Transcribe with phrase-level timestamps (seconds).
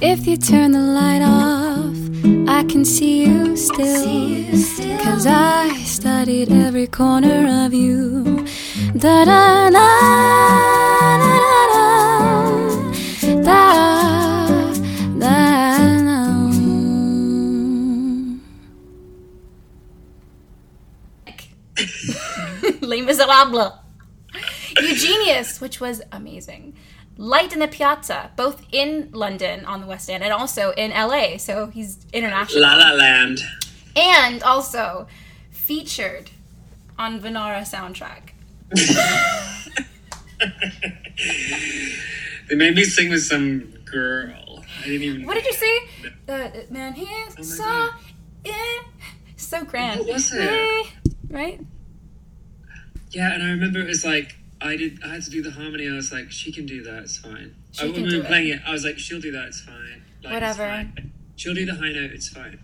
[0.00, 1.96] If you turn the light off,
[2.48, 4.04] I can see you still.
[5.02, 8.46] Cause I studied every corner of you.
[8.96, 9.88] Da da da
[11.18, 11.28] da
[13.42, 13.58] da
[15.18, 15.58] da da.
[23.08, 23.87] Miserables.
[25.02, 26.74] Eugenius, which was amazing.
[27.16, 31.36] Light in the Piazza, both in London on the West End and also in LA,
[31.36, 32.62] so he's international.
[32.62, 33.40] La La Land.
[33.96, 35.08] And also
[35.50, 36.30] featured
[36.98, 38.30] on Vanara soundtrack.
[42.48, 44.64] They made me sing with some girl.
[44.80, 45.26] I didn't even.
[45.26, 45.78] What did you say?
[46.28, 47.90] Uh, man, he Oh God.
[48.44, 48.54] yeah,
[49.36, 50.00] so grand.
[50.00, 50.86] What was it?
[51.28, 51.60] Right?
[53.10, 55.00] Yeah, and I remember it was like I did.
[55.04, 55.88] I had to do the harmony.
[55.88, 57.02] I was like, she can do that.
[57.04, 57.54] It's fine.
[57.72, 58.26] She I, can when we were it.
[58.26, 59.46] playing it, I was like, she'll do that.
[59.46, 60.02] It's fine.
[60.22, 60.66] Like, it's Whatever.
[60.66, 61.12] fine.
[61.36, 62.10] She'll do the high note.
[62.12, 62.58] It's fine.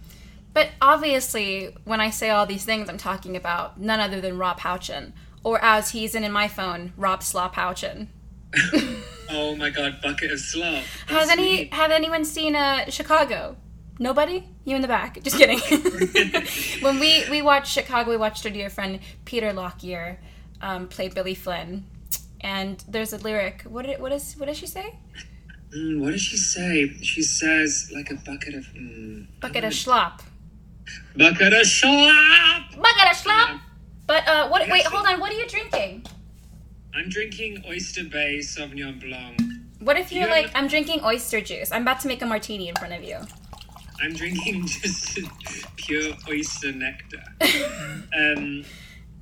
[0.52, 4.60] But obviously, when I say all these things, I'm talking about none other than Rob
[4.60, 8.08] Houchen, or as he's in in my phone, Rob Slop Houchen.
[9.30, 10.84] Oh my god, bucket of slop.
[11.06, 13.56] Has any have anyone seen uh, Chicago?
[13.98, 14.44] Nobody?
[14.64, 15.22] You in the back?
[15.22, 15.58] Just kidding.
[16.82, 20.18] when we we watched Chicago, we watched our dear friend Peter Lockyer
[20.60, 21.84] um, play Billy Flynn,
[22.44, 23.62] and there's a lyric.
[23.62, 24.94] What did, what is what does she say?
[25.74, 26.92] Mm, what does she say?
[27.02, 30.20] She says like a bucket of mm, Bucket of schlop.
[31.16, 32.70] bucket of slop.
[32.76, 33.60] Bucket of schlop.
[34.06, 34.68] But uh, what?
[34.68, 35.18] Wait, hold on.
[35.18, 36.04] What are you drinking?
[36.94, 39.40] I'm drinking Oyster Bay Sauvignon Blanc.
[39.80, 40.34] What if you're Yeah.
[40.38, 41.72] like, I'm drinking oyster juice.
[41.72, 43.18] I'm about to make a martini in front of you.
[44.00, 45.18] I'm drinking just
[45.76, 47.22] pure oyster nectar.
[48.16, 48.64] um,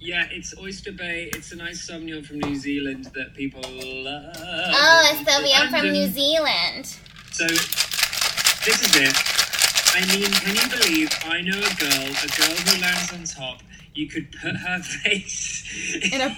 [0.03, 1.31] yeah, it's Oyster Bay.
[1.33, 4.35] It's a nice Sauvignon from New Zealand that people love.
[4.37, 6.87] Oh, a Sauvignon from New Zealand.
[7.31, 9.17] So, this is it.
[9.95, 13.63] I mean, can you believe I know a girl, a girl who lands on top.
[13.95, 16.25] You could put her face In a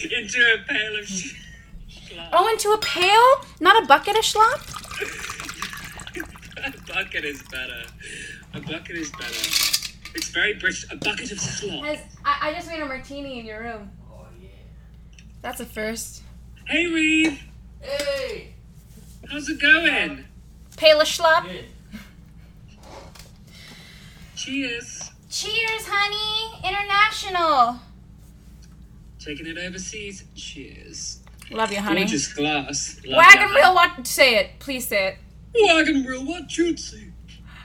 [0.00, 2.28] into a pail of schlop.
[2.32, 4.76] oh, into a pail, not a bucket of schlop.
[6.62, 7.84] A bucket is better.
[8.52, 9.79] A bucket is better.
[10.14, 10.90] It's very British.
[10.90, 11.84] A bucket of slop.
[11.84, 13.90] Guys, I, I just made a martini in your room.
[14.10, 14.48] Oh, yeah.
[15.42, 16.22] That's a first.
[16.66, 17.42] Hey, Reeve.
[17.80, 18.54] Hey!
[19.30, 20.24] How's it going?
[20.76, 21.44] Pail of schlop.
[21.44, 21.64] Good.
[24.36, 25.10] Cheers.
[25.28, 26.58] Cheers, honey.
[26.66, 27.78] International.
[29.18, 30.24] Taking it overseas.
[30.34, 31.20] Cheers.
[31.50, 32.00] Love you, honey.
[32.00, 33.00] Gorgeous glass.
[33.04, 33.54] Love Wagon ya.
[33.54, 33.74] wheel.
[33.74, 34.06] What?
[34.06, 34.50] Say it.
[34.58, 35.18] Please say it.
[35.54, 36.24] Wagon wheel.
[36.24, 37.09] What you'd say?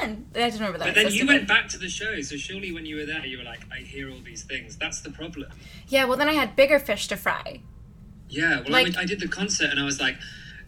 [0.00, 0.26] Done.
[0.36, 0.84] I just remember that.
[0.86, 1.26] But then you stupid.
[1.28, 3.78] went back to the show, so surely when you were there, you were like, I
[3.80, 4.76] hear all these things.
[4.76, 5.50] That's the problem.
[5.88, 7.62] Yeah, well then I had bigger fish to fry.
[8.34, 10.16] Yeah, well, Like- I, I did the concert and I was like,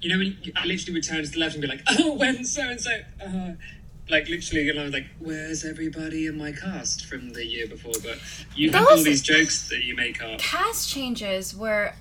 [0.00, 2.14] you know, when you, I literally would turn to the left and be like, oh,
[2.14, 2.90] when so and so,
[3.24, 3.52] uh,
[4.08, 7.94] like literally, and I was like, where's everybody in my cast from the year before?
[8.02, 8.18] But
[8.54, 10.38] you have all these jokes that you make up.
[10.38, 11.92] Cast changes were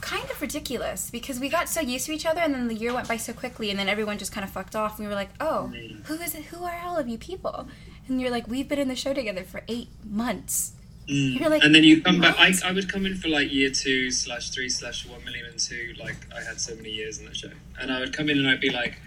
[0.00, 2.92] kind of ridiculous because we got so used to each other, and then the year
[2.92, 4.98] went by so quickly, and then everyone just kind of fucked off.
[4.98, 5.72] And we were like, "Oh,
[6.04, 6.46] who is it?
[6.46, 7.68] Who are all of you people?"
[8.08, 10.72] And you're like, "We've been in the show together for eight months."
[11.08, 11.38] Mm.
[11.40, 12.36] You're like, and then you come back.
[12.38, 15.58] I, I would come in for like year two slash three slash one million and
[15.58, 15.94] two.
[15.98, 18.48] Like I had so many years in that show, and I would come in and
[18.48, 18.98] I'd be like,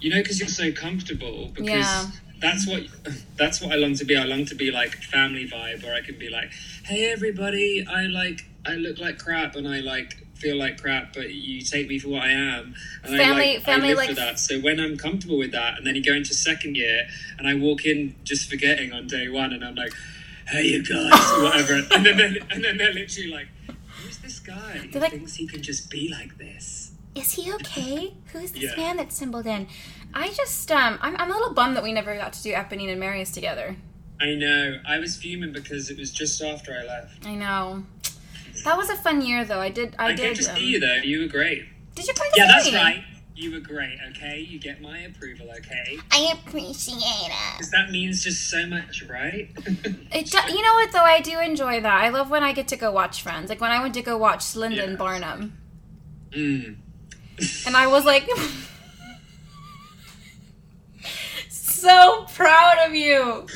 [0.00, 1.48] you know, because you're so comfortable.
[1.54, 2.06] Because Yeah.
[2.40, 2.82] that's what
[3.36, 4.16] that's what I long to be.
[4.16, 6.52] I long to be like family vibe, where I can be like,
[6.84, 11.32] hey everybody, I like I look like crap and I like feel like crap, but
[11.32, 12.74] you take me for what I am.
[13.04, 14.38] And I Family- like family I live like- for that.
[14.38, 17.06] So when I'm comfortable with that, and then you go into second year,
[17.38, 19.92] and I walk in just forgetting on day one, and I'm like,
[20.48, 21.12] "Hey, you guys,"
[21.42, 23.48] whatever, and then they're, and then they're literally like,
[24.02, 28.12] "Who's this guy who like- thinks he can just be like this?" is he okay?
[28.32, 28.76] Who's this Yeah.
[28.76, 29.66] man that symboled in?
[30.12, 32.90] I just, um, I'm, I'm a little bummed that we never got to do Eponine
[32.90, 33.76] and Marius together.
[34.20, 34.80] I know.
[34.86, 37.26] I was fuming because it was just after I left.
[37.26, 37.84] I know.
[38.64, 39.60] That was a fun year, though.
[39.60, 39.96] I did.
[39.98, 40.18] I, I, did.
[40.18, 40.94] came to um, see you though.
[40.96, 41.64] You were great.
[41.94, 43.04] Did you come to Yeah, see that's right.
[43.38, 43.98] You were great.
[44.10, 45.50] Okay, you get my approval.
[45.58, 47.52] Okay, I appreciate it.
[47.58, 49.50] because that means just so much, right?
[50.12, 51.02] It, do- you know what though?
[51.04, 52.02] I do enjoy that.
[52.02, 53.50] I love when I get to go watch Friends.
[53.50, 54.96] Like when I went to go watch Linda and Yeah.
[54.98, 55.52] Barnum,
[56.30, 56.76] mm.
[57.66, 58.26] and I was like,
[61.50, 63.46] so proud of you.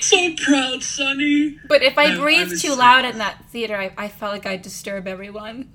[0.00, 1.58] So proud, Sonny.
[1.68, 4.08] But if I No, I breathed was too so- loud in that theater, I, I
[4.08, 5.70] felt like I'd disturb everyone.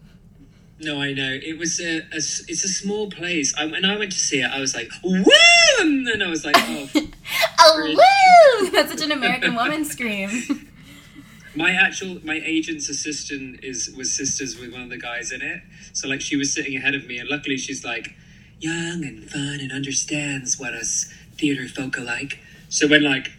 [0.80, 1.40] No, I know.
[1.44, 3.56] It was a, a it's a small place.
[3.58, 5.24] I, when I went to see it, I was like, woo!
[5.80, 6.90] And then I was like, oh.
[7.60, 7.96] Oh
[8.62, 8.70] woo!
[8.70, 10.70] That's such an American woman scream.
[11.56, 15.62] my actual, my agent's assistant is was sisters with one of the guys in it.
[15.94, 18.16] So like, she was sitting ahead of me, and luckily she's like,
[18.60, 22.40] young and fun and understands what us theater folk are like.
[22.70, 23.32] So when like,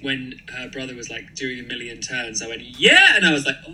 [0.00, 3.44] when her brother was like doing a million turns, I went, yeah, and I was
[3.46, 3.72] like, oh,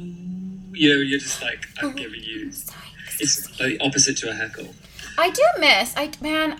[0.73, 2.49] you know, you're just like, I'm giving you.
[3.19, 4.75] It's the opposite to a heckle.
[5.19, 5.95] I do miss.
[5.97, 6.57] I man,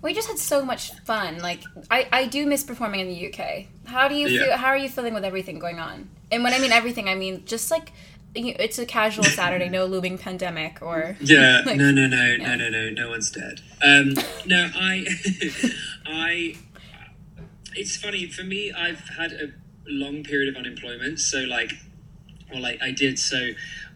[0.00, 1.38] we just had so much fun.
[1.38, 3.66] Like I, I do miss performing in the UK.
[3.86, 4.42] How do you Yeah.
[4.44, 4.56] feel?
[4.56, 6.08] How are you feeling with everything going on?
[6.30, 7.92] And when I mean everything, I mean just like
[8.34, 12.36] it's a casual Saturday, no looming pandemic or Yeah, Like- no, no, no, yeah.
[12.36, 13.60] no, no, no, no one's dead.
[13.82, 14.14] Um,
[14.46, 15.06] no, I,
[16.06, 16.56] I,
[17.74, 18.72] it's funny for me.
[18.72, 19.52] I've had a
[19.86, 21.72] long period of unemployment, so like,
[22.54, 23.18] like I did.
[23.18, 23.50] So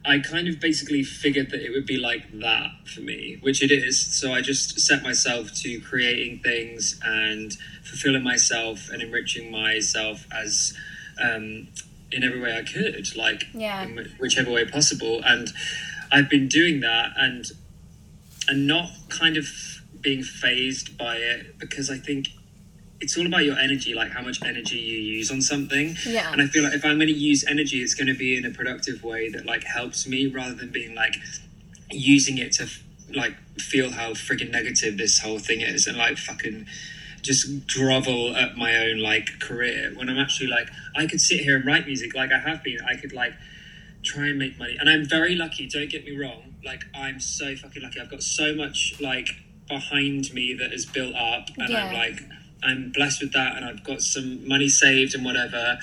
[0.04, 3.70] I kind of basically figured that it would be like that for me, which it
[3.70, 4.04] is.
[4.04, 7.52] So I just set myself to creating things and
[7.84, 10.74] fulfilling myself and enriching myself as.
[11.22, 11.68] Um,
[12.14, 13.84] in every way I could, like Yeah.
[13.84, 15.50] in whichever way possible, and
[16.10, 17.46] I've been doing that, and
[18.48, 19.46] and not kind of
[19.98, 22.28] being phased by it because I think
[23.02, 25.96] it's all about your energy, like how much energy you use on something.
[26.06, 26.32] Yeah.
[26.32, 28.46] And I feel like if I'm going to use energy, it's going to be in
[28.46, 31.16] a productive way that like helps me rather than being like
[31.90, 32.68] using it to
[33.12, 36.66] like feel how friggin' negative this whole thing is and like fucking
[37.22, 41.56] just grovel at my own like career when I'm actually like I could sit here
[41.56, 42.78] and write music like I have been.
[42.88, 43.34] I could like
[44.04, 44.76] try and make money.
[44.78, 46.54] And I'm very lucky, don't get me wrong.
[46.64, 48.00] Like I'm so fucking lucky.
[48.00, 49.28] I've got so much like
[49.68, 52.22] behind me that is built up and I'm like
[52.62, 55.78] I'm blessed with that and I've got some money saved and whatever.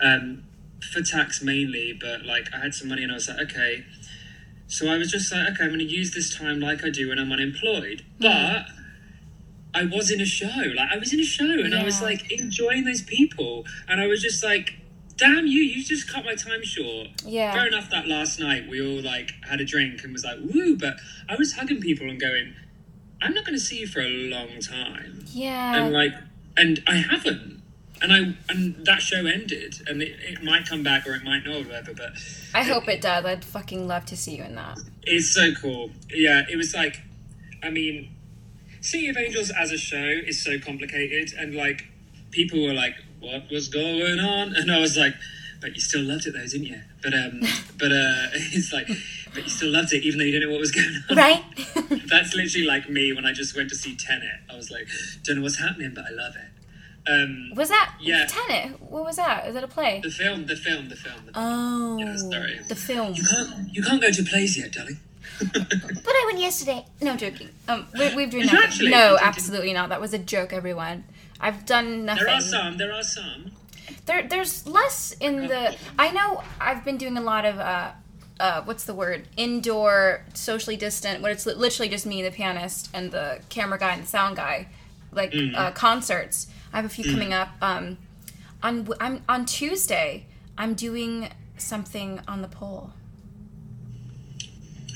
[0.00, 0.44] Um
[0.92, 3.84] for tax mainly, but like I had some money and I was like, okay.
[4.68, 7.18] So I was just like, okay, I'm gonna use this time like I do when
[7.18, 8.04] I'm unemployed.
[8.20, 8.66] But
[9.74, 10.46] I was in a show.
[10.74, 13.64] Like I was in a show and I was like enjoying those people.
[13.88, 14.74] And I was just like,
[15.16, 17.08] damn you, you just cut my time short.
[17.24, 17.52] Yeah.
[17.52, 20.76] Fair enough that last night we all like had a drink and was like, woo,
[20.76, 20.94] but
[21.28, 22.54] I was hugging people and going,
[23.22, 25.24] I'm not gonna see you for a long time.
[25.28, 25.76] Yeah.
[25.76, 26.12] And like
[26.56, 27.62] and I haven't.
[28.02, 31.44] And I and that show ended and it, it might come back or it might
[31.46, 32.10] not or whatever, but
[32.54, 33.24] I hope it does.
[33.24, 34.78] I'd fucking love to see you in that.
[35.04, 35.90] it's so cool.
[36.10, 37.00] Yeah, it was like,
[37.62, 38.10] I mean,
[38.82, 39.96] City of Angels as a show
[40.26, 41.86] is so complicated, and like,
[42.30, 45.14] people were like, "What was going on?" And I was like,
[45.60, 47.40] "But you still loved it, though, didn't you?" But um,
[47.78, 48.88] but uh, it's like,
[49.34, 51.16] but you still loved it, even though you didn't know what was going on.
[51.16, 51.44] Right?
[52.08, 54.40] That's literally like me when I just went to see Tenet.
[54.50, 54.88] I was like,
[55.24, 56.42] "Don't know what's happening, but I love it."
[57.08, 58.26] Um, was that Yeah.
[58.28, 58.80] Tenet?
[58.82, 59.46] What was that?
[59.46, 60.00] Is it a play?
[60.02, 61.14] the film, the film, the film.
[61.26, 62.58] The Oh, Yeah, sorry.
[62.68, 63.14] the film.
[63.14, 64.98] You can't, you can't go to plays yet, darling.
[65.38, 66.84] But I went yesterday.
[67.00, 67.50] No, I'm joking.
[67.68, 68.58] Um, we, we've done nothing.
[68.60, 68.90] actually?
[68.90, 69.90] No, absolutely not.
[69.90, 71.04] That was a joke, everyone.
[71.40, 72.24] I've done nothing.
[72.24, 72.76] there are some.
[72.76, 73.52] There are some.
[74.06, 75.76] There, there's less in the.
[75.98, 77.58] I know I've been doing a lot of.
[77.58, 77.92] Uh,
[78.38, 79.26] uh, what's the word?
[79.36, 81.22] Indoor, socially distant.
[81.22, 84.68] What it's literally just me, the pianist, and the camera guy and the sound guy,
[85.12, 86.48] like uh, concerts.
[86.72, 87.48] I have a few coming up.
[87.62, 87.96] Um,
[88.62, 90.26] on I'm on Tuesday.
[90.58, 92.92] I'm doing something on the pole.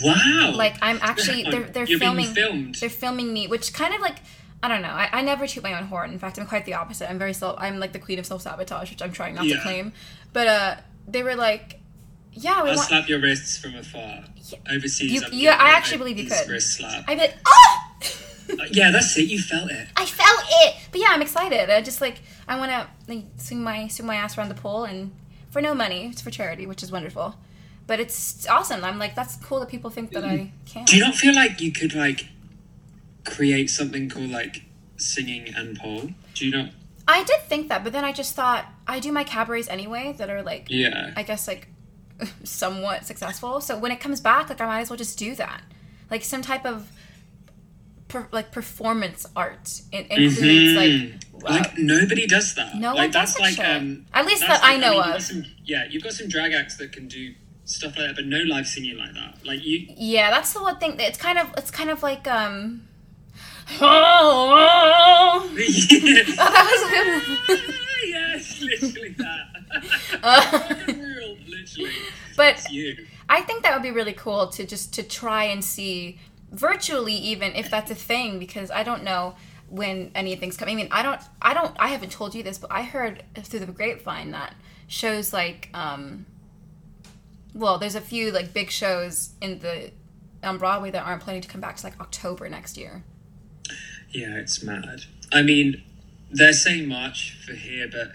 [0.02, 0.52] Wow.
[0.54, 2.76] Like I'm actually they're they're You're filming filmed.
[2.76, 4.16] they're filming me, which kind of like
[4.62, 4.88] I don't know.
[4.88, 6.10] I, I never toot my own horn.
[6.12, 7.08] In fact, I'm quite the opposite.
[7.10, 7.56] I'm very self.
[7.58, 9.92] I'm like the queen of self sabotage, which I'm trying not to claim.
[10.32, 10.76] But uh,
[11.08, 11.80] they were like,
[12.32, 14.24] "Yeah, we I'll want." slap your wrists from afar.
[14.70, 15.12] Overseas.
[15.12, 16.48] You- yeah, I actually believe you could.
[16.48, 17.04] Wrist slap.
[17.08, 17.76] I'd be like, "Oh!"
[18.50, 19.28] Uh, yeah, that's it.
[19.28, 19.86] You felt it.
[19.96, 20.74] I felt it.
[20.90, 21.70] But yeah, I'm excited.
[21.70, 24.82] I just like I want to like swing my swing my ass around the pool
[24.82, 25.12] and
[25.50, 26.06] for no money.
[26.06, 27.36] It's for charity, which is wonderful.
[27.86, 28.82] But it's awesome.
[28.84, 30.84] I'm like that's cool that people think that I can.
[30.84, 32.26] Do you not feel like you could like
[33.24, 34.62] create something called like
[34.96, 36.10] singing and pole?
[36.34, 36.70] Do you not?
[37.08, 40.30] I did think that, but then I just thought I do my cabarets anyway that
[40.30, 41.12] are like Yeah.
[41.16, 41.68] I guess like
[42.44, 43.60] somewhat successful.
[43.60, 45.62] So when it comes back, like I might as well just do that,
[46.10, 46.90] like some type of
[48.08, 49.80] per, like performance art.
[49.92, 51.12] It includes Mhm.
[51.32, 52.76] like, uh, like nobody does that.
[52.76, 54.06] no like, one does that's that like um.
[54.12, 55.22] At least that I know mean, of.
[55.22, 57.34] some- yeah, you've got some drag acts that can do
[57.64, 59.38] stuff like that, but no live singing like that.
[59.44, 59.86] Like you.
[59.96, 60.96] yeah, that's the one thing.
[61.00, 62.86] It's kind of it's kind of like um.
[63.80, 66.90] Oh, that was
[67.48, 67.60] good.
[68.06, 69.46] yes, literally that.
[70.22, 71.90] Uh, Real, literally.
[72.36, 72.64] but
[73.28, 76.18] I think that would be really cool to just to try and see
[76.50, 79.36] virtually even if that's a thing because I don't know
[79.68, 80.74] when anything's coming.
[80.74, 83.60] I mean, I don't I don't I haven't told you this, but I heard through
[83.60, 84.54] the grapevine that
[84.88, 86.26] shows like um
[87.54, 89.92] well, there's a few like big shows in the
[90.42, 93.04] on Broadway that aren't planning to come back to like October next year.
[94.12, 95.02] Yeah, it's mad.
[95.32, 95.82] I mean,
[96.30, 98.12] they're saying March for here, but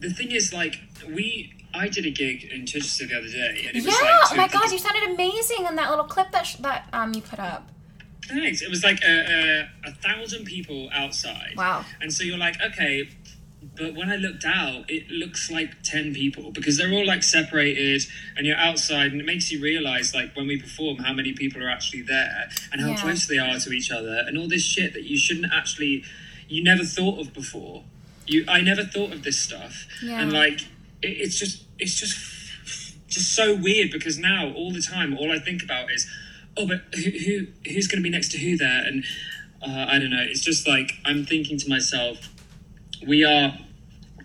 [0.00, 1.52] the thing is, like, we.
[1.76, 4.10] I did a gig in Chichester the other day, and it Yeah, was like.
[4.32, 7.20] oh my god, you sounded amazing in that little clip that sh- that um you
[7.20, 7.68] put up.
[8.28, 8.62] Thanks.
[8.62, 11.54] It was like a, a, a thousand people outside.
[11.56, 11.84] Wow.
[12.00, 13.08] And so you're like, okay,
[13.76, 18.02] but when I looked out, it looks like 10 people because they're all like separated
[18.36, 21.62] and you're outside, and it makes you realize, like, when we perform, how many people
[21.62, 22.96] are actually there and how Yeah.
[23.00, 26.04] close they are to each other and all this shit that you shouldn't actually,
[26.48, 27.82] you never thought of before.
[28.26, 29.86] You, I never thought of this stuff.
[30.02, 30.20] Yeah.
[30.20, 30.60] And like,
[31.02, 32.16] it, it's just, it's just,
[33.08, 36.08] just so weird because now all the time, all I think about is,
[36.56, 38.84] oh, but who, who who's going to be next to who there?
[38.86, 39.04] And
[39.62, 40.22] uh, I don't know.
[40.26, 42.28] It's just like I'm thinking to myself,
[43.06, 43.58] we are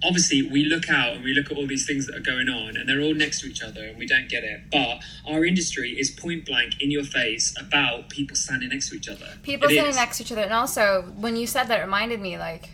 [0.04, 2.78] obviously we look out and we look at all these things that are going on,
[2.78, 4.62] and they're all next to each other, and we don't get it.
[4.72, 9.08] But our industry is point blank in your face about people standing next to each
[9.10, 9.26] other.
[9.44, 9.96] people It standing is.
[9.96, 12.70] next to each other and also when you said that it reminded me like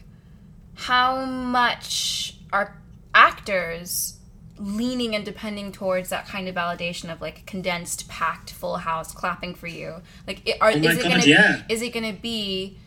[0.76, 2.78] how much are
[3.14, 4.18] actors
[4.58, 9.54] leaning and depending towards that kind of validation of like condensed packed full house clapping
[9.54, 9.96] for you
[10.28, 11.64] like it, are, Oh is it gonna yeah.
[11.70, 12.78] is it gonna be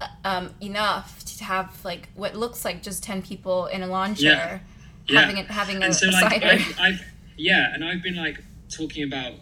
[0.00, 4.14] uh, um, enough to have like what looks like just 10 people in a lawn
[4.14, 4.62] chair
[5.08, 5.20] Yeah.
[5.20, 7.00] having a, having a, and so a like cider I've, I've
[7.36, 9.32] yeah and i've been like talking about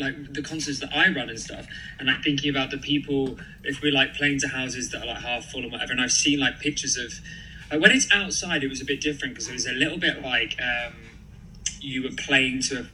[0.00, 1.66] like the concerts that i run and stuff
[1.98, 5.22] and like thinking about the people if we're like playing to houses that are like
[5.22, 7.12] half full and whatever and i've seen like pictures of
[7.72, 10.22] like when it's outside it was a bit different because it was a little bit
[10.22, 10.92] like um
[11.80, 12.84] you were playing to a,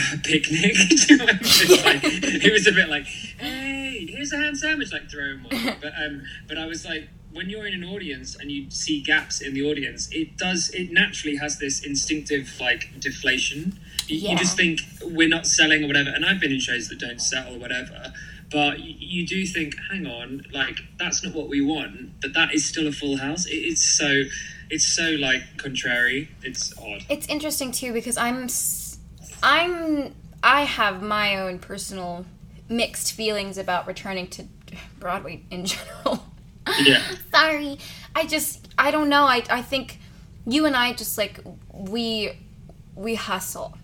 [0.14, 0.74] a picnic
[1.06, 1.38] Do you know I mean?
[1.40, 2.00] It's like,
[2.48, 6.22] it was a bit like hey here's a ham sandwich like throwing one but um
[6.46, 9.62] but i was like when you're in an audience and you see gaps in the
[9.62, 13.78] audience it does it naturally has this instinctive like deflation.
[14.06, 16.10] You, you just think we're not selling or whatever.
[16.10, 18.12] And i've been in shows that don't sell or whatever.
[18.50, 22.20] But you, you do think hang on like that's not what we want.
[22.20, 23.46] But that is still a full house.
[23.46, 24.22] It, it's so
[24.70, 26.30] it's so like contrary.
[26.42, 27.04] It's odd.
[27.10, 28.48] It's interesting too because I'm
[29.42, 32.24] I'm I have my own personal
[32.68, 34.44] mixed feelings about returning to
[35.00, 36.24] Broadway in general.
[36.82, 37.78] yeah Sorry.
[38.14, 39.24] I just I don't know.
[39.24, 39.98] I I think
[40.46, 41.40] you and I just like
[41.72, 42.32] we
[42.94, 43.76] we hustle.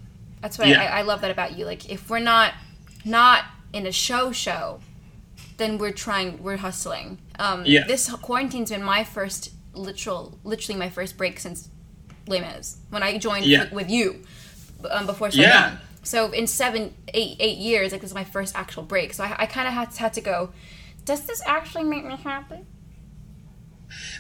[0.43, 0.83] That's what Yeah.
[0.83, 1.65] I, I love that about you.
[1.65, 2.53] Like if we're not
[3.05, 4.81] not in a show show,
[5.57, 7.19] then we're trying we're hustling.
[7.39, 7.87] Um Yeah.
[7.87, 11.69] this quarantine's been my first literal literally my first break since
[12.27, 13.69] Les Mis when I joined Yeah.
[13.73, 14.23] with, you
[14.91, 15.71] um, before so Yeah.
[15.71, 15.79] Young.
[16.05, 19.15] So in seven, eight, eight years, like this is my first actual break.
[19.15, 20.51] So I, I kind of had, had to go.
[21.05, 22.65] Does this actually make me happy?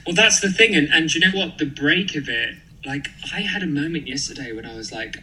[0.07, 1.59] Well, that's the thing, and and you know what?
[1.59, 5.17] The break of it, like I had a moment yesterday when I was like,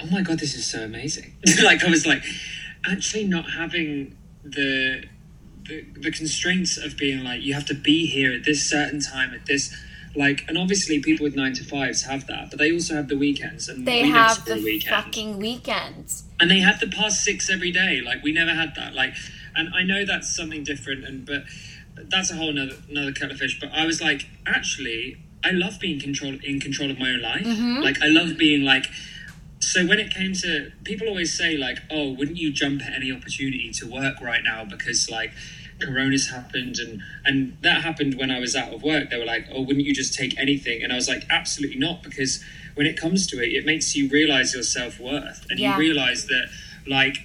[0.00, 2.22] "Oh my god, this is so amazing!" like I was like,
[2.90, 5.04] actually not having the,
[5.64, 9.34] the the constraints of being like you have to be here at this certain time
[9.34, 9.74] at this.
[10.16, 13.18] Like, and obviously, people with nine to fives have that, but they also have the
[13.18, 14.94] weekends, and They we have the weekend.
[15.04, 16.24] fucking weekends.
[16.40, 18.00] and they have the past six every day.
[18.04, 18.94] Like we never had that.
[18.94, 19.14] Like
[19.58, 21.42] and i know that's something different and but
[22.12, 23.58] that's a whole nother, another kettle of fish.
[23.58, 27.46] But i was like actually i love being control in control of my own life.
[27.46, 27.80] Mm-hmm.
[27.82, 28.86] Like i love being like
[29.60, 33.10] so when it came to people always say like, oh, wouldn't you jump at any
[33.10, 35.32] opportunity to work right now because like
[35.80, 39.46] corona's happened and and that happened when i was out of work they were like
[39.52, 42.42] oh wouldn't you just take anything and i was like absolutely not because
[42.74, 45.74] when it comes to it it makes you realize your self-worth and Yeah.
[45.74, 46.48] you realize that
[46.86, 47.16] like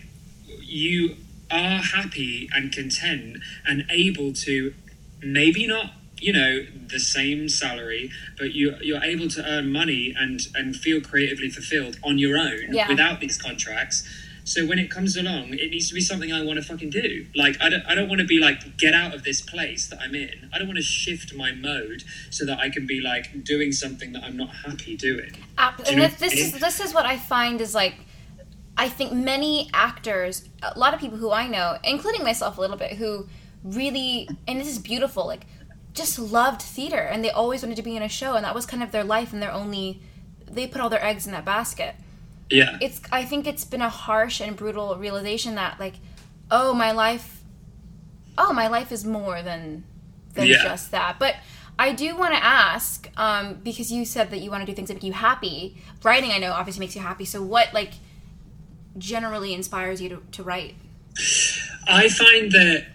[0.62, 1.16] you
[1.50, 4.74] are happy and content and able to
[5.22, 10.42] maybe not you know the same salary but you you're able to earn money and
[10.56, 12.88] and feel creatively fulfilled on your own Yeah.
[12.88, 14.08] without these contracts
[14.54, 17.26] so when it comes along it needs to be something i want to fucking do.
[17.36, 20.00] Like i don't, I don't want to be like get out of this place that
[20.02, 20.50] i'm in.
[20.54, 24.12] I don't want to shift my mode so that i can be like doing something
[24.14, 25.32] that i'm not happy doing.
[25.58, 27.96] Ap- you and this, is this is what I find is like
[28.78, 32.78] I think many actors, a lot of people who I know, including myself a little
[32.78, 33.28] bit, who
[33.64, 35.46] really and this is beautiful, like
[35.94, 38.66] just loved theater and they always wanted to be in a show and that was
[38.66, 40.02] kind of their life and their only
[40.50, 41.96] they put all their eggs in that basket.
[42.52, 45.96] Yeah It's I think it's been a harsh and brutal realization that like,
[46.50, 47.42] oh my life
[48.38, 49.84] oh my life is more than
[50.34, 50.64] than Yeah.
[50.64, 51.20] just that.
[51.20, 51.36] But
[51.78, 54.88] I do want to ask, um, because you said that you want to do things
[54.90, 55.82] that make you happy.
[56.04, 57.26] Writing, I know, obviously makes you happy.
[57.26, 57.94] So, what like
[58.98, 60.76] generally inspires you to, to write?
[61.88, 62.88] I find that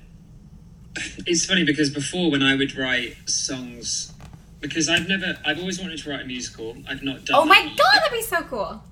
[1.26, 4.12] it's funny because before when I would write songs,
[4.60, 6.76] because I've never, I've always wanted to write a musical.
[6.88, 7.36] I've not done.
[7.40, 8.82] Oh my god, that'd be so cool!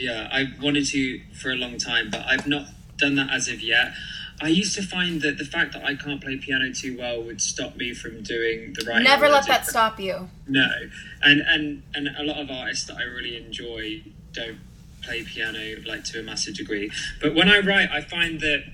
[0.00, 3.60] Yeah, I wanted to for a long time, but I've not done that as of
[3.60, 3.92] yet.
[4.42, 7.42] I used to find that the fact that I can't play piano too well would
[7.42, 9.02] stop me from doing the right.
[9.02, 10.28] Never let that stop you.
[10.48, 10.66] No,
[11.22, 14.02] and and and a lot of artists that I really enjoy
[14.32, 14.58] don't
[15.02, 16.90] play piano like to a massive degree.
[17.20, 18.64] But when I write, I find that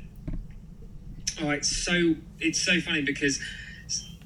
[1.42, 3.40] oh, it's so it's so funny because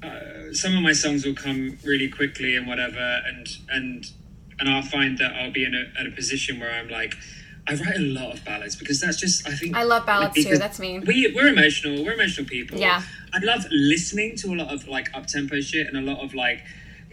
[0.03, 4.11] uh, some of my songs will come really quickly and whatever, and and
[4.61, 7.15] and I'll find that I'll be in a, at a position where I'm like.
[7.67, 10.57] I write a lot of ballads because that's just I think I love ballads too.
[10.57, 10.97] That's me.
[10.97, 12.03] We we're emotional.
[12.03, 12.79] We're emotional people.
[12.79, 13.03] Yeah.
[13.33, 16.33] I love listening to a lot of like up tempo shit and a lot of
[16.33, 16.63] like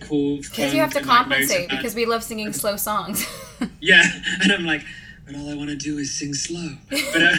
[0.01, 0.39] cool.
[0.39, 3.27] Because you have to compensate because we love singing slow songs.
[3.81, 4.03] yeah,
[4.43, 4.83] and I'm like,
[5.27, 6.71] but all I want to do is sing slow.
[6.89, 7.37] But uh,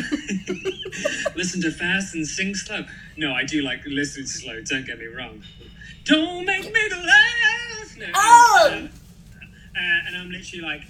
[1.35, 2.85] listen to fast and sing slow.
[3.17, 4.61] No, I do like listen slow.
[4.61, 5.43] Don't get me wrong.
[6.05, 7.97] Don't make me laugh.
[7.97, 8.89] No, Oh!
[9.79, 10.81] And, uh, and I'm literally like,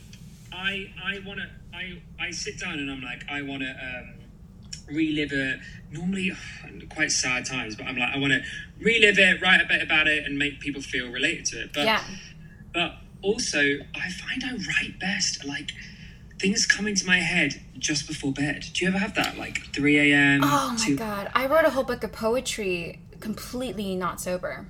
[0.52, 4.14] I I want to I I sit down and I'm like I want to um,
[4.88, 5.60] relive a
[5.92, 6.32] normally
[6.90, 8.42] quite sad times, but I'm like I want to
[8.80, 11.74] relive it, write a bit about it, and make people feel related to it.
[11.74, 12.04] But yeah.
[12.74, 15.72] but also I find I write best like
[16.40, 18.66] things come into my head just before bed.
[18.74, 20.42] Do you ever have that like 3 a.m.
[20.44, 21.30] Oh my 2 god.
[21.36, 24.68] I wrote a whole book of poetry completely not sober.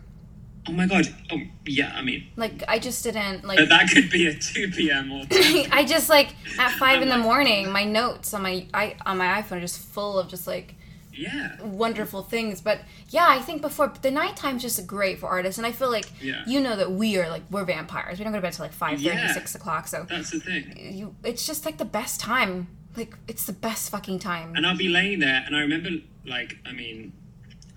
[0.70, 1.08] Oh my god.
[1.32, 1.94] Oh yeah.
[1.96, 5.12] I mean, Like I just didn't like that could be a 2 p.m.
[5.12, 5.68] or 10.
[5.72, 6.30] I just like
[6.60, 9.80] at five in the morning, my notes on my I on my iPhone are just
[9.80, 10.76] full of just like
[11.12, 11.62] yeah.
[11.64, 12.62] wonderful things.
[12.62, 15.90] But yeah, I think before the night nighttime's just great for artists, and I feel
[15.92, 16.44] like Yeah.
[16.46, 18.20] you know that we are like we're vampires.
[18.20, 19.34] We don't go to bed till like five thirty, Yeah.
[19.34, 19.88] six o'clock.
[19.88, 20.94] So That's the thing.
[20.94, 22.68] you, it's just like the best time.
[22.96, 24.56] Like it's the best fucking time.
[24.56, 25.90] And I'll be laying there, and I remember,
[26.26, 27.14] like, I mean,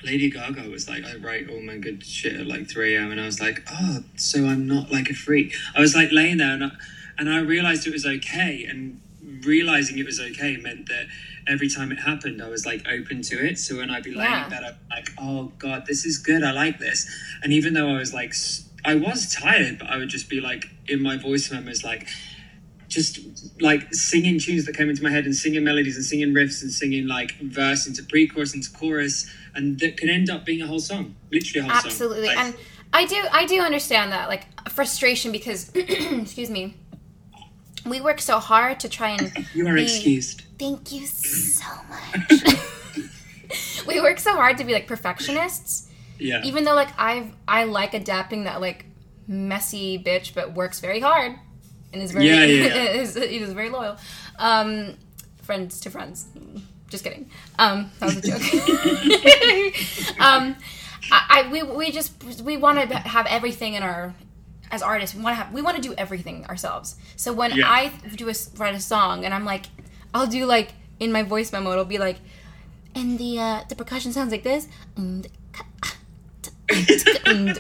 [0.04, 3.10] Lady Gaga was like, I write all my good shit at like 3 a.m.
[3.10, 5.54] And I was like, oh, so I'm not like a freak.
[5.76, 6.70] I was like laying there, and I,
[7.18, 8.64] and I realized it was okay.
[8.68, 9.00] And
[9.44, 11.06] realizing it was okay meant that
[11.48, 13.58] every time it happened, I was like open to it.
[13.58, 14.44] So when I'd be laying Yeah.
[14.44, 16.42] in bed, I'd be like, oh, God, this is good.
[16.42, 17.08] I like this.
[17.42, 18.34] And even though I was like,
[18.84, 22.08] I was tired, but I would just be like, in my voice memos, like,
[22.88, 23.20] just
[23.60, 26.70] like singing tunes that came into my head and singing melodies and singing riffs and
[26.70, 30.80] singing like verse into pre-chorus into chorus and that can end up being a whole
[30.80, 32.54] song literally a whole Absolutely, song Like, and
[32.92, 36.74] I do I do understand that like frustration because excuse me,
[37.86, 42.42] we work so hard to try and you are be- excused Thank you so much.
[43.86, 47.94] we work so hard to be like perfectionists, yeah even though like I've I like
[47.94, 48.86] adapting that like
[49.26, 51.36] messy bitch, but works very hard
[51.92, 52.90] and is very Yeah, yeah, yeah.
[53.00, 53.96] is, is very loyal.
[54.38, 54.94] Um,
[55.42, 56.26] friends to friends.
[56.92, 57.28] Just kidding.
[57.58, 58.42] Um, that was a joke.
[60.20, 60.56] um,
[61.10, 64.14] I, I we we just we want to have everything in our
[64.70, 65.14] as artists.
[65.16, 66.96] We want to have we want to do everything ourselves.
[67.16, 67.68] So when Yeah.
[67.68, 69.66] I do a write a song and I'm like,
[70.14, 72.18] I'll do like in my voice memo, it'll be like,
[72.94, 74.68] and the uh, the percussion sounds like this.
[74.96, 75.26] And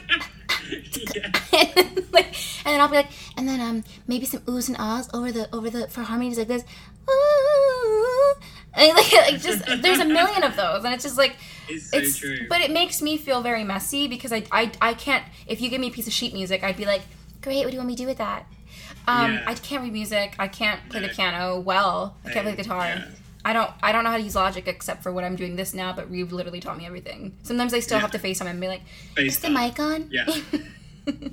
[2.12, 5.32] like, and then I'll be like, and then um maybe some oohs and ahs over
[5.32, 6.64] the over the for harmonies like this.
[8.74, 11.36] And like, like just there's a million of those, and it's just like
[11.68, 14.94] it's so it's true but it makes me feel very messy because I, I I
[14.94, 17.02] can't if you give me a piece of sheet music I'd be like
[17.42, 18.46] great what do you want me to do with that
[19.06, 19.44] Um, Yeah.
[19.46, 20.34] I can't read music.
[20.38, 22.16] I can't play the piano well.
[22.24, 22.86] I can't play the guitar.
[22.86, 23.04] Yeah.
[23.44, 23.70] I don't.
[23.82, 25.92] I don't know how to use Logic except for what I'm doing this now.
[25.92, 27.36] But Reeve literally taught me everything.
[27.42, 28.02] Sometimes I still Yeah.
[28.02, 28.82] have to FaceTime and be like,
[29.18, 30.26] "Is the mic on?" Yeah.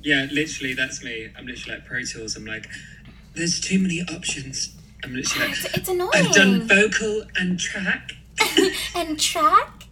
[0.02, 1.30] Yeah, literally, that's me.
[1.38, 2.36] I'm literally like Pro Tools.
[2.36, 2.66] I'm like,
[3.36, 4.76] there's too many options.
[5.04, 6.12] I'm literally like, It's, it's annoying.
[6.14, 8.12] I've done vocal and track.
[8.96, 9.84] and track.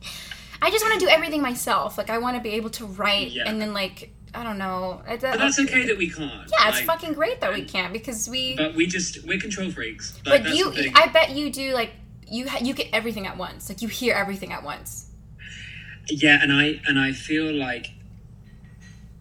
[0.61, 1.97] I just want to do everything myself.
[1.97, 3.43] Like I want to be able to write Yeah.
[3.45, 5.01] and then like I don't know.
[5.07, 6.31] But that's okay that we can't.
[6.31, 8.55] Yeah, it's like, fucking great that we can't because we.
[8.55, 10.19] But we just we're control freaks.
[10.25, 10.71] Like, But you.
[10.95, 11.91] I bet you do like
[12.29, 13.69] you ha- you get everything at once.
[13.69, 15.09] Like you hear everything at once.
[16.09, 17.91] Yeah, and I and I feel like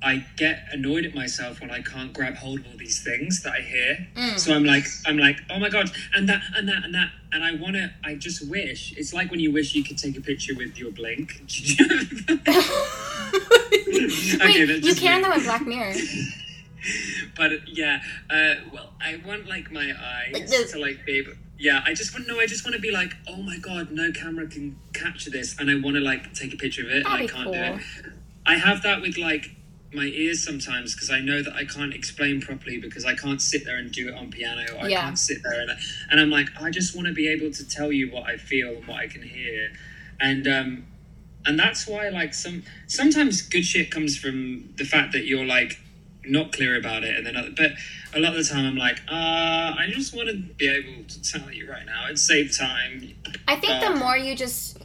[0.07, 3.55] I get annoyed at myself when I can't grab hold of all these things that
[3.55, 4.07] I hear.
[4.15, 4.39] Mm.
[4.39, 7.43] So I'm like, I'm like, oh my god, and that, and that, and that, and
[7.43, 7.93] I want to.
[8.05, 10.93] I just wish it's like when you wish you could take a picture with your
[10.93, 11.41] blink.
[13.89, 15.95] Wait, that's you can though in Black Mirror.
[17.37, 21.33] but yeah, uh, well, I want like my eyes Like the- to like be able.
[21.59, 22.39] Yeah, I just want no.
[22.39, 25.69] I just want to be like, oh my god, no camera can capture this, and
[25.69, 27.81] I want to like take a picture of it, I can't do it.
[28.47, 29.56] I have that with like
[29.97, 33.65] my ears sometimes because I know that I can't explain properly because I can't sit
[33.65, 34.65] there and do it on piano.
[34.77, 35.01] Or I Yeah.
[35.01, 35.71] can't sit there and
[36.11, 38.77] and I'm like, I just want to be able to tell you what I feel
[38.77, 39.73] and what I can hear,
[40.21, 40.87] and um,
[41.47, 45.81] and that's why like some sometimes good shit comes from the fact that you're like
[46.29, 47.71] not clear about it and then other, but
[48.13, 51.23] a lot of the time i'm like uh i just want to be able to
[51.23, 53.15] tell you right now and save time
[53.47, 54.83] I think the more you just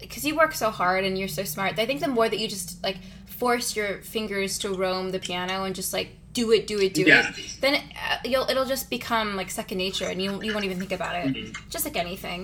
[0.00, 1.78] because you work so hard and you're so smart.
[1.78, 2.96] I think the more that you just like
[3.40, 7.02] force your fingers to roam the piano and just like do it, do it, do
[7.02, 7.30] Yeah.
[7.30, 10.64] it, then it, uh, you'll it'll just become like second nature and you you won't
[10.68, 11.56] even think about it.
[11.74, 12.40] Just like anything.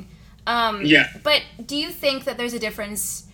[0.47, 0.87] Um, Mm-hmm.
[0.87, 1.07] Yeah.
[1.23, 3.27] But do you think that there's a difference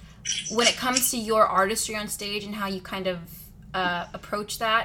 [0.50, 3.18] when it comes to your artistry on stage and how you kind of
[3.74, 4.84] uh, approach that?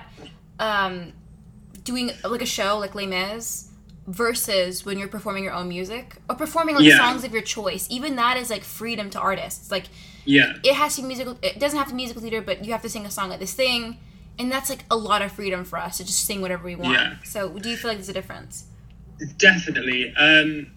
[0.60, 1.14] Um,
[1.84, 3.70] doing like a show like Les Mis
[4.08, 6.98] versus when you're performing your own music or performing like Yeah.
[6.98, 7.88] songs of your choice.
[7.90, 9.70] Even that is like freedom to artists.
[9.72, 9.86] Like
[10.28, 11.38] yeah it has to be musical.
[11.42, 13.40] It doesn't have to be musical theater, but you have to sing a song at
[13.40, 13.98] this thing,
[14.38, 16.94] and that's like a lot of freedom for us to just sing whatever we want.
[16.94, 17.16] Yeah.
[17.24, 18.68] So do you feel like there's a difference?
[19.38, 20.68] definitely um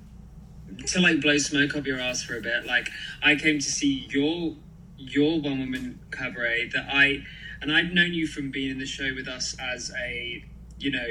[0.86, 2.88] to like blow smoke up your ass for a bit like
[3.22, 4.54] i came to see your
[4.96, 7.22] your one woman cabaret that i
[7.60, 10.42] and i'd known you from being in the show with us as a
[10.78, 11.06] you know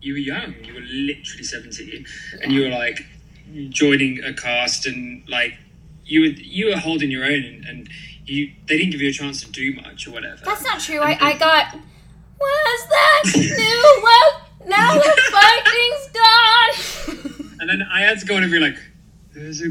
[0.00, 2.06] you were young you were literally 17
[2.42, 3.04] and you were like
[3.70, 5.58] joining a cast and like
[6.08, 7.90] you were you were holding your own and, and
[8.24, 11.00] you they didn't give you a chance to do much or whatever That's not true.
[11.00, 11.74] I, I got.
[12.40, 14.00] Was that new?
[14.02, 17.58] Well, now the fighting's done.
[17.60, 18.78] And then I had to go on and be like,
[19.34, 19.66] there's a.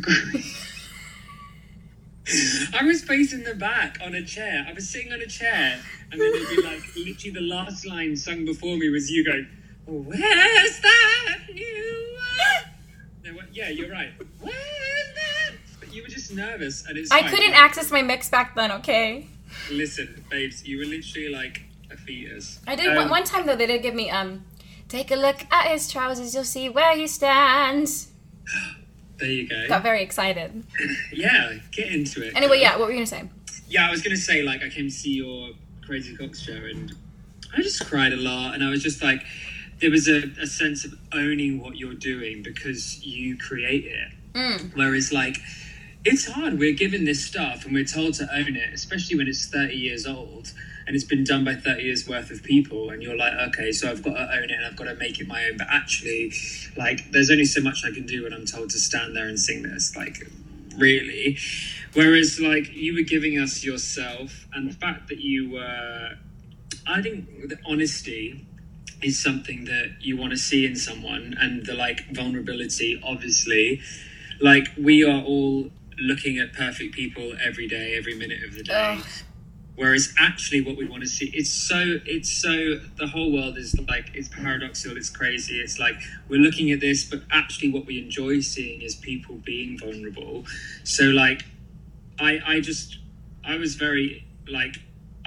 [2.77, 4.65] I was facing the back on a chair.
[4.67, 5.79] I was sitting on a chair,
[6.11, 9.47] and then it'd be like literally the last line sung before me was you going,
[9.85, 12.17] "Where's that new
[13.23, 14.11] one?" Yeah, you're right.
[14.41, 14.76] Where's?
[14.76, 14.76] But
[15.97, 17.11] you were just nervous, and it's.
[17.11, 17.29] I fine.
[17.31, 18.71] couldn't access my mix back then.
[18.73, 19.27] Okay.
[19.71, 22.59] Listen, babes, you were literally like a fetus.
[22.67, 23.55] I did Um, one, one time though.
[23.55, 24.45] They did give me um.
[24.87, 26.33] Take a look at his trousers.
[26.33, 28.11] You'll see where he stands.
[29.19, 29.67] There you go.
[29.67, 30.63] Got very excited.
[31.11, 32.35] Yeah, get into it.
[32.35, 32.61] Anyway, girl.
[32.61, 32.77] yeah.
[32.77, 33.23] What were you gonna say?
[33.67, 35.49] yeah, I was gonna say like I came to see your
[35.83, 36.93] Crazy Cox show and
[37.57, 39.23] I just cried a lot and I was just like
[39.81, 44.11] there was a, a sense of owning what you're doing because you create it.
[44.33, 44.75] Mm.
[44.75, 45.37] Whereas like
[46.07, 46.57] it's hard.
[46.57, 50.05] We're given this stuff and we're told to own it, especially when it's 30 years
[50.05, 50.53] old
[50.85, 52.89] and it's been done by 30 years worth of people.
[52.89, 55.19] And you're like, okay, so I've got to own it and I've got to make
[55.19, 55.57] it my own.
[55.57, 56.31] But actually,
[56.77, 59.37] like, there's only so much I can do when I'm told to stand there and
[59.37, 59.95] sing this.
[59.97, 60.31] Like,
[60.77, 61.37] really.
[61.93, 66.17] Whereas, like, you were giving us yourself, and the fact that you were,
[66.87, 68.45] I think the honesty
[69.01, 73.81] is something that you want to see in someone, and the like vulnerability, obviously.
[74.39, 78.99] Like, we are all looking at perfect people every day, every minute of the day.
[79.75, 83.79] Whereas actually, what we want to see, it's so, it's so, the whole world is
[83.87, 85.59] like, it's paradoxical, it's crazy.
[85.59, 85.95] It's like,
[86.27, 90.45] we're looking at this, but actually, what we enjoy seeing is people being vulnerable.
[90.83, 91.45] So, like,
[92.19, 92.97] I, I just,
[93.45, 94.77] I was very, like,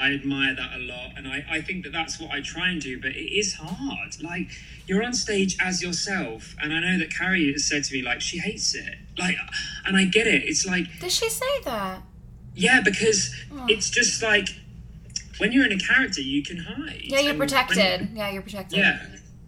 [0.00, 1.12] I admire that a lot.
[1.16, 4.20] And I, I think that that's what I try and do, but it is hard.
[4.22, 4.48] Like,
[4.86, 6.56] you're on stage as yourself.
[6.60, 8.94] And I know that Carrie has said to me, like, she hates it.
[9.18, 9.36] Like,
[9.86, 10.42] and I get it.
[10.44, 12.02] It's like, Did she say that?
[12.54, 13.66] yeah, because Oh.
[13.68, 14.48] it's just like
[15.38, 17.02] when you're in a character, you can hide.
[17.04, 18.10] Yeah, you're And when- protected.
[18.14, 18.78] Yeah, you're protected.
[18.78, 19.06] yeah,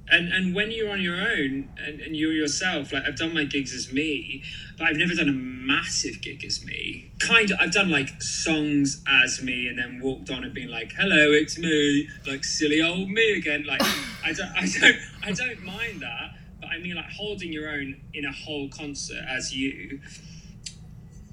[0.08, 3.44] and and when you're on your own and, and you're yourself like i've done my
[3.44, 4.42] gigs as me
[4.78, 9.02] but i've never done a massive gig as me kind of i've done like songs
[9.08, 13.08] as me and then walked on and been like hello it's me like silly old
[13.08, 13.80] me again like
[14.24, 17.94] i don't i don't i don't mind that but i mean like holding your own
[18.12, 20.00] in a whole concert as you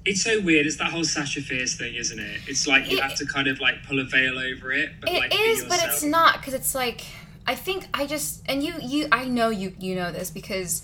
[0.02, 0.64] it's so weird.
[0.64, 2.40] It's that whole Sasha Fierce thing, isn't it?
[2.46, 4.92] It's like you It- have to kind of like pull a veil over it.
[4.98, 7.02] But It like, is, but it's not because it's like
[7.46, 10.82] I think I just and you you I know you you know this because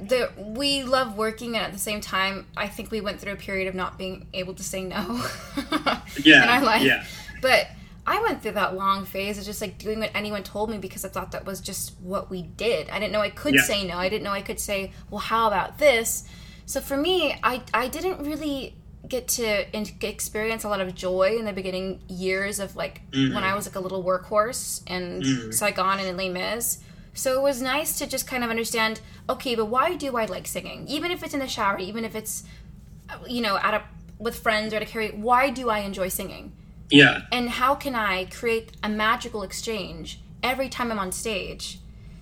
[0.00, 3.36] the we love working and at the same time I think we went through a
[3.36, 5.22] period of not being able to say no.
[6.24, 7.04] Yeah, and I like, yeah.
[7.42, 7.68] but
[8.06, 11.04] I went through that long phase of just like doing what anyone told me because
[11.04, 12.88] I thought that was just what we did.
[12.90, 13.62] I didn't know I could Yeah.
[13.62, 13.96] say no.
[13.98, 16.24] I didn't know I could say, well, how about this?
[16.64, 18.74] So for me, I I didn't really
[19.08, 19.66] get to
[20.06, 23.34] experience a lot of joy in the beginning years of like mm-hmm.
[23.34, 25.50] when I was like a little workhorse in mm-hmm.
[25.50, 26.78] Saigon and in Les Mis.
[27.14, 30.46] So it was nice to just kind of understand, okay, but why do I like
[30.46, 30.86] singing?
[30.86, 32.44] Even if it's in the shower, even if it's
[33.08, 33.82] uh, you know at a
[34.18, 36.52] with friends or at a karaoke, why do I enjoy singing?
[36.90, 41.80] Yeah, and how can I create a magical exchange every time I'm on stage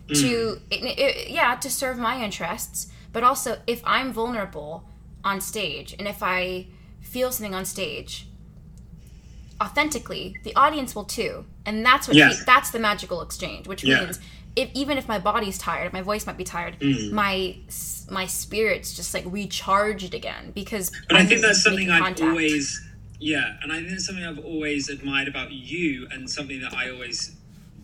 [0.09, 0.64] to mm-hmm.
[0.70, 4.85] it, it- yeah to serve my interests, but also if I'm vulnerable
[5.25, 6.68] on stage and if I
[7.07, 8.27] feel something on stage
[9.61, 12.45] authentically, the audience will too, and that's what Yes.
[12.45, 14.05] that's the magical exchange, which Yeah.
[14.05, 14.21] means.
[14.55, 16.79] If, even if my body's tired, my voice might be tired.
[16.81, 17.12] Mm.
[17.12, 17.57] My
[18.11, 20.90] my spirit's just like recharged again because.
[21.09, 22.31] but I I'm think that's something I've contact.
[22.31, 22.81] always,
[23.19, 26.88] yeah, and I think it's something I've always admired about you, and something that I
[26.90, 27.33] always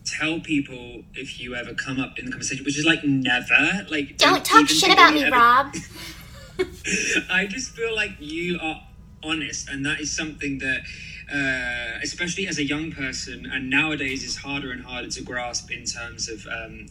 [0.06, 4.16] tell people if you ever come up in the conversation, which is like never, like
[4.16, 5.74] Don't talk shit about me, ever- Rob.
[7.30, 8.80] I just feel like you are
[9.22, 10.82] honest, and that is something that,
[11.32, 15.84] uh, especially as a young person, and nowadays is harder and harder to grasp in
[15.84, 16.46] terms of.
[16.46, 16.86] Um,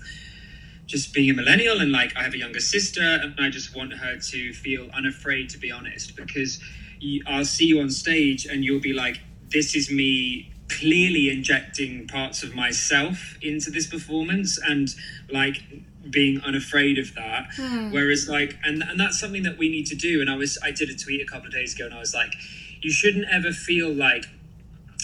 [0.87, 3.93] just being a millennial and like I have a younger sister and I just want
[3.93, 6.59] her to feel unafraid to be honest because
[6.99, 12.07] you, I'll see you on stage and you'll be like this is me clearly injecting
[12.07, 14.89] parts of myself into this performance and
[15.31, 15.63] like
[16.09, 17.91] being unafraid of that hmm.
[17.91, 20.71] whereas like and and that's something that we need to do and I was I
[20.71, 22.33] did a tweet a couple of days ago and I was like
[22.81, 24.25] you shouldn't ever feel like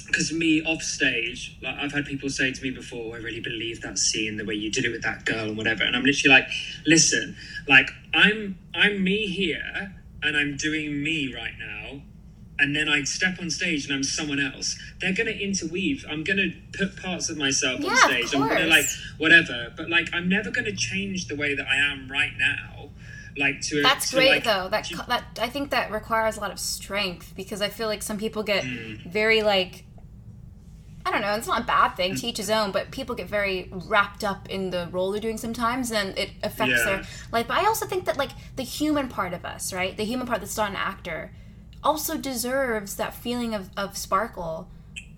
[0.08, 3.42] because me off stage, like I've had people say to me before, oh, I really
[3.42, 5.84] believe that scene, the way you did it with that girl and whatever.
[5.84, 6.48] And I'm literally like,
[6.86, 7.36] listen,
[7.68, 12.02] like I'm I'm me here and I'm doing me right now.
[12.60, 14.78] And then I step on stage and I'm someone else.
[15.00, 16.06] They're gonna interweave.
[16.10, 18.34] I'm gonna put parts of myself Yeah, on of stage.
[18.36, 18.86] I'm gonna like
[19.20, 19.72] whatever.
[19.78, 22.90] But like I'm never gonna change the way that I am right now.
[23.38, 24.70] Like to That's to, great like, though.
[24.70, 28.02] That co- that I think that requires a lot of strength because I feel like
[28.02, 29.06] some people get Mm.
[29.06, 29.84] very like
[31.06, 33.30] I don't know, it's not a bad thing, to each his own, but people get
[33.30, 36.84] very wrapped up in the role they're doing sometimes and it affects Yeah.
[36.86, 36.98] their
[37.32, 37.46] life.
[37.48, 39.96] But I also think that like the human part of us, right?
[39.96, 41.32] The human part that's not an actor
[41.90, 44.54] also deserves that feeling of, of sparkle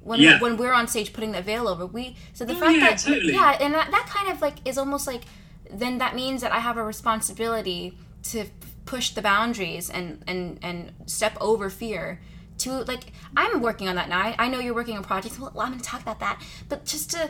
[0.02, 0.40] when Yeah.
[0.44, 1.86] when we're on stage putting that veil over.
[1.86, 3.34] We so the Oh, fact yeah, that totally.
[3.34, 5.24] yeah, and that, that kind of like is almost like
[5.84, 7.98] then that means that I have a responsibility
[8.32, 8.46] to
[8.86, 12.20] push the boundaries and and and step over fear
[12.60, 13.04] to like
[13.38, 14.20] I'm working on that now.
[14.20, 15.38] I, I know you're working on projects.
[15.40, 16.42] Well, I'm going to talk about that.
[16.70, 17.22] But just to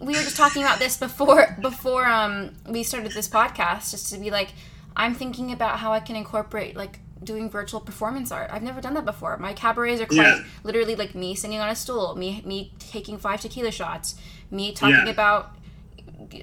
[0.00, 2.34] we were just talking about this before before um
[2.74, 4.50] we started this podcast just to be like
[4.96, 8.50] I'm thinking about how I can incorporate like doing virtual performance art.
[8.52, 9.36] I've never done that before.
[9.38, 10.44] My cabarets are quite Yeah.
[10.62, 14.14] literally like me singing on a stool, me me taking five tequila shots,
[14.50, 15.08] me talking Yeah.
[15.10, 15.54] about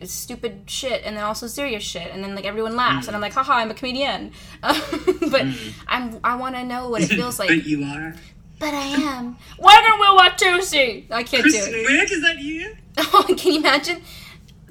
[0.04, 3.10] stupid shit and then also serious shit and then like everyone laughs Mm.
[3.10, 5.46] and I'm like haha I'm a comedian but
[5.88, 8.16] I'm I want to know what it feels like but you are.
[8.58, 9.38] But I am.
[9.58, 12.76] why don't we watch Tuesday I can't do Kristen it is that you?
[12.98, 14.02] oh can you imagine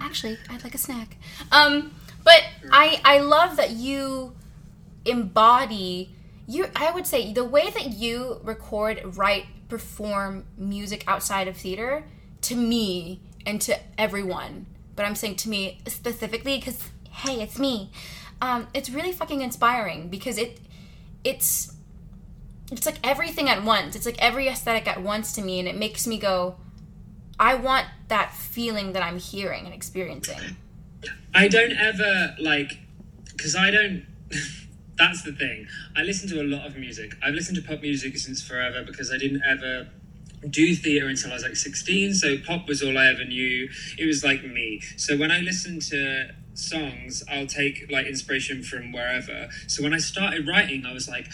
[0.01, 1.17] actually I'd like a snack
[1.53, 1.93] um
[2.25, 4.35] but I I love that you
[5.05, 6.15] embody
[6.47, 12.05] you I would say the way that you record write perform music outside of theater
[12.43, 17.91] to me and to everyone but I'm saying to me specifically because hey it's me
[18.41, 20.61] um, it's really fucking inspiring because it
[21.23, 21.75] it's
[22.71, 25.77] it's like everything at once it's like every aesthetic at once to me and it
[25.77, 26.57] makes me go
[27.39, 30.39] I want that feeling that I'm hearing and experiencing.
[31.35, 32.79] I don't ever like
[33.27, 34.07] because I don't.
[34.97, 35.67] that's the thing.
[35.97, 37.17] I listen to a lot of music.
[37.23, 39.89] I've listened to pop music since forever because I didn't ever
[40.49, 42.15] do theatre until I was like 16.
[42.15, 43.69] So pop was all I ever knew.
[43.99, 44.81] It was like me.
[44.97, 49.49] So when I listen to songs, I'll take like inspiration from wherever.
[49.67, 51.29] So when I started writing, I was like,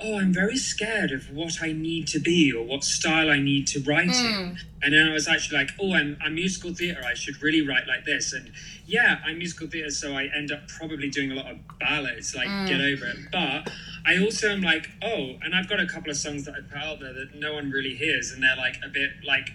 [0.00, 3.66] oh, I'm very scared of what I need to be or what style I need
[3.68, 4.12] to write in.
[4.12, 4.54] Hmm.
[4.86, 7.02] And then I was actually like, oh, I'm, I'm musical theatre.
[7.04, 8.32] I should really write like this.
[8.32, 8.52] And
[8.86, 12.46] yeah, I'm musical theatre, so I end up probably doing a lot of ballads, like
[12.46, 12.68] mm.
[12.68, 13.16] get over it.
[13.32, 13.68] But
[14.06, 16.80] I also am like, oh, and I've got a couple of songs that I put
[16.80, 19.48] out there that no one really hears, and they're like a bit like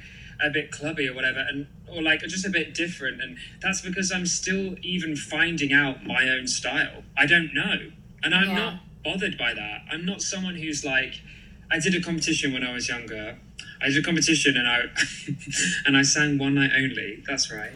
[0.43, 3.21] a bit clubby or whatever, and or like just a bit different.
[3.21, 7.03] And that's because I'm still even finding out my own style.
[7.15, 7.91] I don't know,
[8.21, 8.55] and I'm Yeah.
[8.55, 9.83] not bothered by that.
[9.89, 11.21] I'm not someone who's like,
[11.71, 13.37] I did a competition when I was younger.
[13.81, 14.81] I did a competition and I
[15.85, 17.23] and I sang one night only.
[17.27, 17.71] That's right,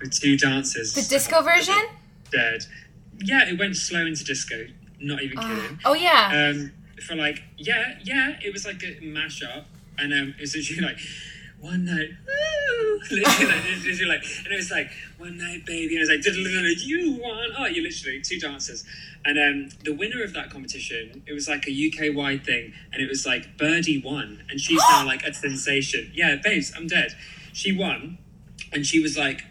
[0.00, 0.94] with two dancers.
[0.94, 1.80] The disco version?
[2.30, 2.66] Dead.
[3.18, 4.66] Yeah, it went slow into disco.
[5.00, 5.78] Not even kidding.
[5.84, 6.50] Oh yeah.
[6.52, 6.72] Um,
[7.06, 9.64] for like, yeah, yeah, it was like a mashup,
[9.98, 10.98] and um, it was literally like
[11.60, 12.08] one night,
[13.10, 16.22] literally like, literally like, and it was like one night, baby, and it was like,
[16.22, 18.84] "Diddle-diddle-diddle, you want, oh, you literally two dancers,
[19.24, 23.02] and um, the winner of that competition, it was like a UK wide thing, and
[23.02, 26.10] it was like Birdy won, and she's now like a sensation.
[26.14, 27.14] Yeah, babes, I'm dead.
[27.52, 28.18] She won,
[28.72, 29.44] and she was like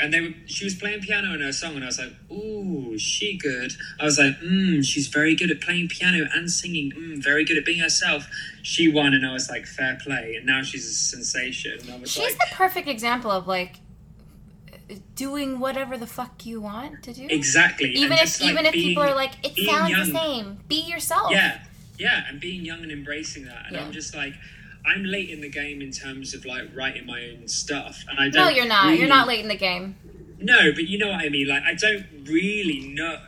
[0.00, 2.96] and they were she was playing piano in her song and I was like, ooh,
[2.98, 3.72] she good.
[4.00, 7.56] I was like, mm, she's very good at playing piano and singing, mm, very good
[7.58, 8.28] at being herself.
[8.62, 10.34] She won and I was like, fair play.
[10.36, 11.78] And now she's a sensation.
[11.80, 13.76] And I was She's like the perfect example of like
[15.14, 17.26] doing whatever the fuck you want to do.
[17.30, 17.90] Exactly.
[17.90, 20.00] Even if like, even if being- people are like, it sounds young.
[20.12, 20.60] the same.
[20.68, 21.30] Be yourself.
[21.30, 21.60] Yeah.
[21.98, 23.66] Yeah, and being young and embracing that.
[23.66, 23.84] And Yeah.
[23.84, 24.32] I'm just like
[24.84, 28.04] I'm late in the game in terms of like writing my own stuff.
[28.08, 28.86] And I don't No, you're not.
[28.86, 29.96] really- You're not late in the game.
[30.38, 31.46] No, but you know what I mean.
[31.48, 33.18] Like, I don't really know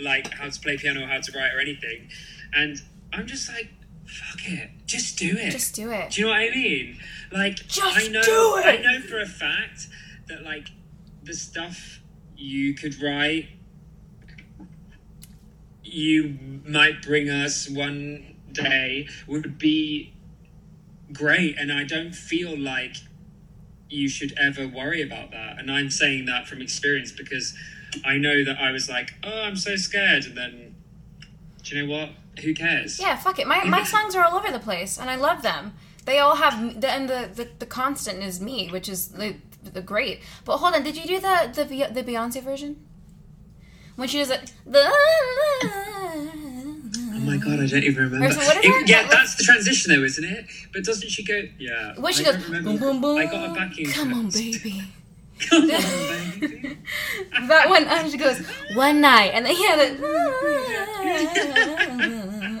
[0.00, 2.08] like how to play piano or how to write or anything,
[2.52, 2.80] and
[3.12, 3.70] I'm just like,
[4.06, 5.50] fuck it, just do it.
[5.50, 6.10] Just do it.
[6.10, 6.98] Do you know what I mean?
[7.32, 8.66] Like, Just I know, do it!
[8.66, 9.88] I know for a fact
[10.28, 10.68] that like
[11.24, 12.00] the stuff
[12.36, 13.48] you could write,
[15.82, 20.13] you might bring us one day would be
[21.12, 22.96] great, and I don't feel like
[23.88, 25.58] you should ever worry about that.
[25.58, 27.54] And I'm saying that from experience because
[28.04, 30.74] I know that I was like, oh, I'm so scared, and then,
[31.62, 32.10] do you know what?
[32.42, 32.98] Who cares?
[32.98, 33.46] Yeah, fuck it.
[33.46, 35.74] My my songs are all over the place, and I love them.
[36.04, 39.80] They all have the and the the, the constant is me, which is the, the
[39.80, 40.20] great.
[40.44, 42.84] But hold on, did you do the the the Beyonce version?
[43.96, 44.92] When she does it, the
[47.24, 48.32] my god, I don't even remember.
[48.32, 50.46] So It- yeah, that's the transition though, isn't it?
[50.72, 51.42] But doesn't she go?
[51.58, 51.94] Yeah.
[51.96, 53.16] what she I goes, boom boom boom.
[53.18, 53.86] I got a backing.
[53.90, 54.82] Come on, baby.
[55.50, 55.68] Come on,
[56.40, 56.78] baby.
[57.48, 58.38] That one, um, she goes
[58.74, 60.04] one night, and then yeah, the,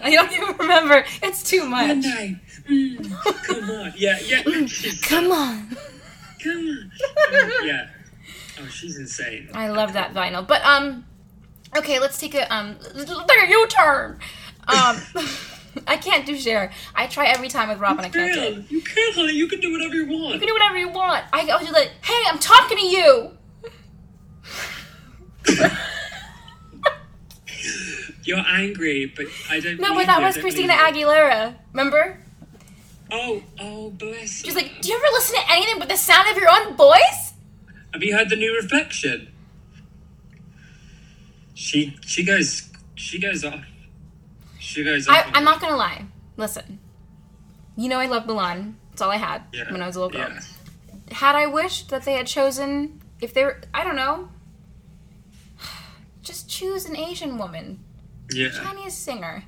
[0.04, 1.04] I don't even remember.
[1.22, 1.88] It's too much.
[1.88, 2.36] One night.
[2.68, 3.92] Mm, come on.
[3.96, 4.42] Yeah, yeah.
[4.66, 5.76] She's, Come on.
[6.42, 6.90] come on.
[7.66, 7.88] Yeah.
[8.60, 9.48] Oh, she's insane.
[9.54, 10.46] I love that vinyl.
[10.46, 11.04] But um,
[11.76, 14.18] okay, let's take a um, take a U-turn.
[14.68, 15.00] Um,
[15.86, 16.72] I can't do share.
[16.94, 18.04] I try every time with Robin.
[18.04, 18.70] I can't do it.
[18.70, 19.32] You can, honey.
[19.32, 20.34] You can do whatever you want.
[20.34, 21.24] You can do whatever you want.
[21.32, 23.32] I to like, hey, I'm talking to you.
[28.24, 29.78] You're angry, but I don't.
[29.80, 29.88] Know.
[29.88, 30.72] No, but that was Christina.
[30.74, 31.54] Aguilera.
[31.72, 32.18] Remember?
[33.10, 34.42] Oh, oh, bless.
[34.42, 37.34] She's like, do you ever listen to anything but the sound of your own voice?
[37.92, 39.28] Have you heard the new reflection?
[41.54, 43.64] She she goes she goes off.
[44.64, 45.06] She goes.
[45.08, 46.06] I, I'm not gonna lie.
[46.36, 46.78] Listen,
[47.76, 48.74] you know I love Mulan.
[48.92, 50.30] It's all I had Yeah, when I was a little girl.
[50.30, 50.40] yeah.
[51.12, 54.28] Had I wished that they had chosen, if they were, I don't know,
[56.22, 57.80] just choose an Asian woman,
[58.32, 58.50] Yeah.
[58.50, 59.44] Chinese singer,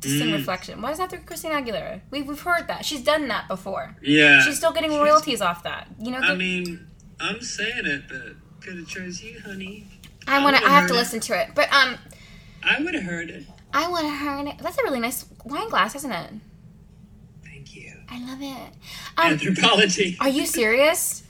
[0.00, 0.34] to sing Mm.
[0.34, 0.80] Reflection.
[0.82, 2.00] Why does that have to be Christina Aguilera?
[2.10, 2.84] We've, we've heard that.
[2.84, 3.96] She's done that before.
[4.02, 4.40] Yeah.
[4.42, 5.88] She's still getting She's- royalties off that.
[5.98, 6.86] You know, I mean,
[7.20, 8.22] I'm saying it, but
[8.60, 9.88] could have chose you, honey.
[10.26, 10.64] I want to.
[10.64, 10.96] I have to it.
[10.96, 11.96] listen to it, but um,
[12.62, 13.44] I would have heard it.
[13.74, 14.58] I want to it.
[14.62, 16.30] That's a really nice wine glass, isn't it?
[17.44, 17.92] Thank you.
[18.08, 18.72] I love it.
[19.18, 20.16] Um, Anthropologie.
[20.20, 21.24] are you serious?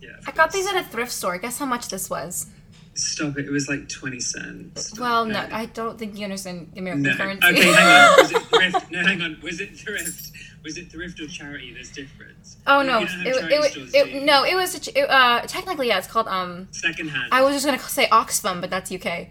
[0.00, 0.10] Yeah.
[0.26, 1.36] I got these at a thrift store.
[1.38, 2.46] Guess how much this was?
[2.94, 3.46] Stop it.
[3.46, 4.86] It was like 20 cents.
[4.86, 5.52] Stop Well, no, it.
[5.52, 7.16] I don't think you understand American No.
[7.16, 7.46] currency.
[7.48, 8.16] Okay, hang on.
[8.22, 8.90] Was it thrift?
[8.90, 9.38] No, hang on.
[9.42, 10.32] Was it thrift?
[10.64, 11.72] Was it thrift or charity?
[11.72, 12.56] There's difference.
[12.66, 13.34] oh no, it, it,
[13.72, 16.66] stores, it, no, it was a uh, technically yeah, it's called um.
[16.72, 17.28] Second hand.
[17.32, 19.28] I was just gonna say Oxfam, but that's UK.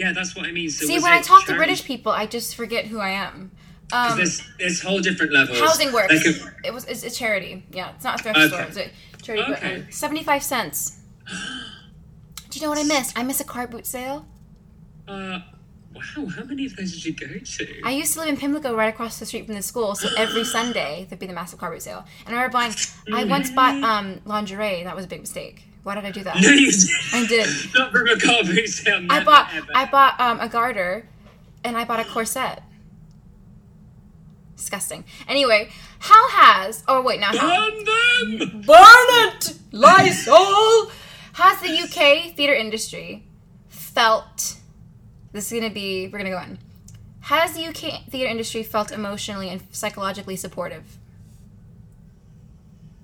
[0.00, 0.70] Yeah, that's what I mean.
[0.70, 1.54] So See, when I talk to?
[1.54, 3.50] British people, I just forget who I am.
[3.92, 5.58] Um, there's there's whole different levels.
[5.60, 6.14] housing works.
[6.14, 7.64] Like a, it was it's a charity.
[7.70, 8.48] Yeah, it's not a thrift Okay.
[8.48, 8.62] store.
[8.62, 9.52] It's a charity.
[9.52, 9.76] Okay.
[9.78, 10.98] But, um, Seventy five cents.
[12.48, 13.18] Do you know what I missed?
[13.18, 14.26] I missed a car boot sale.
[15.08, 15.40] uh,
[15.94, 17.80] wow, how many of those did you go to?
[17.84, 19.94] I used to live in Pimlico, right across the street from the school.
[19.94, 22.04] So every Sunday there'd be the massive car boot sale.
[22.26, 22.74] And I remember buying.
[23.12, 24.82] I once bought um, lingerie.
[24.84, 25.64] That was a big mistake.
[25.82, 26.36] Why did I do that?
[26.40, 26.90] no, you did.
[27.12, 27.48] I did.
[27.74, 29.06] Not from a sale.
[29.08, 29.66] I bought ever.
[29.74, 31.08] I bought um, a garter,
[31.64, 32.62] and I bought a corset.
[34.56, 35.04] Disgusting.
[35.26, 35.70] Anyway,
[36.00, 38.62] how has oh wait now how Burn them!
[38.62, 40.90] burn it Lysol
[41.34, 43.26] has the UK theater industry
[43.68, 44.56] felt
[45.32, 46.58] this is gonna be we're gonna go on
[47.20, 50.98] has the UK theater industry felt emotionally and psychologically supportive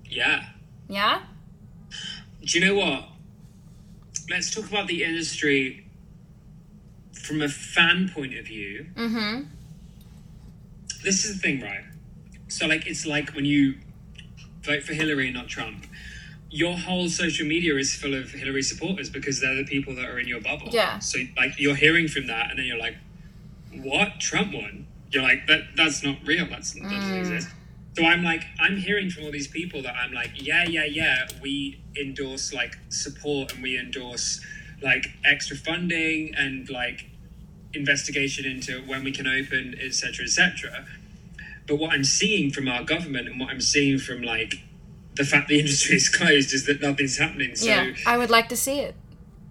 [0.09, 0.45] Yeah.
[0.89, 1.23] yeah
[2.47, 3.05] Do you know what?
[4.31, 5.87] Let's talk about the industry
[7.13, 8.87] from a fan point of view.
[8.95, 9.43] mm-hmm
[11.05, 11.85] This is the thing, right?
[12.49, 13.75] So, like, it's like when you
[14.63, 15.87] vote for Hillary, not Trump.
[16.51, 20.19] Your whole social media is full of Hillary supporters because they're the people that are
[20.19, 20.69] in your bubble.
[20.71, 21.01] Yeah.
[21.01, 22.97] So, like, you're hearing from that, and then you're like,
[23.73, 24.21] "What?
[24.21, 26.47] Trump won?" You're like, "That that's not real.
[26.47, 27.21] That's that doesn't Mm.
[27.21, 27.49] exist."
[27.97, 31.27] So I'm like, I'm hearing from all these people that I'm like, yeah, yeah, yeah.
[31.41, 34.45] We endorse like support and we endorse
[34.83, 37.07] like extra funding and like
[37.73, 40.87] investigation into when we can open, etc., etc.
[41.67, 44.63] But what I'm seeing from our government and what I'm seeing from like
[45.15, 47.57] the fact the industry is closed is that nothing's happening.
[47.57, 48.95] So yeah I would like to see it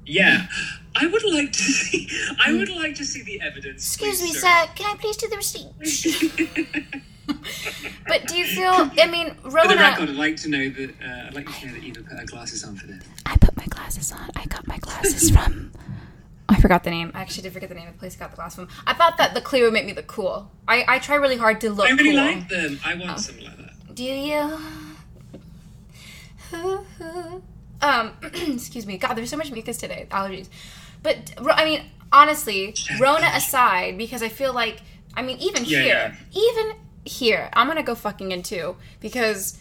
[0.06, 0.48] yeah,
[0.96, 2.10] I would like to see.
[2.43, 3.86] I would like to see the evidence.
[3.86, 4.68] Excuse me, please, sir.
[4.76, 7.02] Can I please do the receipt?
[8.07, 10.89] but do you feel I mean For the Rona record, I'd like to know that.
[11.01, 13.03] Uh, I'd like to know that Eva put her glasses on for this.
[13.26, 14.30] I put my glasses on.
[14.36, 15.71] I got my glasses from.
[16.49, 17.11] I forgot the name.
[17.15, 18.67] I actually did forget the name of the place I got the glass from.
[18.86, 20.51] I thought that the clear would make me look cool.
[20.67, 22.23] I, I try really hard to look I really cool.
[22.23, 22.80] like them.
[22.86, 23.95] I want something like that.
[23.95, 24.59] Do you?
[27.82, 28.97] um, excuse me.
[28.97, 30.05] God, there's so much mucus today.
[30.11, 30.49] Allergies.
[31.01, 34.82] But I mean, honestly, Rona aside, because I feel like,
[35.15, 36.76] I mean, even Yeah, here, even
[37.06, 39.58] here, I'm gonna go fucking in too because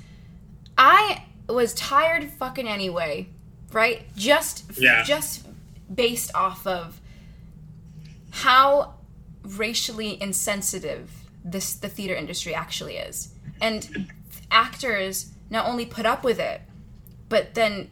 [0.76, 3.28] I was tired fucking anyway,
[3.72, 4.02] right?
[4.16, 5.02] Just, Yeah.
[5.04, 5.46] just
[5.94, 7.00] based off of
[8.30, 8.94] how
[9.42, 11.10] racially insensitive
[11.44, 13.28] this the theater industry actually is
[13.60, 14.10] and
[14.50, 16.62] actors not only put up with it
[17.28, 17.90] but then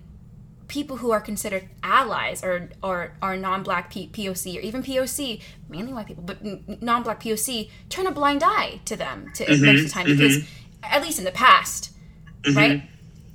[0.73, 5.93] people who are considered allies or or are non-black P- POC or even POC mainly
[5.93, 9.67] white people but n- non-black POC turn a blind eye to them to mm-hmm.
[9.67, 10.17] most of the time mm-hmm.
[10.17, 10.49] because
[10.83, 11.93] at least in the past
[12.43, 12.57] mm-hmm.
[12.57, 12.83] right?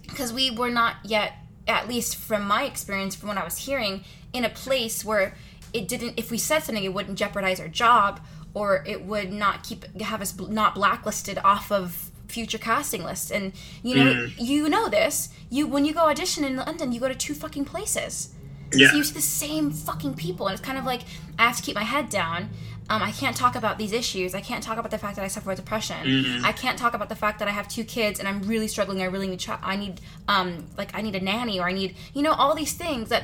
[0.08, 1.34] Because we were not yet
[1.68, 5.36] at least from my experience from what i was hearing in a place where
[5.74, 8.20] it didn't if we said something it wouldn't jeopardize our job
[8.56, 13.32] or it would not keep have us bl- not blacklisted off of future casting lists
[13.32, 13.54] and
[13.84, 15.30] you know you know this.
[15.50, 18.34] You when you go audition in london you go to two fucking places.
[18.74, 18.90] Yeah.
[18.90, 20.48] so you see the same fucking people.
[20.48, 21.02] And it's kind of like
[21.40, 22.50] i have to keep my head down.
[22.90, 24.34] Um, i can't talk about these issues.
[24.36, 26.44] I can't talk about the fact that i suffer with depression.
[26.46, 29.02] I can't talk about the fact that i have two kids and i'm really struggling.
[29.02, 31.96] I really need ch- i need um, like i need a nanny or i need
[32.14, 33.24] you know all these things that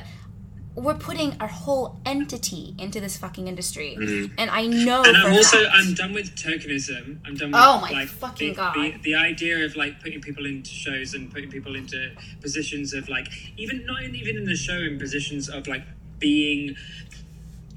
[0.76, 4.30] we're putting our whole entity into this fucking industry mm.
[4.38, 7.18] and i know And I'm also fact- I'm done with tokenism.
[7.24, 8.74] I'm done with Oh my like fucking the, God.
[8.74, 12.10] The, the idea of like putting people into shows and putting people into
[12.40, 15.84] positions of like even not even in the show in positions of like
[16.18, 16.76] being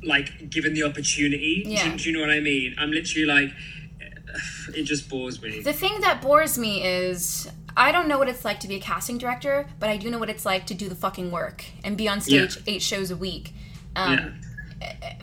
[0.04, 1.64] like given the opportunity.
[1.64, 1.96] Do- Yeah.
[1.96, 2.76] Do, you know what I mean?
[2.78, 3.52] I'm literally like
[4.76, 5.62] it just bores me.
[5.62, 8.80] The thing that bores me is I don't know what it's like to be a
[8.80, 11.96] casting director, but I do know what it's like to do the fucking work and
[11.98, 12.64] be on stage Yeah.
[12.76, 13.54] eight shows a week.
[13.96, 14.30] Um, yeah.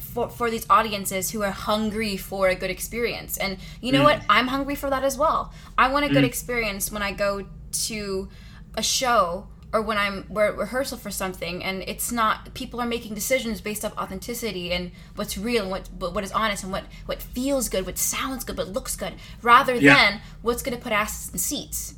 [0.01, 3.37] for, for these audiences who are hungry for a good experience.
[3.37, 3.95] And you Mm.
[3.97, 4.21] know what?
[4.29, 5.53] I'm hungry for that as well.
[5.79, 7.47] I want a good experience when I go
[7.87, 8.29] to
[8.77, 12.87] a show or when I'm we're at rehearsal for something and it's not people are
[12.87, 16.73] making decisions based off authenticity and what's real and what what what is honest and
[16.73, 19.95] what what feels good, what sounds good, what looks good, rather Yeah.
[19.95, 21.95] than what's going to put asses in seats.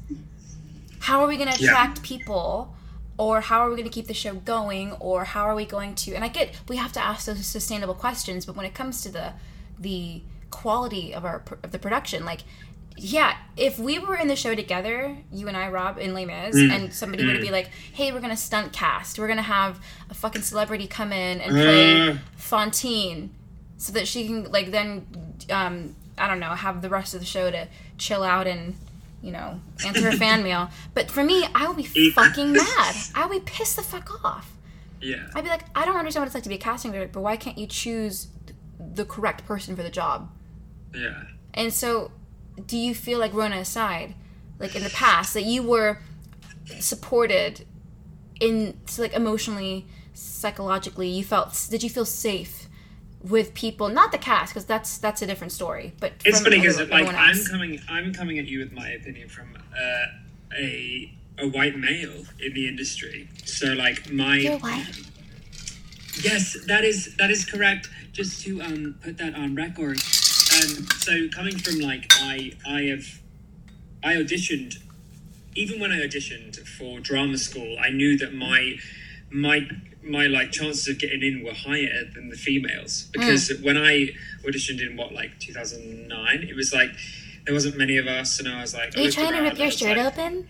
[1.01, 1.71] How are we going to Yeah.
[1.71, 2.75] attract people
[3.19, 5.95] or how are we going to keep the show going or how are we going
[5.95, 9.01] to and i get we have to ask those sustainable questions but when it comes
[9.01, 9.33] to the
[9.79, 10.21] the
[10.51, 12.41] quality of our of the production like
[12.99, 16.55] yeah if we were in the show together you and i rob in les mis
[16.57, 19.19] and somebody would be like hey we're gonna stunt cast.
[19.19, 19.79] We're gonna have
[20.11, 22.17] a fucking celebrity come in and play Uh.
[22.37, 23.31] Fantine
[23.77, 25.07] so that she can like then
[25.51, 27.69] um i don't know have the rest of the show to
[27.99, 28.75] chill out and
[29.23, 30.71] you know answer a fan mail.
[30.95, 32.95] But for me i would be fucking mad.
[33.15, 34.53] I would be pissed the fuck off.
[35.03, 35.27] Yeah.
[35.35, 37.21] i'd be like i don't understand what it's like to be a casting director but
[37.21, 38.29] why can't you choose
[38.79, 40.31] the correct person for the job?
[40.95, 41.25] Yeah.
[41.53, 42.11] and so
[42.67, 44.15] do you feel like rona aside
[44.59, 45.99] like in the past that you were
[46.79, 47.67] supported
[48.41, 52.69] in so like emotionally psychologically you felt did you feel safe
[53.23, 56.79] with people not the cast because that's that's a different story but It's funny because
[56.79, 61.49] like everyone I'm coming I'm coming at you with my opinion from uh, a a
[61.49, 63.29] white male in the industry.
[63.45, 64.87] So like my You're white.
[66.23, 67.91] Yes, that is that is correct.
[68.13, 70.01] Just to um put that on record.
[70.57, 73.21] Um, so coming from like I I have
[74.03, 74.79] I auditioned
[75.55, 78.77] even when I auditioned for drama school, I knew that my
[79.31, 79.69] my
[80.03, 84.11] my like chances of getting in were higher than the females because when I
[84.47, 86.91] auditioned in what like 2009, it was like
[87.45, 89.71] there wasn't many of us, and I was like, Are you trying to rip your
[89.71, 90.49] shirt like, open?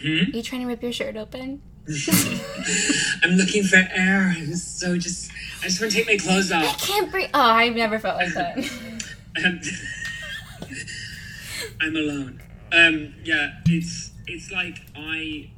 [0.00, 0.08] Hmm?
[0.08, 1.62] Are you trying to rip your shirt open?
[3.22, 4.34] I'm looking for air.
[4.36, 6.64] I'm so just I just want to take my clothes off.
[6.64, 7.30] I can't breathe.
[7.32, 8.58] Oh, I've never felt like that.
[11.80, 12.42] I'm alone.
[12.72, 15.50] Um, yeah, it's it's like I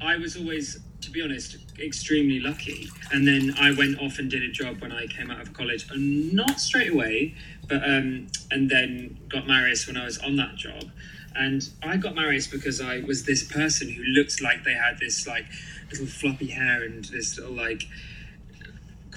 [0.00, 2.88] I was always, to be honest, extremely lucky.
[3.12, 5.90] And then I went off and did a job when I came out of college,
[5.90, 7.34] and not straight away,
[7.68, 10.90] but um, and then got Marius when I was on that job.
[11.34, 15.26] And I got Marius because I was this person who looked like they had this
[15.26, 15.46] like
[15.90, 17.84] little floppy hair and this little like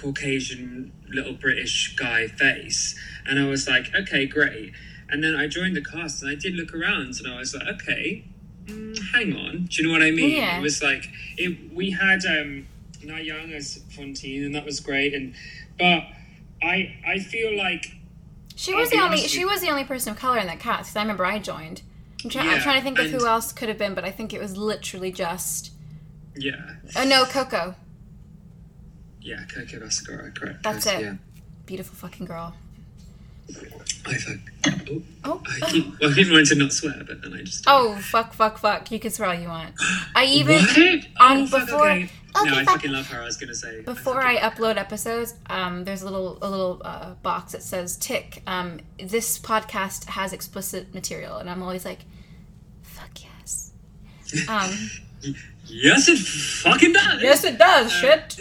[0.02, 2.94] Caucasian little British guy face.
[3.26, 4.72] And I was like, okay, great.
[5.08, 7.68] And then I joined the cast and I did look around and I was like,
[7.68, 8.24] okay,
[8.66, 9.66] mm, hang on.
[9.66, 10.36] Do you know what I mean?
[10.36, 10.58] Yeah.
[10.58, 12.66] It was like, it, we had um,
[13.04, 15.14] Na Young as Fantine and that was great.
[15.14, 15.34] And
[15.78, 16.04] But
[16.62, 17.86] I, I feel like
[18.56, 19.18] She was the only.
[19.18, 20.90] She was the only person of color in that cast.
[20.90, 21.82] Because I remember I joined.
[22.24, 24.32] I'm, try- I'm trying to think of who else could have been, but I think
[24.32, 25.72] it was literally just.
[26.36, 26.54] yeah,
[26.96, 27.74] Oh no, Coco.
[29.22, 30.62] Yeah, Coco Basagara, correct.
[30.62, 31.00] That's it.
[31.00, 31.14] Yeah.
[31.66, 32.54] Beautiful fucking girl.
[34.06, 34.38] I fuck.
[34.88, 35.42] Oh, Oh.
[35.62, 36.00] I keep.
[36.00, 37.64] Well, I keep wanting to not swear, but then I just.
[37.66, 38.90] Oh fuck, fuck, fuck!
[38.90, 39.74] You can swear all you want.
[40.14, 40.78] I even What?
[41.20, 42.02] on oh, fuck, before- okay.
[42.36, 42.74] okay, no, I fuck.
[42.76, 43.20] fucking love her.
[43.20, 43.82] I was gonna say.
[43.82, 48.42] before I upload episodes, um, there's a little a little uh, box that says "tick."
[48.46, 52.00] Um, this podcast has explicit material, and I'm always like,
[52.82, 53.72] "Fuck yes."
[54.48, 55.34] Um,
[55.74, 57.22] Yes, it fucking does.
[57.22, 57.86] yes, it does.
[57.92, 58.36] Uh, shit.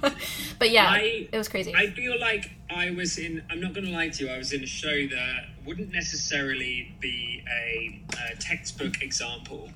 [0.58, 1.74] but yeah, I- it was crazy.
[1.74, 3.42] I feel like I was in.
[3.50, 4.30] I'm not going to lie to you.
[4.30, 8.02] I was in a show that wouldn't necessarily be a,
[8.32, 9.70] a textbook example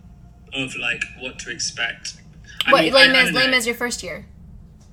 [0.52, 2.16] of like what to expect.
[2.66, 4.26] I what mean, lame I is lame is your first year?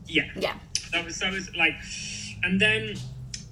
[0.05, 0.55] Yeah, Yeah.
[0.91, 1.73] that was that was like,
[2.43, 2.95] and then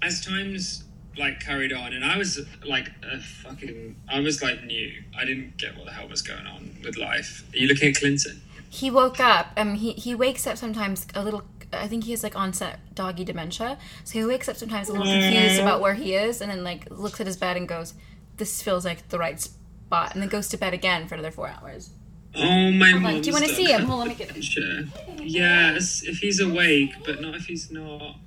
[0.01, 0.83] as times
[1.17, 3.95] like carried on, and I was like a fucking.
[4.09, 4.91] I was like new.
[5.17, 7.43] I didn't get what the hell was going on with life.
[7.53, 8.41] Are you looking at Clinton?
[8.69, 9.47] He woke up.
[9.57, 11.43] Um, he he wakes up sometimes a little.
[11.73, 15.07] I think he has like onset doggy dementia, so he wakes up sometimes a little
[15.07, 17.93] confused about where he is, and then like looks at his bed and goes,
[18.37, 21.47] "This feels like the right spot," and then goes to bed again for another four
[21.47, 21.91] hours.
[22.37, 23.83] Oh my on, mom's do you want to see him?
[23.85, 24.43] Hold on, let me get.
[24.43, 24.83] Sure.
[25.19, 28.17] Yes, if he's awake, but not if he's not.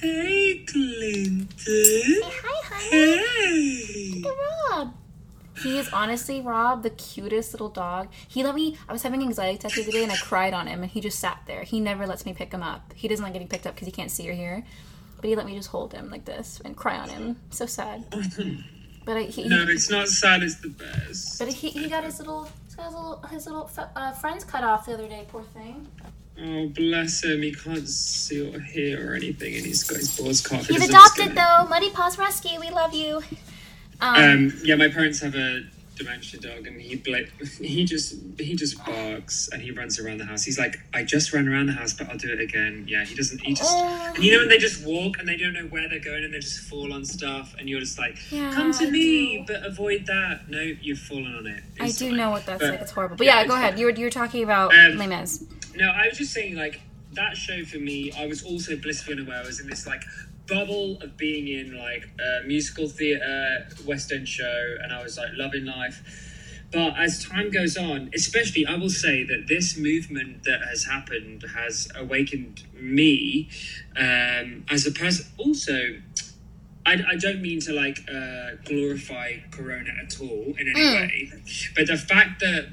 [0.00, 1.48] Hey, Clinton.
[1.64, 4.22] Hey, hi, honey.
[4.22, 4.24] Hey.
[4.70, 4.94] Rob.
[5.62, 8.08] He is honestly Rob, the cutest little dog.
[8.26, 8.76] He let me.
[8.88, 11.00] I was having anxiety attack the other day, and I cried on him, and he
[11.00, 11.62] just sat there.
[11.62, 12.92] He never lets me pick him up.
[12.96, 14.64] He doesn't like getting picked up because he can't see or hear.
[15.16, 17.36] But he let me just hold him like this and cry on him.
[17.50, 18.04] So sad.
[19.04, 20.42] But I, he, No, it's not sad.
[20.42, 21.38] It's the best.
[21.38, 24.94] But he, he got his little his little his little uh, friends cut off the
[24.94, 25.26] other day.
[25.28, 25.86] Poor thing.
[26.40, 27.42] Oh, bless him.
[27.42, 30.64] He can't see or hear or anything, and he's got his balls cut.
[30.66, 31.66] He He's adopted though.
[31.68, 32.58] Muddy Paws Rescue.
[32.58, 33.22] We love you.
[34.00, 35.62] Um, Um, yeah, my parents have a
[35.94, 37.26] dementia dog, and he bla-
[37.60, 40.42] he just he just barks and he runs around the house.
[40.42, 42.86] He's like, I just ran around the house, but I'll do it again.
[42.88, 43.40] Yeah, he doesn't.
[43.42, 44.12] He just Oh.
[44.14, 46.32] and you know when they just walk and they don't know where they're going and
[46.34, 49.64] they just fall on stuff, and you're just like, Yeah, come to I me, but
[49.64, 50.48] avoid that.
[50.48, 51.62] No, you've fallen on it.
[51.78, 52.16] I do fine.
[52.16, 52.80] know what that's But- like.
[52.80, 53.16] It's horrible.
[53.16, 53.72] But yeah, it's go ahead.
[53.72, 53.78] fine.
[53.80, 55.44] You were you were talking about Um, Les Mis.
[55.74, 56.80] No, I was just saying, like,
[57.12, 59.42] that show for me, I was also blissfully unaware.
[59.42, 60.02] I was in this, like,
[60.46, 65.30] bubble of being in, like, a musical theatre, West End show, and I was, like,
[65.34, 66.02] loving life.
[66.72, 71.44] But as time goes on, especially, I will say that this movement that has happened
[71.54, 73.50] has awakened me
[73.94, 75.26] um, as a person.
[75.36, 75.98] Also,
[76.86, 81.32] I, I don't mean to like uh, glorify Corona at all in any way,
[81.76, 82.68] but the fact that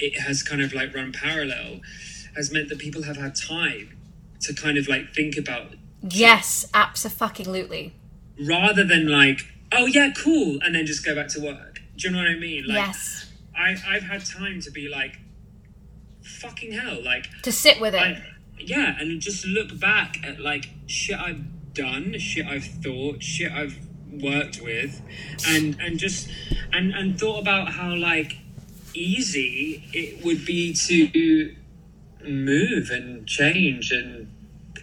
[0.00, 1.80] it has kind of like run parallel
[2.36, 3.96] has meant that people have had time
[4.40, 5.72] to kind of like think about
[6.06, 7.94] Yes, absolutely.
[8.46, 9.40] rather than like,
[9.72, 11.80] oh yeah, cool, and then just go back to work.
[11.96, 12.66] Do you know what I mean?
[12.66, 15.16] Like, yes, I, I've had time to be like,
[16.22, 18.00] fucking hell, like, to sit with it.
[18.02, 18.22] I,
[18.58, 23.78] yeah, and just look back at like shit I've done, shit I've thought, shit I've
[24.10, 25.00] worked with,
[25.48, 26.28] and and just
[26.72, 28.38] and and thought about how like
[28.94, 31.54] easy it would be to
[32.26, 34.30] move and change, and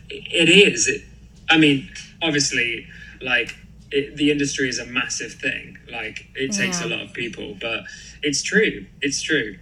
[0.09, 0.87] it is.
[0.87, 1.01] It,
[1.49, 1.89] I mean,
[2.21, 2.87] obviously,
[3.21, 3.55] like
[3.91, 5.77] it, the industry is a massive thing.
[5.91, 7.83] Like it takes a lot of people, but
[8.21, 8.85] it's true.
[9.01, 9.57] It's true.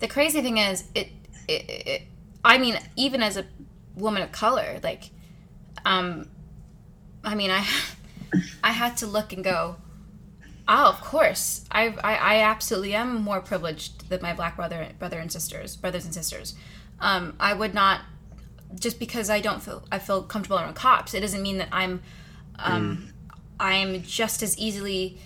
[0.00, 1.08] the crazy thing is, it,
[1.48, 2.02] it, it.
[2.44, 3.44] I mean, even as a
[3.96, 5.10] woman of color, like
[5.84, 6.28] um,
[7.24, 7.66] I mean, I
[8.64, 9.76] I had to look and go.
[10.72, 11.66] Oh, of course.
[11.70, 16.04] I, I I absolutely am more privileged than my black brother brother and sisters, brothers
[16.04, 16.54] and sisters.
[17.00, 18.02] Um, I would not
[18.78, 21.12] just because I don't feel I feel comfortable around cops.
[21.12, 22.02] It doesn't mean that I'm
[22.58, 23.12] um,
[23.58, 25.18] I'm just as easily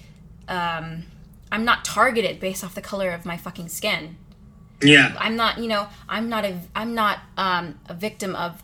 [0.48, 1.04] um,
[1.52, 4.16] I'm not targeted based off the color of my fucking skin.
[4.82, 5.14] Yeah.
[5.18, 8.62] I'm not, you know, I'm not a, I'm not um, a victim of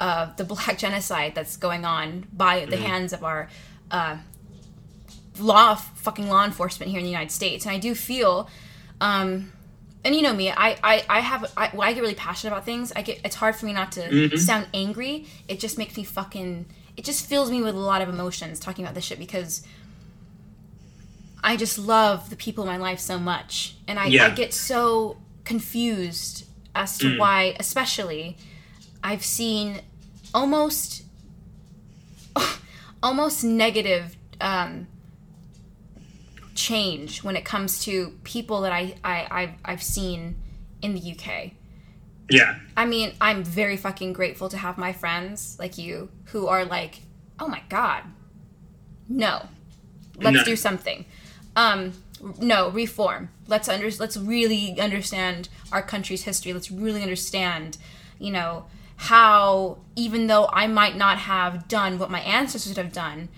[0.00, 3.48] uh, the black genocide that's going on by the hands of our
[3.90, 4.16] uh,
[5.38, 7.64] law, fucking law enforcement here in the United States.
[7.64, 8.48] And I do feel,
[9.00, 9.52] um,
[10.04, 12.92] and you know me, I, I, I have, I, I get really passionate about things,
[12.94, 15.26] I get, it's hard for me not to sound angry.
[15.48, 16.66] It just makes me fucking,
[16.96, 19.62] it just fills me with a lot of emotions talking about this shit because
[21.44, 24.26] I just love the people in my life so much, and I, Yeah.
[24.26, 28.36] I get so confused as to why, especially,
[29.02, 29.80] I've seen
[30.32, 31.02] almost
[33.02, 34.86] almost negative um,
[36.66, 40.36] change when it comes to people that I, I I've, I've seen
[40.80, 41.52] in the UK.
[42.30, 42.58] Yeah.
[42.76, 47.00] I mean, I'm very fucking grateful to have my friends like you who are like,
[47.38, 48.04] oh my god,
[49.08, 49.46] no,
[50.16, 50.44] let's No.
[50.44, 51.04] do something.
[51.56, 51.92] Um,
[52.40, 53.28] no, reform.
[53.48, 56.52] Let's under, let's really understand our country's history.
[56.52, 57.76] Let's really understand,
[58.18, 63.28] you know, how even though I might not have done what my ancestors have done,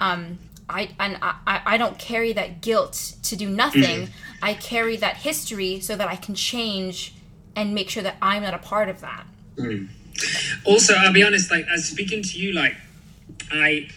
[0.00, 0.38] um,
[0.68, 3.82] I and I, I don't carry that guilt to do nothing.
[4.06, 4.44] Mm-hmm.
[4.44, 7.14] I carry that history so that I can change
[7.54, 9.26] and make sure that I'm not a part of that.
[9.56, 9.88] Mm.
[10.64, 11.50] Also, I'll be honest.
[11.50, 12.74] Like, as speaking to you, like,
[13.50, 13.88] I,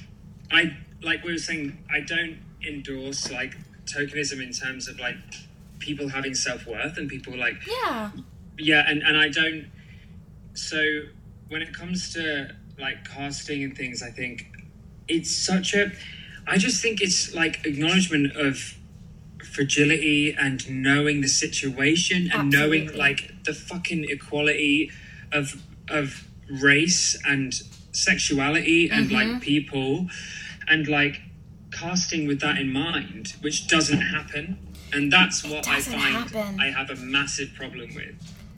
[0.51, 2.37] I, like we were saying, I don't
[2.67, 3.55] endorse like
[3.85, 5.15] tokenism in terms of like
[5.79, 8.11] people having self worth and people like Yeah.
[8.57, 9.67] yeah and and i don't
[10.53, 11.01] so
[11.49, 12.49] when it comes to
[12.79, 14.47] like casting and things i think
[15.07, 15.91] it's such a
[16.47, 18.75] i just think it's like acknowledgement of
[19.43, 24.91] fragility and knowing the situation and knowing like the fucking equality
[25.31, 26.27] of of
[26.61, 27.53] race and
[27.91, 29.31] sexuality and Mm-hmm.
[29.31, 30.07] like people
[30.67, 31.21] and like
[31.71, 34.57] casting with that in mind which doesn't happen
[34.93, 36.59] and that's what i find happen.
[36.59, 38.15] i have a massive problem with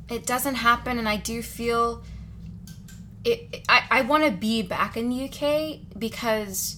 [0.09, 2.01] it doesn't happen and i do feel
[3.23, 6.77] it i, I want to be back in the uk because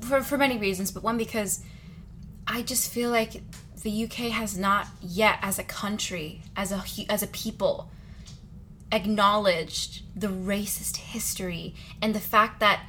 [0.00, 1.60] for, for many reasons but one because
[2.46, 3.42] i just feel like
[3.82, 7.90] the uk has not yet as a country as a as a people
[8.92, 12.80] acknowledged the racist history and the fact that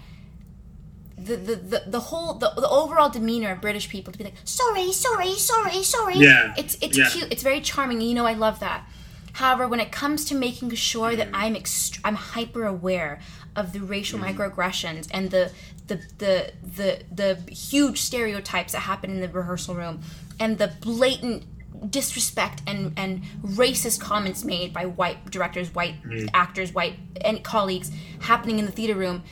[1.18, 4.34] the, the, the, the whole the, the overall demeanor of british people to be like
[4.44, 6.16] Sorry, sorry, sorry, sorry.
[6.18, 7.10] yeah it's it's Yeah.
[7.10, 7.28] cute.
[7.32, 8.02] It's very charming.
[8.02, 8.86] You know, I love that.
[9.34, 11.34] However, when it comes to making sure that mm.
[11.34, 13.20] I'm ext- I'm hyper aware
[13.56, 14.40] of the racial mm-hmm.
[14.40, 15.52] microaggressions and the
[15.88, 20.02] the, the the the huge stereotypes that happen in the rehearsal room
[20.40, 21.44] and the blatant
[21.90, 26.28] disrespect and and racist comments made by white directors, white mm-hmm.
[26.34, 27.92] actors, white and colleagues
[28.22, 29.24] happening in the theater room,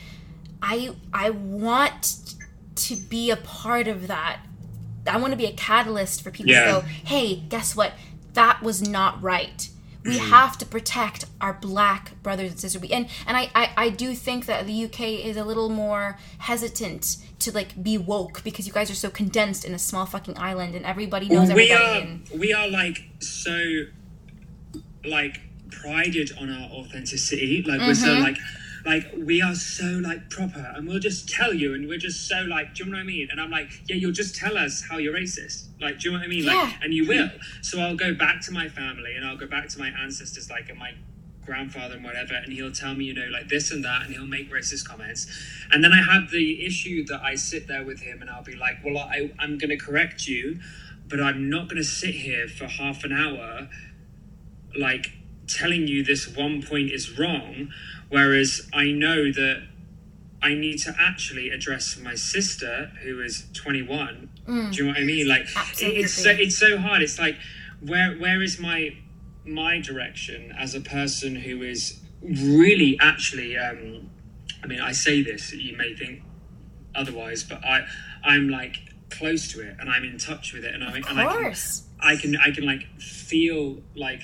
[0.62, 2.34] I I want
[2.76, 4.40] to be a part of that.
[5.06, 6.64] I want to be a catalyst for people Yeah.
[6.64, 7.92] to go, hey, guess what?
[8.32, 9.68] That was not right.
[10.04, 10.30] We Mm-hmm.
[10.30, 12.82] have to protect our black brothers and sisters.
[12.82, 16.18] We, and and I, I, I do think that the UK is a little more
[16.38, 20.36] hesitant to like be woke because you guys are so condensed in a small fucking
[20.38, 21.68] island and everybody knows everybody.
[21.68, 23.56] we are and, we are like so
[25.04, 25.40] like
[25.70, 28.22] prided on our authenticity like we're so Mm-hmm.
[28.22, 28.36] like
[28.84, 32.40] like we are so like proper and we'll just tell you and we're just so
[32.42, 33.28] like do you know what i mean?
[33.30, 35.66] And i'm like yeah you'll just tell us how you're racist.
[35.80, 36.44] Like do you know what i mean?
[36.44, 36.54] Yeah.
[36.54, 37.30] like and you will.
[37.62, 40.68] So i'll go back to my family and i'll go back to my ancestors like
[40.68, 40.92] and my
[41.44, 44.26] grandfather and whatever and he'll tell me you know like this and that and he'll
[44.26, 45.26] make racist comments.
[45.70, 48.56] And then i have the issue that i sit there with him and i'll be
[48.56, 50.60] like well I, i'm going to correct you
[51.08, 53.68] but i'm not going to sit here for half an hour
[54.76, 55.12] like
[55.46, 57.68] telling you this one point is wrong
[58.14, 59.56] whereas i know that
[60.42, 65.04] i need to actually address my sister who is 21 do you know what i
[65.04, 65.26] mean?
[65.34, 65.46] Like
[65.80, 67.00] it- it's so it's so hard.
[67.06, 67.36] It's like
[67.90, 68.80] where where is my
[69.62, 71.82] my direction as a person who is
[72.22, 74.10] really actually um
[74.62, 76.22] i mean i say this you may think
[76.94, 77.76] otherwise but i
[78.32, 78.76] i'm like
[79.10, 81.42] close to it and i'm in touch with it and i of and I can,
[81.42, 81.82] course.
[82.00, 84.22] I can I can like feel like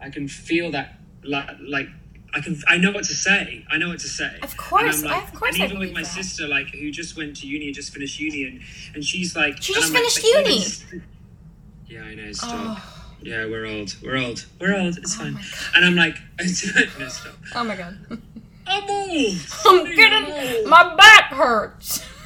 [0.00, 0.88] I can feel that
[1.34, 1.88] like like
[2.34, 3.64] I can I know what to say.
[3.70, 4.38] I know what to say.
[4.42, 6.06] Of course, And I'm of course And I even with my that.
[6.08, 8.60] sister, like who just went to uni and just finished uni, and
[8.94, 11.04] and she's like, She just like, finished "But even uni."
[11.86, 12.32] Yeah, I know.
[12.32, 12.50] Stop.
[12.78, 13.94] Oh, Yeah, we're old.
[14.02, 14.46] We're old.
[14.60, 14.96] We're old.
[14.98, 15.38] It's oh fine.
[15.76, 16.16] And I'm like,
[16.98, 17.34] no, stop.
[17.54, 17.98] oh my god.
[18.66, 19.32] I'm old.
[19.36, 20.68] Sonny, I'm getting old.
[20.68, 22.04] my back hurts.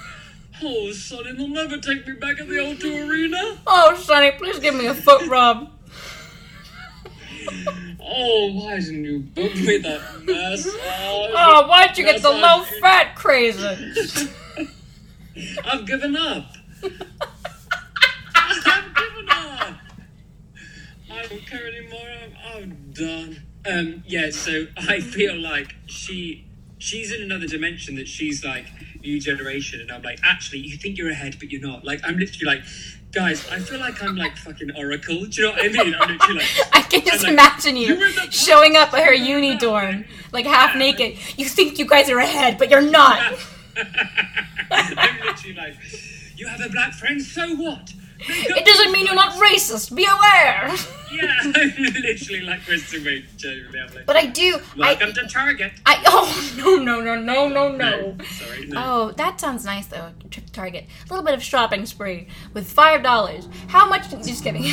[0.63, 3.59] Oh, Sonny, they'll never take me back at the O2 Arena.
[3.67, 5.71] Oh, Sonny, please give me a foot rub.
[8.09, 10.69] Oh, why didn't you book me that mess?
[10.69, 13.67] Oh, why'd you get the low fat crazy?
[15.65, 16.47] I've given up.
[18.35, 19.77] I've given up.
[21.11, 22.09] I don't care anymore.
[22.23, 23.43] I'm, I'm done.
[23.69, 26.46] Um, yeah, so I feel like she
[26.79, 28.67] she's in another dimension that she's like
[29.01, 31.85] new generation, and I'm like, actually, you think you're ahead, but you're not.
[31.85, 32.65] Like, I'm literally like,
[33.13, 35.25] guys, I feel like I'm like fucking Oracle.
[35.25, 35.95] Do you know what I mean?
[35.95, 39.05] I'm literally like, I can just like, imagine you "You're in the showing up at
[39.05, 41.19] her uni dorm, like half naked.
[41.37, 43.39] You think you guys are ahead, but you're not.
[44.71, 45.77] I'm literally like,
[46.37, 47.93] you have a black friend, so what?
[48.19, 49.95] It doesn't mean you're not racist.
[49.95, 50.75] Be aware.
[51.13, 51.43] Yeah,
[52.03, 53.79] literally like Kristen Wiig, genuinely.
[53.81, 54.59] I'm like, But I do.
[54.77, 55.13] welcome I.
[55.13, 55.73] to Target.
[55.87, 56.03] I.
[56.07, 58.17] Oh no no no no no no.
[58.33, 58.83] Sorry, no.
[58.85, 60.11] Oh, that sounds nice though.
[60.31, 60.87] Trip to Target.
[61.05, 63.49] A little bit of shopping spree with five dollars.
[63.69, 64.11] How much?
[64.25, 64.65] Just kidding.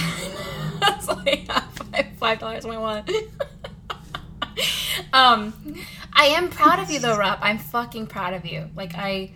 [0.80, 3.10] That's like five five dollars my wallet.
[5.14, 5.54] um,
[6.14, 7.40] I am proud of you though, Rob.
[7.42, 8.70] I'm fucking proud of you.
[8.76, 9.32] Like I,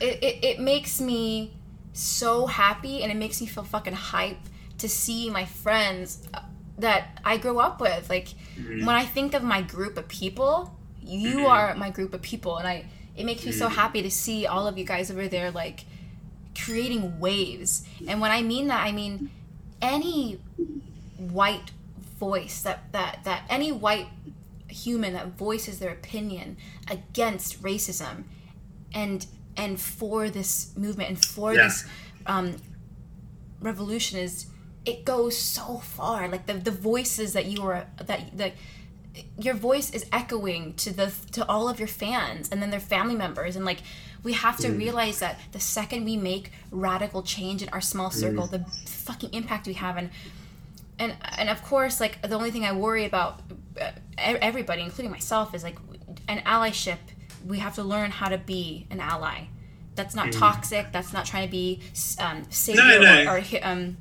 [0.00, 1.52] it, it, it makes me
[1.92, 4.38] so happy and it makes me feel fucking hype
[4.78, 6.40] to see my friends uh,
[6.78, 8.08] that I grew up with.
[8.08, 8.84] Like mm-hmm.
[8.86, 11.46] when I think of my group of people, you mm-hmm.
[11.46, 12.86] are my group of people, and I.
[13.16, 13.74] It makes me so mm-hmm.
[13.74, 15.84] happy to see all of you guys over there, like
[16.58, 17.84] creating waves.
[18.06, 19.30] And when I mean that, I mean
[19.82, 20.40] any
[21.18, 21.72] white
[22.18, 24.06] voice that that that any white
[24.68, 26.56] human that voices their opinion
[26.88, 28.24] against racism
[28.94, 29.26] and
[29.56, 31.64] and for this movement and for Yeah.
[31.64, 31.84] this
[32.26, 32.56] um,
[33.60, 34.46] revolution is
[34.86, 36.28] it goes so far.
[36.28, 38.54] Like the, the voices that you are that that
[39.38, 43.14] your voice is echoing to the to all of your fans and then their family
[43.14, 43.56] members.
[43.56, 43.80] And like
[44.22, 48.46] we have to realize that the second we make radical change in our small circle
[48.46, 49.96] the fucking impact we have.
[49.96, 50.10] And
[50.98, 53.40] and and of course like the only thing i worry about
[53.80, 55.78] uh, everybody including myself is like
[56.28, 56.98] an allyship
[57.46, 59.44] we have to learn how to be an ally.
[59.94, 61.80] That's not toxic that's not trying to be
[62.18, 63.30] um, savior No, no.
[63.32, 63.96] or, or um,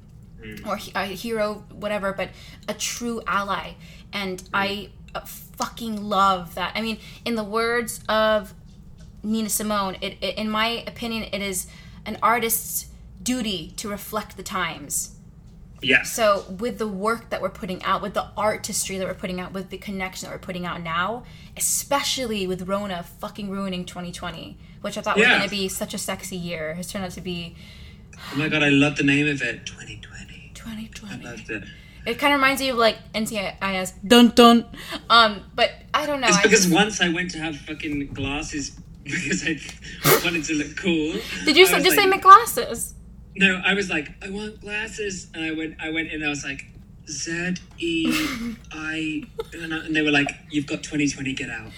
[0.65, 2.29] or a hero whatever but
[2.67, 3.73] a true ally.
[4.13, 6.71] And i uh, fucking love that.
[6.75, 8.53] I mean in the words of
[9.23, 11.67] nina simone it, it in my opinion it is
[12.05, 12.87] an artist's
[13.21, 15.18] duty to reflect the times
[15.81, 16.03] yeah.
[16.03, 19.53] so with the work that we're putting out, with the artistry that we're putting out,
[19.53, 21.23] with the connection that we're putting out now,
[21.57, 25.97] especially with Rona fucking ruining 2020, which I thought was going to be such a
[25.97, 27.55] sexy year, has turned out to be
[28.33, 29.65] Oh my god, I love the name of it.
[29.65, 30.51] 2020.
[30.53, 30.81] 2020.
[30.83, 31.23] I 2020.
[31.23, 31.63] loved it.
[32.05, 34.65] It kind of reminds me of like NCIS dun dun.
[35.09, 36.27] Um, but I don't know.
[36.27, 38.71] It's I because just- once I went to have fucking glasses
[39.03, 39.57] because I
[40.23, 41.13] wanted to look cool.
[41.45, 42.93] did you I was just say like- McGlasses?
[43.39, 46.29] No, I was like, I want glasses, and I went, I went in, and I
[46.29, 46.65] was like,
[47.07, 49.23] Z E I,
[49.53, 51.71] and they were like, you've got 2020, get out.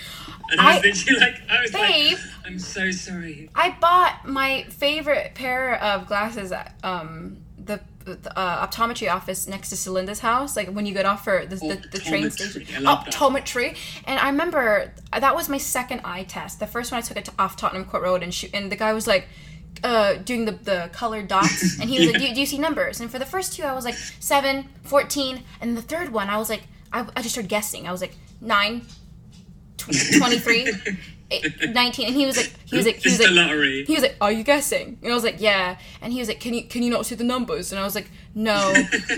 [0.51, 2.13] And I was I- literally like, I was Babe.
[2.17, 3.49] like, I'm so sorry.
[3.55, 9.69] I bought my favorite pair of glasses at um, the, the uh, optometry office next
[9.69, 10.57] to Celinda's house.
[10.57, 12.65] Like when you get off for the, the, the train station.
[12.83, 13.13] Love that.
[13.13, 13.77] Optometry.
[14.05, 16.59] And I remember that was my second eye test.
[16.59, 18.75] The first one I took it to, off Tottenham Court Road, and she, and the
[18.75, 19.27] guy was like.
[19.83, 21.79] Uh, doing the, the colored dots.
[21.79, 23.01] And he was like do, you- do you see numbers?
[23.01, 26.37] And for the first two i was like 7 14 and the third one i
[26.37, 26.63] was like
[26.93, 27.87] i, I just started guessing.
[27.87, 28.81] I was like 9
[29.77, 30.75] tw- 23 eight-
[31.73, 33.85] 19 and he was like he was like he was It's the like lottery.
[33.85, 36.39] he was like, "Are you guessing?" And I was like, "Yeah." And he was like,
[36.39, 38.73] "Can you can you not see the numbers?" And I was like, "No."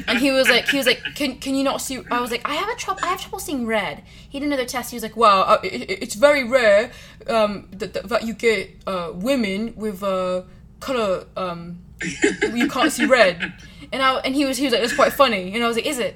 [0.07, 2.47] and he was like, he was like, "Can can you not see?" I was like,
[2.47, 3.01] "I have a trouble.
[3.03, 4.91] I have trouble seeing red." He did another test.
[4.91, 6.91] He was like, "Well, uh, it, it- it's very rare
[7.27, 10.43] um, that, that that you get uh, women with uh,
[10.79, 11.79] color um,
[12.53, 13.53] you can't see red."
[13.91, 15.85] And I and he was he was like, "That's quite funny." And I was like,
[15.85, 16.15] "Is it?"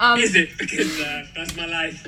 [0.00, 0.50] Um, Is it?
[0.58, 2.06] Because uh, that's my life.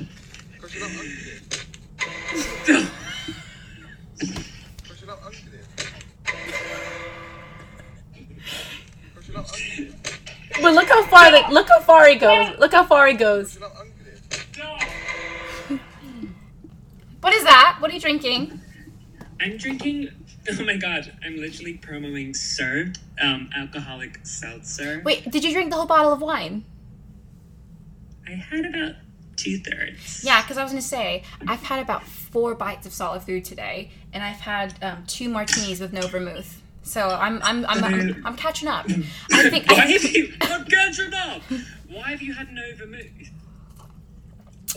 [10.61, 12.59] But look how far the, look how far he goes.
[12.59, 13.55] Look how far he goes.
[13.55, 15.79] Push it up under it.
[17.21, 17.77] What is that?
[17.79, 18.59] What are you drinking?
[19.41, 20.09] I'm drinking.
[20.51, 21.15] Oh my god!
[21.23, 24.99] I'm literally promoting served um, alcoholic seltzer.
[25.05, 26.63] Wait, did you drink the whole bottle of wine?
[28.27, 28.95] I had about
[29.39, 30.23] two thirds.
[30.23, 33.91] Yeah, because I was gonna say I've had about four bites of solid food today,
[34.13, 36.61] and I've had um, two martinis with no vermouth.
[36.83, 38.85] So I'm I'm I'm, I'm, I'm catching up.
[39.31, 40.33] I think Why I, have you?
[40.41, 41.41] I'm catching up.
[41.87, 43.31] Why have you had no vermouth?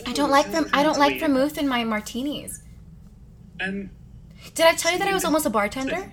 [0.07, 0.69] I don't like them.
[0.73, 2.61] I don't like vermouth in my martinis.
[3.61, 3.91] Um,
[4.55, 6.11] Did I tell you that I was almost a bartender?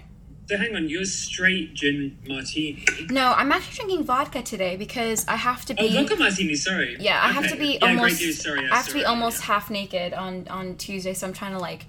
[0.50, 2.84] So hang on, you're straight gin martini.
[3.08, 5.94] No, I'm actually drinking vodka today because I have to Oh, be.
[5.94, 6.56] vodka martini.
[6.56, 6.96] Sorry.
[6.98, 8.20] Yeah, I have to be Yeah, great almost.
[8.20, 9.46] news, Sorry, I have to be almost yeah.
[9.46, 11.86] half naked on on Tuesday, so I'm trying to like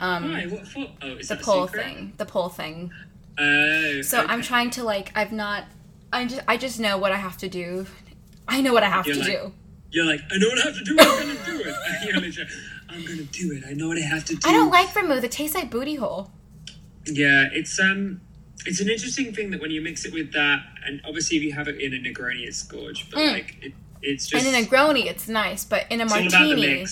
[0.00, 0.44] um Why?
[0.46, 0.86] What for?
[1.02, 2.92] Oh, is the pole thing, the pole thing.
[3.38, 4.02] Oh.
[4.02, 5.64] So I'm trying to like I've not.
[6.12, 7.86] I just I just know what I have to do.
[8.46, 9.52] I know what I have You're to like- do.
[9.94, 10.96] You're like, I know what I have to do.
[10.98, 12.48] I'm gonna do it.
[12.88, 13.62] I'm gonna do it.
[13.66, 14.40] I know what I have to do.
[14.48, 15.22] I don't like vermouth.
[15.24, 16.30] It tastes like booty hole.
[17.06, 18.20] Yeah, it's um,
[18.66, 21.52] it's an interesting thing that when you mix it with that, and obviously if you
[21.52, 23.10] have it in a Negroni, it's gorge.
[23.10, 23.32] But Mm.
[23.32, 23.72] like, it,
[24.02, 26.56] it's just And in a Negroni, it's nice, but in a it's all about the
[26.56, 26.86] martini.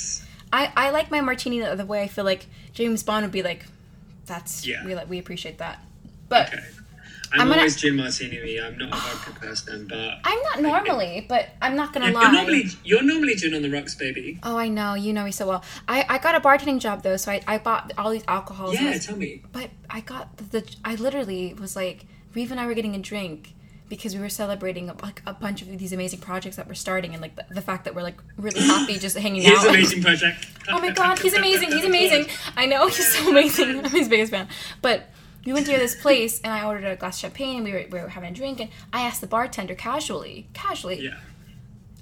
[0.52, 3.42] I I like my martini the, the way I feel like James Bond would be
[3.42, 3.66] like.
[4.26, 4.84] That's Yeah.
[4.86, 5.84] we like we appreciate that,
[6.28, 6.48] but.
[6.54, 6.62] Okay.
[7.32, 8.60] I'm, I'm gonna- always gin martini.
[8.60, 12.30] I'm not a vodka person, but I'm not normally, but I'm not gonna you're lie.
[12.32, 14.38] normally you're normally gin on the rocks, baby.
[14.42, 14.94] Oh, I know.
[14.94, 15.62] You know me so well.
[15.88, 18.74] I, I got a bartending job though, so I, I bought all these alcohols.
[18.74, 19.42] Yeah, was- tell me.
[19.52, 23.54] but I got the, I literally was like, Reeve and I were getting a drink
[23.88, 27.20] because we were celebrating like a bunch of these amazing projects that we're starting and
[27.20, 29.52] like the, the fact that we're like really happy just hanging out.
[29.58, 30.46] He's amazing project.
[30.68, 31.72] oh my god, he's amazing.
[31.72, 32.26] He's amazing.
[32.56, 33.84] I know he's so amazing.
[33.84, 34.46] I'm his biggest fan.
[34.80, 35.08] But
[35.50, 37.84] we went to this place and I ordered a glass of champagne and we were,
[37.90, 41.18] we were having a drink and I asked the bartender casually, casually, Yeah.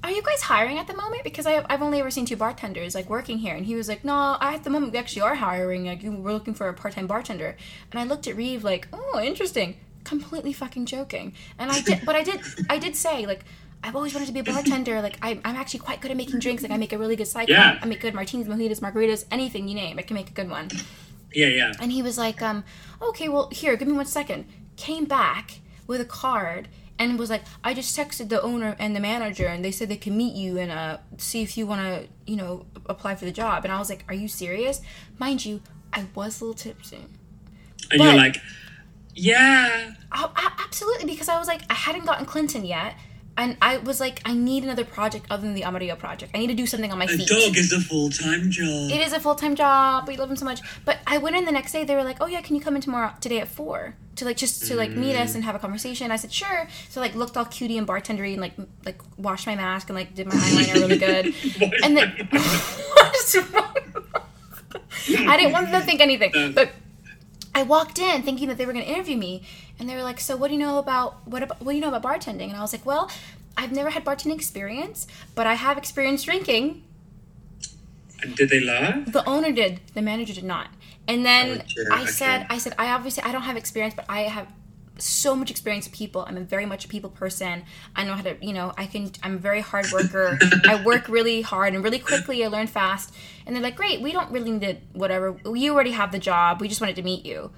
[0.04, 1.24] are you guys hiring at the moment?
[1.24, 4.04] Because I, I've only ever seen two bartenders like working here, and he was like,
[4.04, 5.86] no, at the moment we actually are hiring.
[5.86, 7.56] Like we're looking for a part time bartender.
[7.90, 9.76] And I looked at Reeve like, oh, interesting.
[10.04, 11.32] Completely fucking joking.
[11.58, 13.44] And I did, but I did, I did say like.
[13.80, 15.00] I've always wanted to be a bartender.
[15.00, 16.64] Like I, I'm actually quite good at making drinks.
[16.64, 17.54] Like I make a really good cycle.
[17.54, 17.78] Yeah.
[17.80, 20.00] I make good martinis, mojitos, margaritas, anything you name.
[20.00, 20.68] I can make a good one.
[21.32, 21.72] Yeah, yeah.
[21.80, 22.64] And he was like, um,
[23.02, 24.46] okay, well, here, give me one second.
[24.76, 26.68] Came back with a card
[26.98, 29.96] and was like, I just texted the owner and the manager, and they said they
[29.96, 33.32] can meet you and uh, see if you want to, you know, apply for the
[33.32, 33.64] job.
[33.64, 34.80] And I was like, are you serious?
[35.18, 35.60] Mind you,
[35.92, 36.96] I was a little tipsy.
[36.96, 37.06] And
[37.90, 38.36] But- you're like,
[39.14, 39.92] yeah.
[40.12, 42.94] Oh, a- absolutely, because I was like, I hadn't gotten Clinton yet.
[43.38, 46.32] And I was like, I need another project other than the Amarillo project.
[46.34, 47.30] I need to do something on my feet.
[47.30, 47.46] A feet.
[47.46, 48.90] dog is a full time job.
[48.90, 50.08] It is a full time job.
[50.08, 50.60] We love him so much.
[50.84, 51.84] But I went in the next day.
[51.84, 54.36] They were like, "Oh yeah, can you come in tomorrow today at four to like
[54.36, 55.36] just to like meet us mm.
[55.36, 58.40] and have a conversation?" I said, "Sure." So like looked all cutie and bartendery and
[58.40, 61.32] like like washed my mask and like did my eyeliner really good.
[61.84, 62.28] And then
[65.30, 66.72] I didn't want them to think anything, but.
[67.58, 69.42] I walked in thinking that they were going to interview me,
[69.78, 71.82] and they were like, "So, what do you know about what about what do you
[71.84, 73.10] know about bartending?" And I was like, "Well,
[73.56, 76.84] I've never had bartending experience, but I have experience drinking."
[78.22, 79.12] And did they laugh?
[79.12, 79.80] The owner did.
[79.94, 80.68] The manager did not.
[81.06, 82.10] And then Oh, sure, I okay.
[82.10, 84.46] said, I said, I obviously I don't have experience, but I have
[84.98, 86.24] so much experience with people.
[86.26, 87.62] I'm a very much a people person.
[87.94, 89.12] I know how to, you know, I can.
[89.22, 90.38] I'm a very hard worker.
[90.68, 92.44] I work really hard and really quickly.
[92.44, 93.14] I learn fast.
[93.48, 94.02] And they're like, great.
[94.02, 95.36] We don't really need to, whatever.
[95.46, 96.60] You already have the job.
[96.60, 97.50] We just wanted to meet you.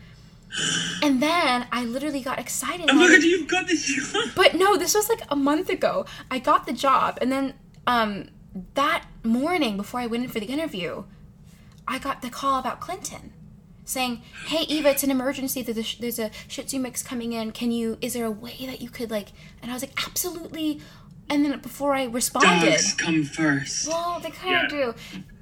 [1.03, 2.87] And then I literally got excited.
[2.89, 4.31] Oh and I my was god, you've got this job.
[4.37, 6.07] but no, this was like a month ago.
[6.31, 7.55] I got the job, and then
[7.87, 8.29] um,
[8.75, 11.05] that morning before I went in for the interview,
[11.89, 13.33] I got the call about Clinton,
[13.85, 15.63] saying, "Hey Eva, it's an emergency.
[15.63, 17.53] There's a, sh- there's a Shih Tzu mix coming in.
[17.53, 17.97] Can you?
[18.03, 19.29] Is there a way that you could like?"
[19.63, 20.81] And I was like, "Absolutely."
[21.31, 23.87] And then before I responded, Dogs come first.
[23.87, 24.95] well, they kind of do.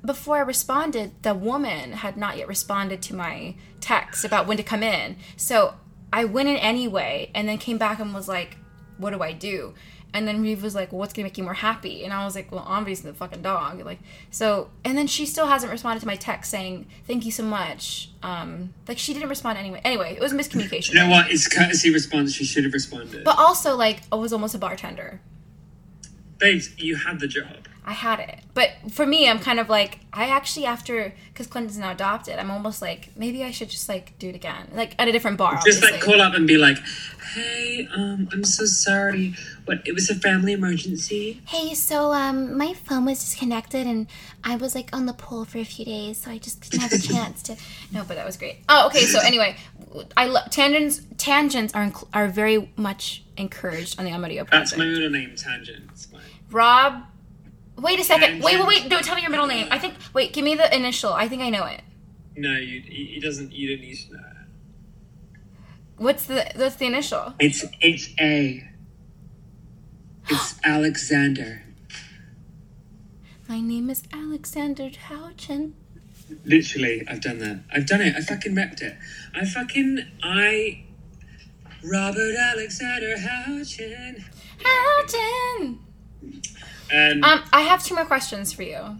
[0.05, 4.63] Before I responded, the woman had not yet responded to my text about when to
[4.63, 5.17] come in.
[5.37, 5.75] So
[6.13, 8.57] I went in anyway, and then came back and was like,
[8.97, 9.75] "What do I do?"
[10.15, 12.35] And then Reeve was like, well, "What's gonna make you more happy?" And I was
[12.35, 13.99] like, "Well, obviously the fucking dog." Like,
[14.31, 18.11] so, and then she still hasn't responded to my text saying, "Thank you so much."
[18.23, 19.83] Um, like she didn't respond anyway.
[19.85, 20.95] Anyway, it was miscommunication.
[20.95, 21.31] You know what?
[21.31, 22.33] It's courtesy response.
[22.33, 23.25] She should have responded.
[23.25, 25.21] But also, like, I was almost a bartender.
[26.39, 27.69] Babes, you had the job.
[27.89, 28.41] I had it.
[28.53, 32.51] But for me, I'm kind of like, I actually, after, because Clinton's now adopted, I'm
[32.51, 34.69] almost like, maybe I should just like do it again.
[34.75, 35.59] Like at a different bar.
[35.65, 36.77] Just like call up and be like,
[37.33, 39.35] "Hey, um, I'm so sorry.
[39.65, 39.81] What?
[39.87, 44.07] It was a family emergency." Hey, so um, my phone was disconnected and
[44.45, 46.93] I was like on the pool for a few days, so I just didn't have
[46.93, 47.57] a chance to.
[47.91, 48.59] No, but that was great.
[48.69, 49.07] Oh, okay.
[49.07, 49.57] So anyway,
[50.15, 51.01] I love tangents.
[51.17, 55.89] Tangents are inc- are very much encouraged on the Amarillo That's my middle name, Tangent.
[55.91, 56.09] It's.
[56.51, 57.05] Rob.
[57.79, 58.43] Wait a second.
[58.43, 58.89] Wait, wait, wait.
[58.89, 59.69] Don't tell me your middle name.
[59.71, 59.95] I think.
[60.13, 61.13] Wait, give me the initial.
[61.13, 61.81] I think I know it.
[62.37, 62.81] No, you.
[62.81, 63.53] He doesn't.
[63.53, 64.23] You don't need to know.
[65.97, 67.35] What's the What's the initial?
[67.39, 68.69] It's it's A.
[70.29, 71.63] It's Alexander.
[73.49, 75.73] My name is Alexander Houchen.
[76.45, 77.61] Literally, I've done that.
[77.73, 78.15] I've done it.
[78.15, 78.97] I fucking repped it.
[79.35, 80.85] I fucking I.
[81.83, 84.25] Robert Alexander Houchen.
[84.59, 85.79] Houchen.
[86.93, 88.97] And Um, I have two more questions for you.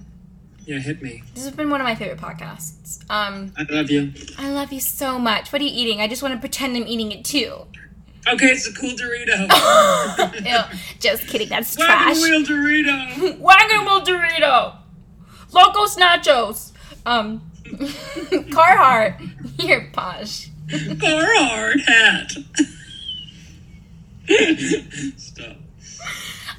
[0.67, 1.23] Yeah, hit me.
[1.35, 2.99] This has been one of my favorite podcasts.
[3.11, 4.13] Um, I love you.
[4.39, 5.51] I love you so much.
[5.53, 6.01] What are you eating?
[6.03, 7.55] I just want to pretend I'm eating it too.
[8.27, 10.45] Okay, it's a cool Dorito.
[10.47, 11.49] Ew, just kidding.
[11.49, 12.17] That's Wagon trash.
[12.21, 13.39] wheel Dorito.
[13.41, 14.77] Wagon wheel Dorito.
[15.53, 16.73] Locos Nachos.
[17.07, 19.63] Um, Carhartt.
[19.63, 20.51] You're posh.
[20.69, 22.33] Carhartt hat.
[25.17, 25.57] Stop.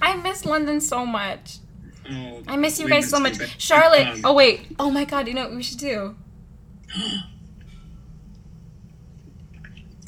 [0.02, 1.58] I miss London so much.
[2.12, 3.38] Oh, I miss you guys so much.
[3.38, 3.50] babe.
[3.58, 4.08] Charlotte.
[4.08, 4.68] Um, Oh wait.
[4.80, 5.28] Oh my God.
[5.28, 6.16] You know what we should do?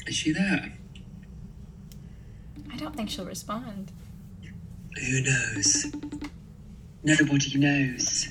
[0.06, 0.72] Is she there?
[2.72, 3.92] I don't think she'll respond.
[4.98, 5.86] Who knows?
[7.04, 8.28] Nobody knows.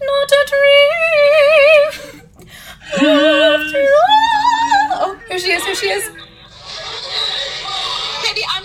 [0.00, 2.22] Not a dream.
[2.94, 4.96] After all.
[4.96, 5.64] Oh, here she is.
[5.64, 6.10] Here she is.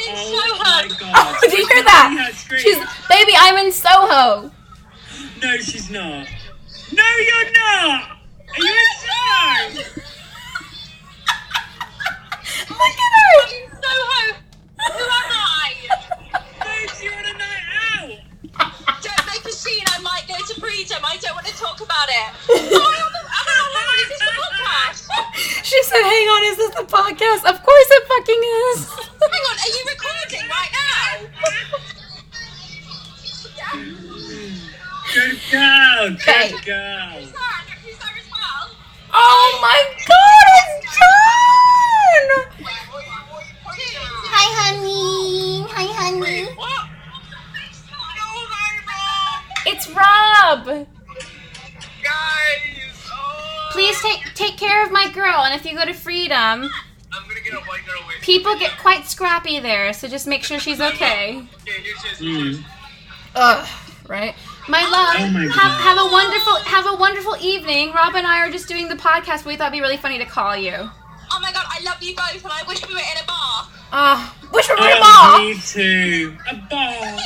[0.10, 0.64] In Oh Soho.
[0.64, 1.38] my god.
[1.42, 2.34] Did you hear that?
[2.58, 3.34] She's baby.
[3.38, 4.52] I'm in Soho.
[5.42, 6.28] No, she's not.
[6.92, 8.18] No, you're not!
[8.50, 9.86] Are you insane?
[12.70, 13.34] Look at her.
[13.70, 14.22] Soho.
[14.80, 15.74] Who am I?
[16.60, 19.02] Babes, you're on a night out!
[19.02, 19.84] Don't make a scene.
[19.88, 21.00] I might go to freedom.
[21.06, 22.34] I don't want to talk about it.
[22.82, 25.66] Oh, on the, hang on, is this the podcast?
[25.66, 29.09] She said, "Hang on, is this the podcast?" Of course it fucking is.
[36.46, 36.52] As
[38.32, 38.72] well?
[39.12, 42.30] Oh my god, it's done!
[44.32, 45.66] Hi, honey.
[45.70, 46.48] Hi, honey.
[49.66, 50.66] It's Rob.
[50.66, 50.88] Guys!
[53.12, 56.70] Oh, Please take take care of my girl, and if you go to Freedom, I'm
[57.28, 58.14] gonna get a white girl away.
[58.22, 61.38] people get quite scrappy there, so just make sure she's okay.
[61.62, 62.56] Okay, here she is.
[62.58, 62.64] Mm.
[63.36, 63.68] Ugh,
[64.08, 64.36] right?
[64.70, 67.92] My love, Oh my have, have a wonderful have a wonderful evening.
[67.92, 69.44] Rob and I are just doing the podcast.
[69.46, 70.74] We thought it'd be really funny to call you.
[71.32, 73.68] Oh my god, I love you both, and I wish we were in a bar.
[73.92, 75.48] Ah, wish we were Oh, mom.
[75.48, 76.38] me too.
[76.50, 77.20] A ball.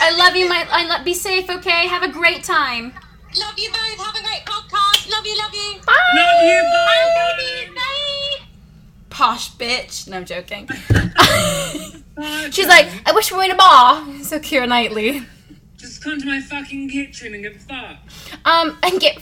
[0.00, 0.66] I love you, my.
[0.70, 1.04] I love.
[1.04, 1.86] Be safe, okay?
[1.88, 2.92] Have a great time.
[3.38, 4.04] Love you both.
[4.04, 5.10] Have a great podcast.
[5.10, 5.36] Love you.
[5.38, 5.80] Love you.
[5.86, 5.94] Bye.
[6.14, 7.70] Love you, Bye.
[7.74, 7.74] bye.
[7.74, 8.46] Bye.
[9.10, 10.08] Posh bitch.
[10.08, 10.66] No, I'm joking.
[10.66, 12.50] bye.
[12.50, 14.04] She's like, I wish we were in a bar.
[14.22, 15.22] So Keira Knightley.
[16.04, 18.36] Come to my fucking kitchen and get fucked.
[18.44, 19.20] Um, and get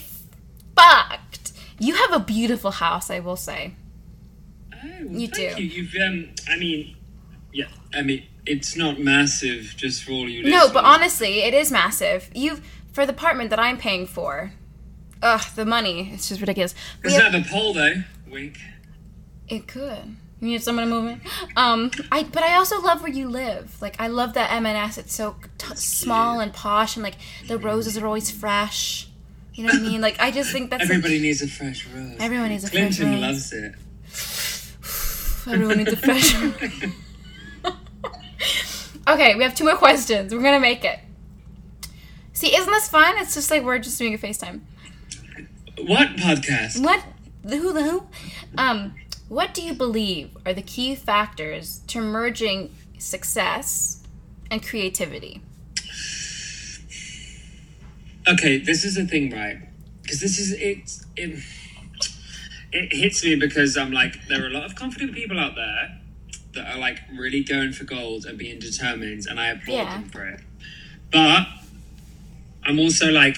[0.75, 1.53] fucked.
[1.79, 3.73] You have a beautiful house, I will say.
[4.73, 5.63] Oh, well, You thank do.
[5.63, 5.69] You.
[5.83, 6.29] You've um.
[6.49, 6.95] I mean,
[7.51, 7.65] yeah.
[7.93, 10.43] I mean, it's not massive, just for all you.
[10.49, 12.29] No, but honestly, it is massive.
[12.35, 12.61] You've
[12.91, 14.51] for the apartment that I'm paying for.
[15.21, 16.11] Ugh, the money.
[16.13, 16.75] It's just ridiculous.
[17.01, 18.03] Doesn't have- have a pole though.
[18.29, 18.57] Wink.
[19.47, 20.15] it could.
[20.43, 21.21] You need someone to move in.
[21.55, 23.81] Um, I but I also love where you live.
[23.81, 24.97] Like I love that M&S.
[24.97, 27.15] It's so t- small and posh, and like
[27.47, 29.07] the roses are always fresh.
[29.53, 30.01] You know what I mean?
[30.01, 32.17] Like I just think that's Everybody needs a fresh rose.
[32.19, 32.97] Everyone needs a fresh rose.
[32.97, 33.73] Clinton loves it.
[35.53, 36.35] Everyone needs a fresh.
[36.35, 36.91] Rose.
[39.07, 40.35] okay, we have two more questions.
[40.35, 40.99] We're gonna make it.
[42.33, 43.17] See, isn't this fun?
[43.19, 44.59] It's just like we're just doing a FaceTime.
[45.85, 46.83] what podcast?
[46.83, 47.01] What
[47.45, 48.03] the who the who?
[48.57, 48.95] Um,
[49.33, 54.03] what do you believe are the key factors to merging success
[54.51, 55.41] and creativity?
[58.27, 59.57] Okay, this is the thing, right?
[60.03, 61.43] Because this is it, it.
[62.75, 65.99] It hits me because I'm like, there are a lot of confident people out there
[66.53, 69.97] that are like really going for gold and being determined, and I applaud Yeah.
[69.97, 70.41] them for it.
[71.11, 71.47] But
[72.63, 73.37] I'm also like,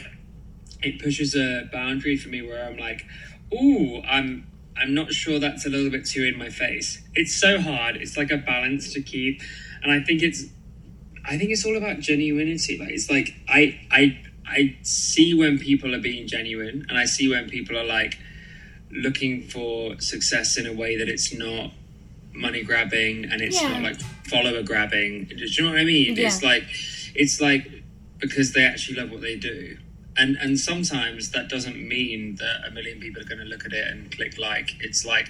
[0.81, 3.05] it pushes a boundary for me where I'm like,
[3.53, 7.01] ooh, I'm I'm not sure that's a little bit too in my face.
[7.13, 7.95] It's so hard.
[7.97, 9.41] It's like a balance to keep,
[9.81, 10.45] and I think it's
[11.23, 12.79] I think it's all about genuinity.
[12.79, 17.27] Like it's like I I I see when people are being genuine, and I see
[17.29, 18.17] when people are like
[18.91, 21.71] looking for success in a way that it's not
[22.33, 23.69] money grabbing and it's Yeah.
[23.69, 25.25] not like follower grabbing.
[25.25, 26.17] Do you know what I mean?
[26.17, 26.63] It's like
[27.15, 27.71] it's like
[28.19, 29.77] because they actually love what they do.
[30.17, 33.73] And and sometimes that doesn't mean that a million people are going to look at
[33.73, 34.75] it and click like.
[34.79, 35.29] It's like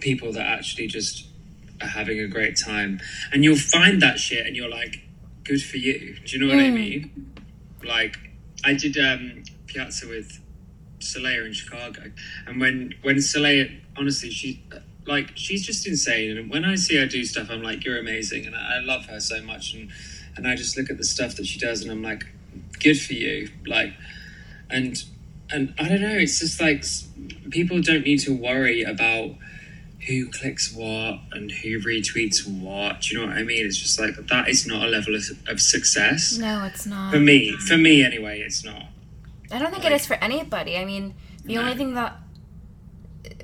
[0.00, 1.26] people that actually just
[1.80, 3.00] are having a great time.
[3.32, 5.00] And you'll find that shit and you're like,
[5.44, 6.16] good for you.
[6.24, 7.32] Do you know what I mean?
[7.84, 8.18] Like,
[8.64, 10.40] I did um, Piazza with
[10.98, 12.12] Solea in Chicago.
[12.46, 14.62] And when, when Solea, honestly, she,
[15.06, 16.36] like, she's just insane.
[16.36, 18.46] And when I see her do stuff, I'm like, you're amazing.
[18.46, 19.74] And I, I love her so much.
[19.74, 19.90] And,
[20.36, 22.24] and I just look at the stuff that she does and I'm like,
[22.80, 23.48] good for you.
[23.66, 23.92] Like,
[24.70, 25.02] and,
[25.50, 26.84] and I don't know, it's just like
[27.50, 29.30] people don't need to worry about
[30.06, 33.02] who clicks what and who retweets what.
[33.02, 33.66] Do you know what I mean?
[33.66, 37.12] It's just like that is not a level of, of success No, it's not.
[37.12, 37.52] for me.
[37.52, 38.84] For me, anyway, it's not.
[39.52, 40.76] I don't think it is for anybody.
[40.78, 41.14] I mean,
[41.44, 41.62] the No.
[41.62, 42.16] only thing that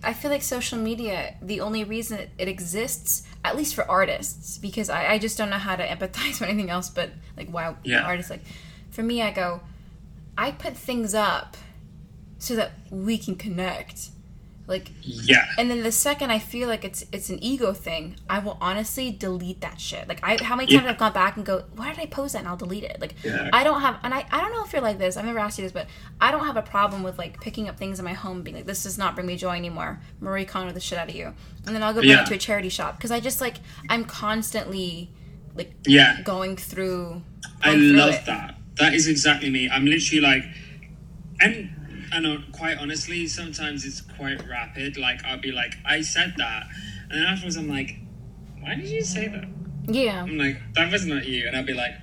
[0.02, 4.88] I feel like social media, the only reason it exists, at least for artists, because
[4.88, 8.02] I, I just don't know how to empathize with anything else, but like, why Yeah.
[8.02, 8.42] artists, like,
[8.96, 9.60] for me, I go,
[10.38, 11.56] I put things up
[12.38, 14.08] so that we can connect.
[14.66, 15.46] Like, Yeah.
[15.58, 19.12] and then the second I feel like it's it's an ego thing, I will honestly
[19.12, 20.08] delete that shit.
[20.08, 20.90] Like I how many times Yeah.
[20.90, 22.40] I've gone back and go, why did I post that?
[22.40, 23.00] And I'll delete it.
[23.00, 23.48] Like Yeah.
[23.52, 25.16] I don't have and I, I don't know if you're like this.
[25.16, 25.86] I've never asked you this, but
[26.20, 28.66] I don't have a problem with like picking up things in my home being like,
[28.66, 30.00] this does not bring me joy anymore.
[30.20, 31.32] Marie Kondo the shit out of you.
[31.64, 32.22] And then I'll go bring Yeah.
[32.22, 32.96] it to a charity shop.
[32.96, 35.10] Because I just like I'm constantly
[35.54, 36.22] like Yeah.
[36.22, 37.22] going through
[37.62, 38.26] I through love it.
[38.26, 38.56] that.
[38.78, 39.68] That is exactly me.
[39.70, 40.44] I'm literally like,
[41.40, 41.70] and
[42.12, 44.96] and uh, quite honestly, sometimes it's quite rapid.
[44.96, 46.64] Like I'll be like, I said that,
[47.10, 47.98] and then afterwards I'm like,
[48.60, 49.44] why did you say that?
[49.92, 50.22] Yeah.
[50.22, 51.94] I'm like, that was not you, and I'll be like.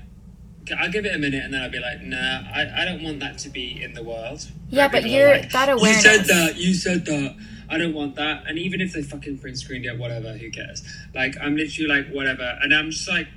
[0.79, 2.17] I'll give it a minute and then I'll be like, nah,
[2.55, 4.49] I, I don't want that to be in the world.
[4.69, 7.35] Yeah, but you're- like, that You awareness- said that, you said that.
[7.67, 8.45] I don't want that.
[8.47, 10.81] And even if they fucking print screened it, whatever, who cares?
[11.13, 12.57] Like, I'm literally like, whatever.
[12.61, 13.27] And I'm just like,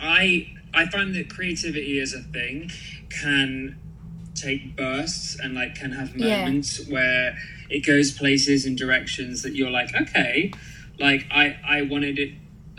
[0.00, 2.70] I I find that creativity as a thing
[3.10, 3.78] can
[4.34, 6.44] take bursts and like can have Yeah.
[6.44, 7.36] moments where
[7.68, 10.52] it goes places and directions that you're like, okay,
[10.98, 12.32] like I I wanted it,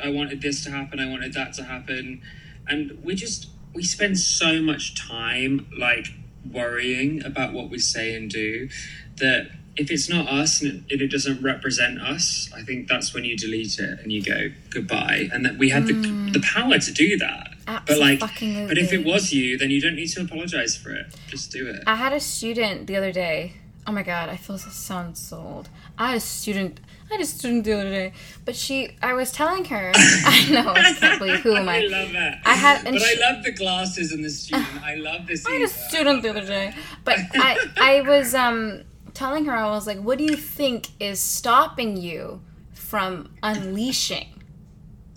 [0.03, 2.21] I wanted this to happen, I wanted that to happen,
[2.67, 6.07] and we just we spend so much time like
[6.51, 8.69] worrying about what we say and do
[9.17, 13.23] that if it's not us and it, it doesn't represent us, I think that's when
[13.23, 15.29] you delete it and you go goodbye.
[15.33, 16.31] And that we had the, hmm.
[16.31, 17.52] the power to do that.
[17.65, 21.05] But like, but if it was you, then you don't need to apologize for it.
[21.27, 21.83] Just do it.
[21.87, 23.53] I had a student the other day.
[23.85, 25.69] Oh my god, I feel so sound so old.
[25.97, 26.79] I had a student.
[27.09, 28.13] I had a student the other day,
[28.45, 28.91] but she.
[29.01, 29.91] I was telling her.
[29.95, 30.73] I know.
[30.75, 31.87] I who am I I?
[31.87, 32.41] love that.
[32.45, 34.67] I had- but she- I love the glasses and the student.
[34.83, 35.45] I love this.
[35.47, 37.57] I had a student the other day, but I.
[37.79, 38.83] I was um
[39.13, 39.53] telling her.
[39.55, 42.39] I was like, "What do you think is stopping you
[42.73, 44.27] from unleashing?"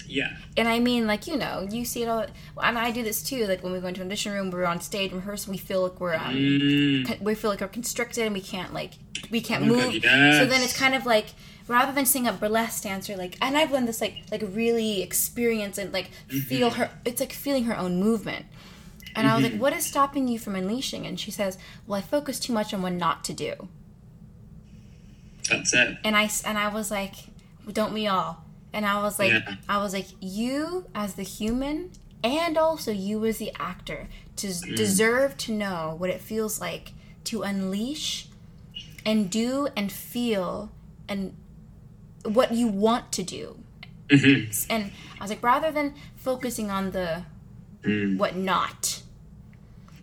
[0.09, 0.37] Yeah.
[0.57, 2.27] And I mean, like you know, you see it all,
[2.63, 3.47] and I do this too.
[3.47, 6.01] Like when we go into an audition room, we're on stage rehearsing, we feel like
[6.01, 7.21] we're um, Mm.
[7.21, 8.93] we feel like we're constricted and we can't like
[9.31, 10.03] we can't Oh move.
[10.03, 11.27] God, So then it's kind of like
[11.69, 15.79] rather than seeing a burlesque dancer, like and I've learned this like like really experience
[15.79, 16.81] and like feel Mm-hmm.
[16.83, 16.91] her.
[17.05, 18.47] It's like feeling her own movement.
[19.15, 19.55] And I was Mm-hmm.
[19.55, 22.75] like, "What is stopping you from unleashing?" And she says, "Well, I focus too much
[22.75, 23.69] on what not to do."
[25.49, 25.97] That's it.
[26.05, 27.15] and I, and I was like,
[27.73, 28.45] don't we all?
[28.77, 29.57] And I was like, Yeah.
[29.71, 34.07] I was like, you as the human, and also you as the actor,
[34.37, 36.93] to s deserve to know what it feels like
[37.25, 38.29] to unleash,
[39.07, 40.71] and do and feel,
[41.09, 41.35] and
[42.23, 43.59] what you want to do.
[44.09, 44.71] Mm-hmm.
[44.71, 47.25] And I was like, rather than focusing on the
[47.83, 48.19] mm.
[48.19, 49.01] what not,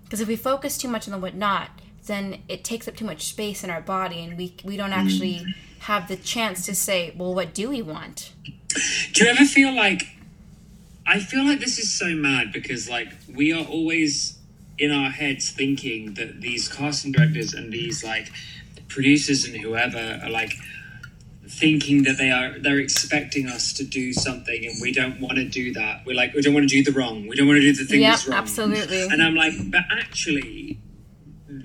[0.03, 1.69] because if we focus too much on the what not,
[2.07, 5.01] then it takes up too much space in our body, and we we don't mm.
[5.01, 5.45] actually
[5.83, 8.31] have the chance to say, well, what do we want?
[9.13, 10.03] Do you ever feel like
[11.05, 14.37] I feel like this is so mad because like we are always
[14.79, 18.31] in our heads thinking that these casting directors and these like
[18.87, 20.53] producers and whoever are like
[21.47, 25.43] thinking that they are they're expecting us to do something and we don't want to
[25.45, 26.05] do that.
[26.05, 27.27] We're like we don't want to do the wrong.
[27.27, 28.37] We don't want to do the thing Yep, that's wrong.
[28.39, 29.03] absolutely.
[29.03, 30.79] And I'm like, but actually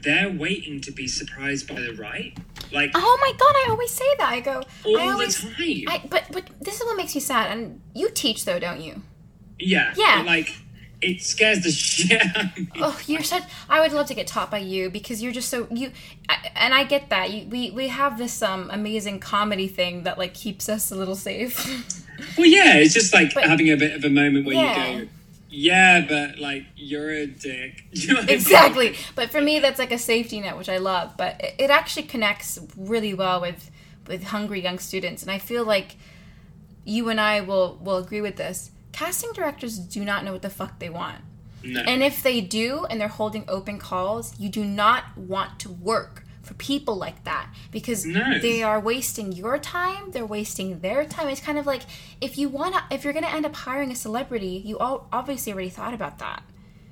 [0.02, 2.36] they're waiting to be surprised by the right.
[2.72, 4.28] Like Oh my god, I always say that.
[4.30, 5.54] I go, all I the always, time.
[5.88, 7.50] I but but this is what makes me sad.
[7.50, 9.02] And you teach though, don't you?
[9.58, 9.92] yeah.
[9.96, 10.22] Yeah.
[10.26, 10.54] Like
[11.00, 12.68] it scares the shit out of me.
[12.76, 13.44] Oh, you're such.
[13.68, 15.92] I would love to get taught by you because you're just so you.
[16.28, 17.30] I, and I get that.
[17.30, 21.16] You, we we have this um amazing comedy thing that like keeps us a little
[21.16, 21.56] safe.
[22.36, 24.88] Well, yeah, it's just like But- having a bit of a moment where Yeah.
[24.88, 25.08] you go,
[25.48, 27.84] yeah, but like you're a dick.
[27.92, 28.36] You know what I mean?
[28.36, 28.96] exactly.
[29.14, 31.16] But for me, that's like a safety net, which I love.
[31.16, 33.70] But it, it actually connects really well with
[34.06, 35.96] with hungry young students, and I feel like
[36.84, 38.70] you and I will will agree with this.
[38.92, 41.18] Casting directors do not know what the fuck they want.
[41.62, 41.80] No.
[41.80, 46.24] And if they do and they're holding open calls, you do not want to work
[46.48, 51.28] for people like that because they are wasting your time, they're wasting their time.
[51.28, 51.82] It's kind of like
[52.22, 55.06] if you want to if you're going to end up hiring a celebrity, you all
[55.12, 56.42] obviously already thought about that.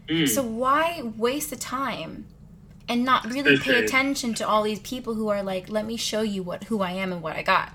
[0.09, 0.29] Mm.
[0.29, 2.27] So why waste the time
[2.87, 6.21] and not really pay attention to all these people who are like, "Let me show
[6.21, 7.73] you what who I am and what I got."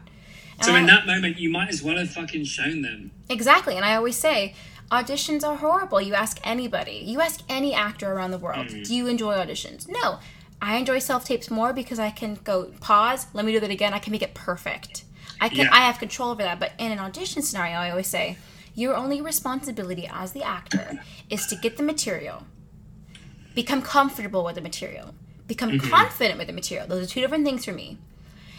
[0.58, 3.12] And so in that moment, you might as well have fucking shown them.
[3.28, 3.76] Exactly.
[3.76, 4.54] And I always say
[4.92, 6.00] auditions are horrible.
[6.00, 9.90] You ask anybody, you ask any actor around the world, do you enjoy auditions?
[9.90, 10.20] No.
[10.62, 13.94] I enjoy self tapes more because I can go pause, let me do that again,
[13.94, 15.06] I can make it perfect.
[15.40, 15.70] I can Yeah.
[15.74, 16.60] I have control over that.
[16.60, 18.38] But in an audition scenario, I always say
[18.76, 22.44] your only responsibility as the actor is to get the material,
[23.56, 25.14] become comfortable with the material,
[25.48, 25.90] become Mm-hmm.
[25.90, 26.88] confident with the material.
[26.88, 27.98] Those are two different things for me.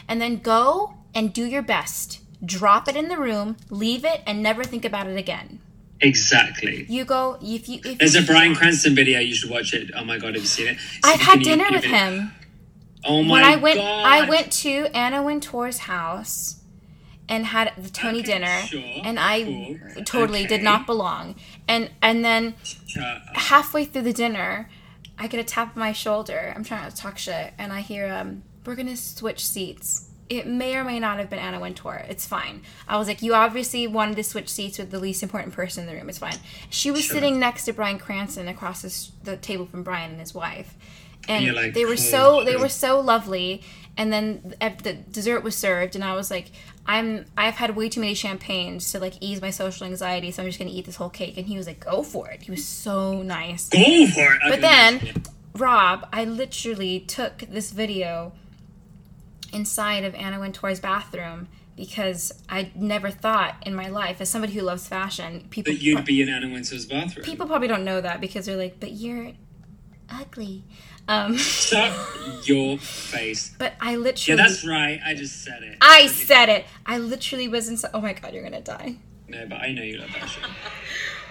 [0.09, 2.21] And then go and do your best.
[2.45, 5.61] Drop it in the room, leave it, and never think about it again.
[6.03, 6.85] Exactly.
[6.89, 9.21] You go if you if There's you, a Bryan Cranston video.
[9.21, 9.91] You should watch it.
[9.97, 10.77] Oh my god, have you seen it?
[11.05, 12.33] I've had dinner with it- him.
[13.05, 14.07] Oh my when I went, god!
[14.07, 16.61] I went to Anna Wintour's house
[17.29, 19.43] and had the Tony Okay, dinner, sure, and I
[19.95, 21.35] cool, totally did not belong.
[21.67, 22.55] And and then
[23.35, 24.71] halfway through the dinner,
[25.19, 26.53] I get a tap on my shoulder.
[26.55, 30.77] I'm trying to talk shit, and I hear, um, "We're gonna switch seats." It may
[30.77, 32.05] or may not have been Anna Wintour.
[32.09, 32.63] It's fine.
[32.89, 35.89] I was like, "You obviously wanted to switch seats with the least important person in
[35.91, 36.09] the room.
[36.09, 36.39] It's fine."
[36.71, 37.15] She was Sure.
[37.15, 40.75] sitting next to Bryan Cranston across this, the table from Bryan and his wife,
[41.29, 43.63] and like, they were "Oh, so they were so lovely.
[43.95, 46.51] And then the the dessert was served, and I was like,
[46.87, 50.49] "I'm I've had way too many champagnes to like ease my social anxiety, so I'm
[50.49, 52.65] just gonna eat this whole cake." And he was like, "Go for it." He was
[52.67, 53.69] so nice.
[53.69, 54.41] Go for it.
[54.49, 55.23] But then.
[55.55, 58.33] Rob, I literally took this video
[59.53, 64.61] inside of Anna Wintour's bathroom because I never thought in my life, as somebody who
[64.61, 67.25] loves fashion, people that you'd be in Anna Wintour's bathroom.
[67.25, 69.33] people probably don't know that because they're like, "But you're
[70.11, 70.65] ugly."
[71.09, 71.93] Um, Shut
[72.49, 73.55] your face.
[73.59, 74.39] but I literally.
[74.39, 75.01] Yeah, that's right.
[75.05, 75.79] I just said it.
[75.81, 76.65] I said it.
[76.87, 77.91] I literally was inside.
[77.95, 78.97] Oh my god, you're gonna die.
[79.29, 80.43] No, but I know you love fashion.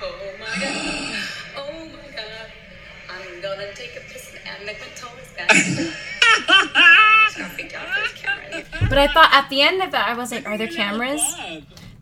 [0.03, 1.15] Oh my god.
[1.57, 2.51] Oh my god.
[3.07, 5.93] I'm gonna take a piss in Anna Wintour's toes
[8.91, 11.21] But I thought at the end of that, I was like, "Are there cameras?"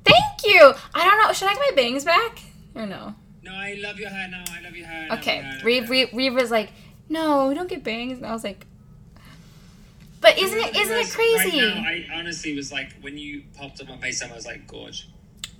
[0.03, 0.73] Thank you.
[0.95, 1.31] I don't know.
[1.33, 2.39] Should I get my bangs back
[2.73, 3.13] or no?
[3.43, 4.27] No, I love your hair.
[4.27, 5.03] No, I love your hair.
[5.05, 5.35] I love your Okay.
[5.37, 5.89] hair, I love Reeve.
[5.91, 6.71] Reeve, Reeve was like,
[7.07, 8.65] "No, we don't get bangs," and I was like,
[10.19, 13.79] "But isn't it isn't it Right crazy?" now, I honestly was like, when you popped
[13.81, 15.07] up on FaceTime, I was like, gorge.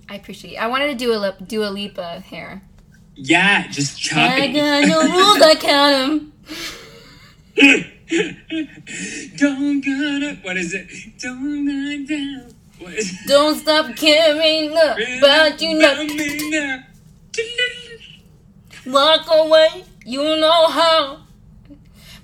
[0.08, 0.54] I appreciate.
[0.54, 0.56] It.
[0.56, 2.62] I wanted to do a lip, do a Lipa hair.
[3.14, 6.32] Yeah, just I got no rules, I count
[7.56, 7.86] 'em.
[8.10, 10.34] Don't gonna.
[10.42, 10.88] What is it?
[11.18, 12.54] Don't go down.
[12.78, 13.28] What is it?
[13.28, 16.04] Don't stop caring about you know.
[16.04, 16.82] me now.
[18.86, 21.20] Walk away, you know how.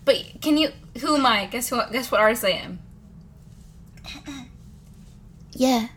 [0.04, 0.70] But can you?
[1.00, 1.46] Who am I?
[1.46, 1.80] Guess who?
[1.92, 2.78] Guess what artist I am?
[4.04, 4.44] Uh-uh.
[5.52, 5.88] Yeah.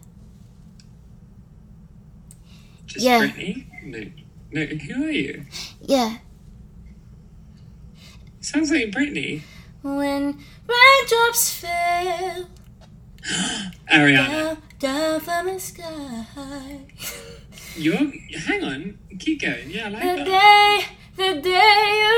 [2.86, 3.20] Just Yeah.
[3.20, 3.68] Brittany?
[3.84, 4.06] No.
[4.52, 5.46] No, who are you?
[5.82, 6.18] Yeah.
[8.42, 9.44] Sounds like Brittany.
[9.82, 10.38] When
[10.68, 12.48] raindrops fell
[13.92, 14.28] Ariana.
[14.30, 16.80] down, down from the sky.
[17.76, 18.12] You're.
[18.40, 18.98] Hang on.
[19.20, 19.70] Keep going.
[19.70, 20.18] Yeah, I like that.
[20.18, 20.86] The that.
[21.18, 22.14] day, the day you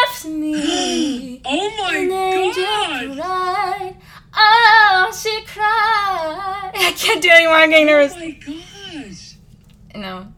[0.00, 1.40] left me.
[1.44, 3.16] Oh my An angel god!
[3.16, 3.96] cried.
[4.34, 6.70] Oh, she cried.
[6.74, 7.56] I can't do it anymore.
[7.56, 8.14] I'm getting oh nervous.
[8.16, 8.30] Oh my
[9.02, 9.34] gosh!
[9.94, 10.32] No,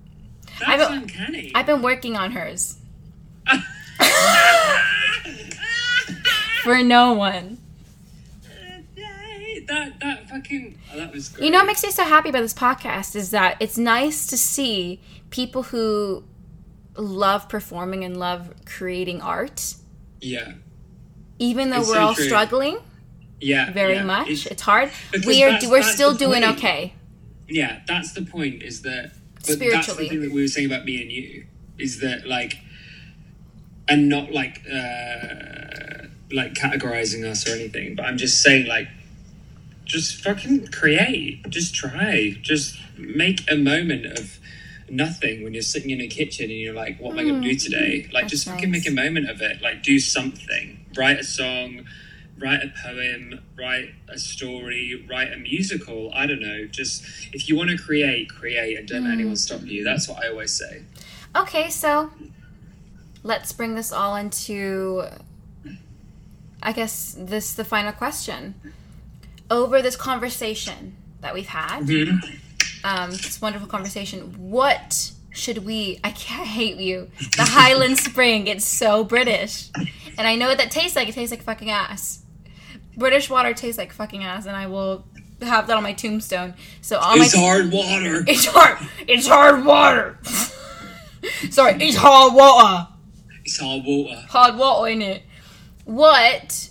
[0.61, 1.53] That's I've- uncanny.
[1.55, 2.77] I've been working on hers
[6.65, 7.59] for no one.
[9.69, 11.45] that that fucking oh, that was great.
[11.47, 14.37] You know what makes me so happy about this podcast is that it's nice to
[14.37, 15.01] see
[15.31, 16.25] people who
[16.97, 19.75] love performing and love creating art,
[20.21, 20.53] yeah,
[21.39, 22.25] even though It's we're so all true.
[22.25, 22.79] struggling
[23.41, 24.05] yeah, very yeah.
[24.05, 24.29] much.
[24.29, 24.91] It's- It's, hard.
[25.27, 26.59] We are we're still doing point.
[26.59, 26.95] okay.
[27.49, 28.63] yeah, that's the point.
[28.63, 30.09] Is that but that's the Spiritually.
[30.09, 31.47] thing that we were saying about me and you
[31.79, 32.59] is that like,
[33.89, 35.74] and not like uh
[36.35, 38.89] like categorizing us or anything, but I'm just saying like,
[39.85, 44.39] just fucking create, just try, just make a moment of
[44.89, 47.49] nothing when you're sitting in a kitchen and you're like, what am I going to
[47.49, 47.63] do mm.
[47.63, 48.09] today?
[48.13, 48.85] Like, that's just fucking nice.
[48.85, 49.63] make a moment of it.
[49.63, 50.85] Like, do something.
[50.97, 51.85] Write a song,
[52.39, 56.11] write a poem, write a story, write a musical.
[56.15, 56.67] I don't know.
[56.67, 59.39] Just if you want to create, create, and don't let anyone mm.
[59.39, 59.85] stop you.
[59.85, 60.83] That's what I always say.
[61.37, 62.11] Okay, so
[63.23, 65.05] let's bring this all into
[66.65, 68.55] I guess this the final question.
[69.51, 71.81] Over this conversation that we've had,
[72.83, 74.21] um, this wonderful conversation,
[74.51, 77.11] what should we I can't hate you.
[77.37, 79.69] The Highland Spring, it's so British.
[80.17, 81.09] And I know what that tastes like.
[81.09, 82.23] It tastes like fucking ass.
[82.97, 85.05] British water tastes like fucking ass, and I will
[85.43, 86.55] have that on my tombstone.
[86.81, 88.25] So all my It's hard water.
[88.29, 88.79] it's hard.
[89.07, 90.19] It's hard water.
[91.51, 92.89] Sorry, it's hard water.
[93.45, 94.23] It's hard water.
[94.29, 95.23] Hard water in it.
[95.85, 96.71] What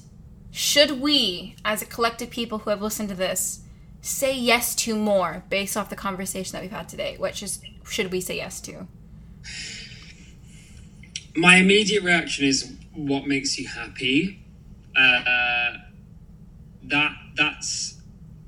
[0.52, 3.62] should we, as a collective people who have listened to this,
[4.02, 7.16] say yes to more based off the conversation that we've had today?
[7.18, 8.88] What just should we say yes to?
[11.36, 14.40] my immediate reaction is what makes you happy
[14.96, 15.74] uh,
[16.84, 18.00] that that's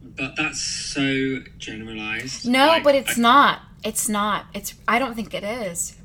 [0.03, 2.47] but that's so generalized.
[2.47, 3.61] No, Like, but it's I, not.
[3.83, 4.45] It's not.
[4.53, 4.73] It's.
[4.87, 5.95] I don't think it is.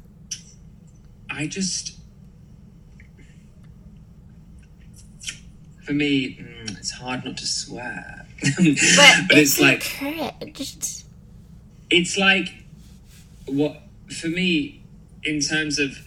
[1.28, 1.99] I just.
[5.91, 8.25] For me, mm, it's hard not to swear.
[8.43, 11.03] but, it's, like encouraged.
[11.91, 12.47] it's like
[13.47, 14.85] what for me
[15.25, 15.99] in terms of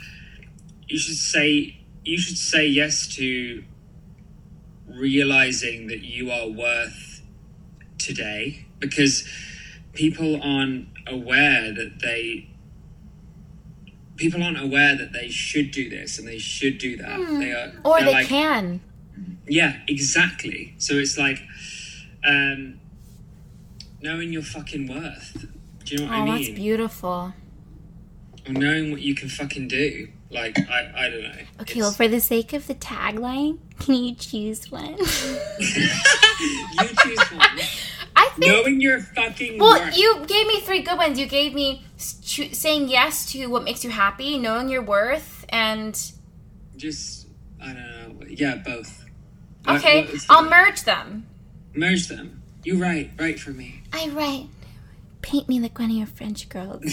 [0.88, 3.66] you should say you should say yes to
[4.88, 7.22] realizing that you are worth
[7.98, 9.28] today because
[9.92, 12.48] people aren't aware that they
[14.16, 17.68] people aren't aware that they should do this and they should do that they are
[17.68, 17.86] Hmm.
[17.86, 18.80] Or they like, can.
[19.48, 20.74] Yeah, exactly.
[20.78, 21.40] So it's like
[22.26, 22.80] um,
[24.02, 25.46] knowing your fucking worth.
[25.86, 26.36] Do you know what Oh, I mean?
[26.36, 27.34] that's beautiful.
[28.48, 30.08] or knowing what you can fucking do.
[30.30, 31.36] Like I, I don't know.
[31.62, 34.98] Okay, well, for the sake of the tagline, can you choose one?
[35.60, 37.60] you choose one.
[38.16, 38.52] I think.
[38.52, 39.98] knowing your fucking Well, worth.
[39.98, 41.20] you gave me three good ones.
[41.20, 46.00] You gave me saying yes to what makes you happy, knowing your worth, and
[46.78, 47.28] just
[47.62, 48.26] I don't know.
[48.30, 49.03] Yeah, both.
[49.66, 51.26] What- okay, what is I'll merge them.
[51.74, 52.42] merge them.
[52.64, 53.12] You write.
[53.18, 53.82] Write for me.
[53.92, 54.48] I write.
[55.22, 56.84] Paint me like one of your French girls.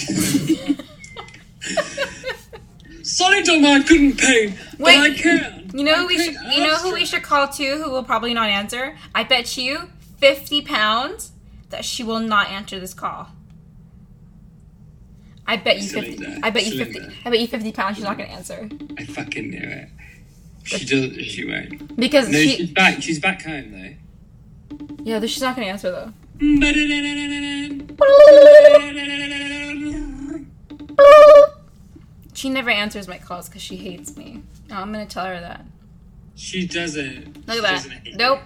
[3.02, 4.98] Sorry, Dom, I couldn't paint, but Wait.
[4.98, 5.70] I can.
[5.74, 6.34] You know I who we should.
[6.52, 8.96] You know who we should call too, who will probably not answer.
[9.14, 9.88] I bet you
[10.18, 11.32] fifty pounds
[11.70, 13.28] that she will not answer this call.
[15.46, 16.16] I bet you fifty.
[16.18, 16.40] Cylinder.
[16.42, 16.94] I bet you fifty.
[16.94, 17.14] Cylinder.
[17.24, 17.96] I bet you fifty pounds.
[17.96, 18.68] She's not gonna answer
[18.98, 19.88] I fucking knew it.
[20.64, 21.16] She does.
[21.26, 21.96] She won't.
[21.96, 22.56] because No, she.
[22.56, 23.02] she's back.
[23.02, 23.94] She's back home though.
[25.02, 26.12] Yeah, she's not gonna answer though.
[32.34, 34.42] She never answers my calls because she hates me.
[34.70, 35.64] Oh, I'm gonna tell her that.
[36.36, 37.46] She doesn't.
[37.46, 38.14] Look she at that.
[38.16, 38.40] Nope.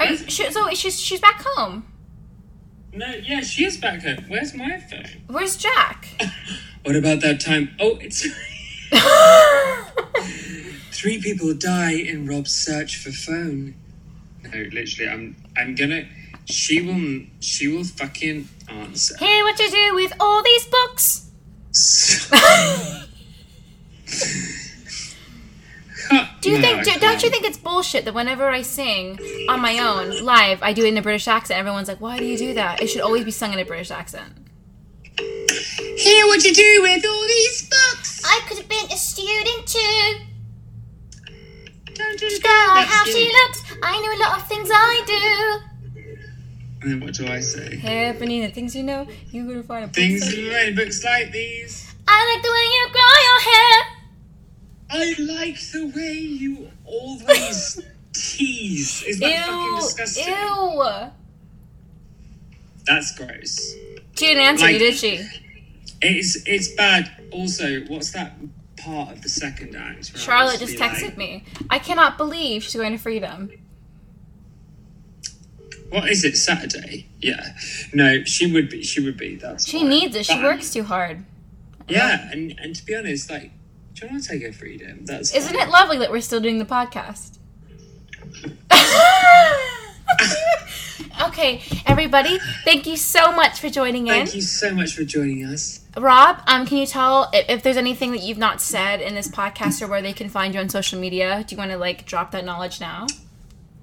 [0.00, 1.84] Are you, she, so she's she's back home.
[2.94, 4.24] No, yeah, she is back home.
[4.28, 5.04] Where's my phone?
[5.28, 6.08] Where's Jack?
[6.84, 7.76] What about that time?
[7.78, 8.26] Oh, it's
[11.02, 13.74] three people die in Rob's search for phone.
[14.44, 15.36] No, literally, I'm.
[15.56, 16.04] I'm gonna.
[16.46, 17.26] She will.
[17.40, 19.16] She will fucking answer.
[19.18, 21.28] hey, what you do with all these books?
[26.40, 26.84] Do you No, think?
[26.84, 27.22] Do, don't can't.
[27.22, 29.18] you think it's bullshit that whenever I sing
[29.48, 31.58] on my own live, I do it in a British accent?
[31.58, 32.80] Everyone's like, "Why do you do that?
[32.82, 34.32] It should always be sung in a British accent."
[35.18, 38.22] Hear what you do with all these books.
[38.24, 40.16] I could have been a student too.
[41.94, 43.62] Don't you Go how she looks.
[43.82, 46.02] I know a lot of things I do.
[46.82, 47.76] And then what do I say?
[47.76, 51.04] Happening, the things you know, you gonna find a book Things like- in red books
[51.04, 51.94] like these.
[52.08, 53.84] I like the way you grow your hair.
[54.90, 57.80] I like the way you always
[58.12, 59.02] tease.
[59.04, 59.76] Is that fucking Ew!
[59.80, 60.34] disgusting?
[60.34, 61.10] Ew!
[62.86, 63.74] That's gross.
[64.16, 65.20] She didn't answer you, did she?
[66.02, 67.10] It's it's bad.
[67.30, 68.34] Also, what's that
[68.84, 70.16] part of the second act?
[70.16, 71.44] Charlotte just texted like, me.
[71.70, 73.50] I cannot believe she's going to freedom.
[75.90, 76.36] What is it?
[76.36, 77.06] Saturday?
[77.20, 77.54] Yeah.
[77.92, 78.82] No, she would be.
[78.82, 79.36] She would be.
[79.36, 79.66] That's.
[79.66, 79.88] She fine.
[79.90, 80.26] needs it.
[80.26, 81.24] She But- um, works too hard.
[81.88, 83.50] Yeah, and and to be honest, like,
[83.94, 85.04] do you want to take her freedom?
[85.04, 85.34] That's.
[85.34, 85.68] Isn't fine.
[85.68, 87.38] it lovely that we're still doing the podcast?
[91.28, 94.14] okay, everybody, thank you so much for joining in.
[94.14, 95.81] Thank you so much for joining us.
[95.96, 99.28] Rob, um, can you tell if, if there's anything that you've not said in this
[99.28, 101.44] podcast or where they can find you on social media?
[101.46, 103.06] Do you want to like drop that knowledge now?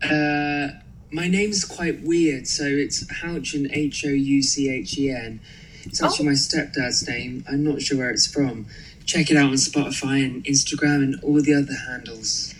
[0.03, 0.69] Uh,
[1.11, 5.40] my name's quite weird, so it's Houchen, H O U C H E N.
[5.84, 6.30] It's actually Oh.
[6.30, 7.44] my stepdad's name.
[7.48, 8.65] I'm not sure where it's from.
[9.06, 12.53] Check it out on Spotify and Instagram and all the other handles.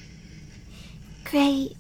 [1.26, 1.76] Great.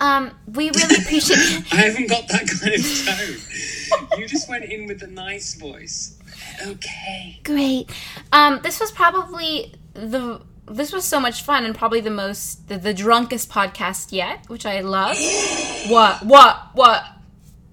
[0.00, 1.38] Um, we really appreciate
[1.72, 4.18] I haven't got that kind of tone.
[4.20, 6.13] you just went in with a nice voice.
[6.62, 7.40] Okay.
[7.44, 7.90] Great.
[8.32, 12.78] Um, this was probably the this was so much fun and probably the most the,
[12.78, 15.16] the drunkest podcast yet, which I love.
[15.88, 16.24] what?
[16.24, 16.70] What?
[16.74, 17.04] What?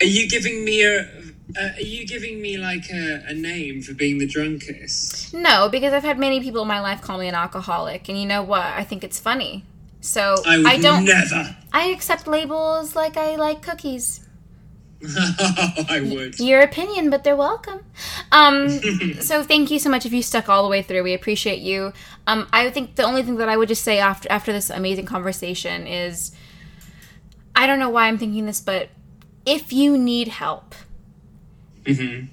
[0.01, 1.01] Are you giving me a?
[1.59, 5.33] Uh, are you giving me like a, a name for being the drunkest?
[5.33, 8.25] No, because I've had many people in my life call me an alcoholic, and you
[8.25, 8.61] know what?
[8.61, 9.65] I think it's funny.
[9.99, 11.05] So I I don't.
[11.05, 11.55] never.
[11.71, 14.27] I accept labels like I like cookies.
[15.89, 16.39] I would.
[16.39, 17.79] Your opinion, but they're welcome.
[18.31, 18.69] Um,
[19.19, 21.03] so thank you so much if you stuck all the way through.
[21.03, 21.93] We appreciate you.
[22.27, 25.05] Um, I think the only thing that I would just say after after this amazing
[25.05, 26.31] conversation is,
[27.55, 28.89] I don't know why I'm thinking this, but
[29.45, 30.75] if you need help,
[31.85, 32.25] hmm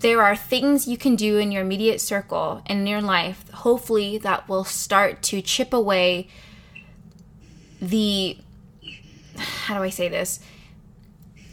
[0.00, 4.18] there are things you can do in your immediate circle and in your life, hopefully,
[4.18, 6.28] that will start to chip away
[7.80, 8.38] the.
[9.36, 10.40] How do I say this?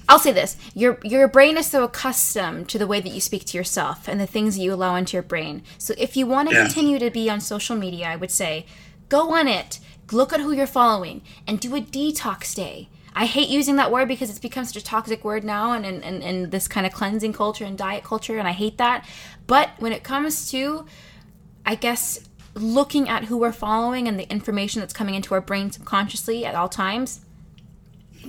[0.08, 3.46] I'll say this: your your brain is so accustomed to the way that you speak
[3.46, 5.64] to yourself and the things that you allow into your brain.
[5.78, 6.66] So if you want to Yeah.
[6.66, 8.66] continue to be on social media, I would say
[9.10, 9.80] go on it,
[10.12, 12.90] look at who you're following, and do a detox day.
[13.18, 16.04] I hate using that word because it's become such a toxic word now and in
[16.04, 19.06] and, and this kind of cleansing culture and diet culture, and I hate that.
[19.48, 20.86] But when it comes to
[21.66, 22.20] I guess
[22.54, 26.56] looking at who we're following and the information that's coming into our brain subconsciously at
[26.56, 27.22] all times,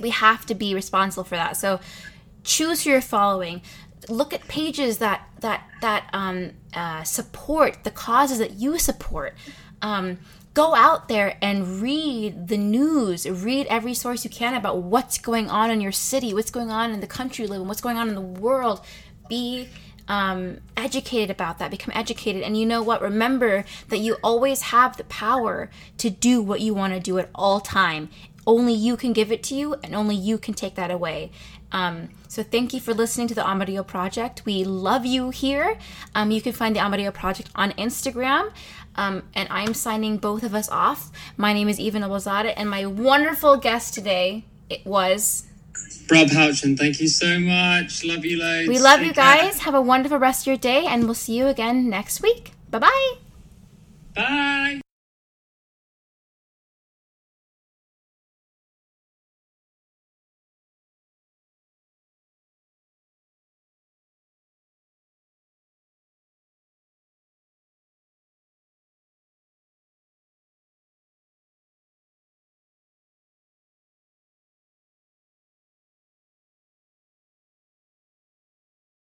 [0.01, 1.57] we have to be responsible for that.
[1.57, 1.79] So
[2.43, 3.61] choose who you're following.
[4.09, 9.35] Look at pages that that that um, uh, support the causes that you support.
[9.81, 10.17] Um,
[10.53, 13.29] go out there and read the news.
[13.29, 16.91] Read every source you can about what's going on in your city, what's going on
[16.91, 18.83] in the country you live in, what's going on in the world.
[19.29, 19.69] Be
[20.07, 21.69] um, educated about that.
[21.69, 23.01] Become educated, and you know what?
[23.01, 27.29] Remember that you always have the power to do what you want to do at
[27.35, 28.09] all time
[28.47, 31.29] only you can give it to you and only you can take that away
[31.71, 35.77] um, so thank you for listening to the Amarillo project we love you here
[36.15, 38.51] um, you can find the Amarillo project on instagram
[38.95, 42.85] um, and i'm signing both of us off my name is eva Nobozada, and my
[42.85, 45.43] wonderful guest today it was
[46.09, 48.03] Rob Houchen, thank you so much.
[48.03, 48.67] Love you loads.
[48.67, 49.43] we love Take you care.
[49.43, 52.51] guys have a wonderful rest of your day and we'll see you again next week
[52.71, 53.13] bye bye
[54.15, 54.81] Bye.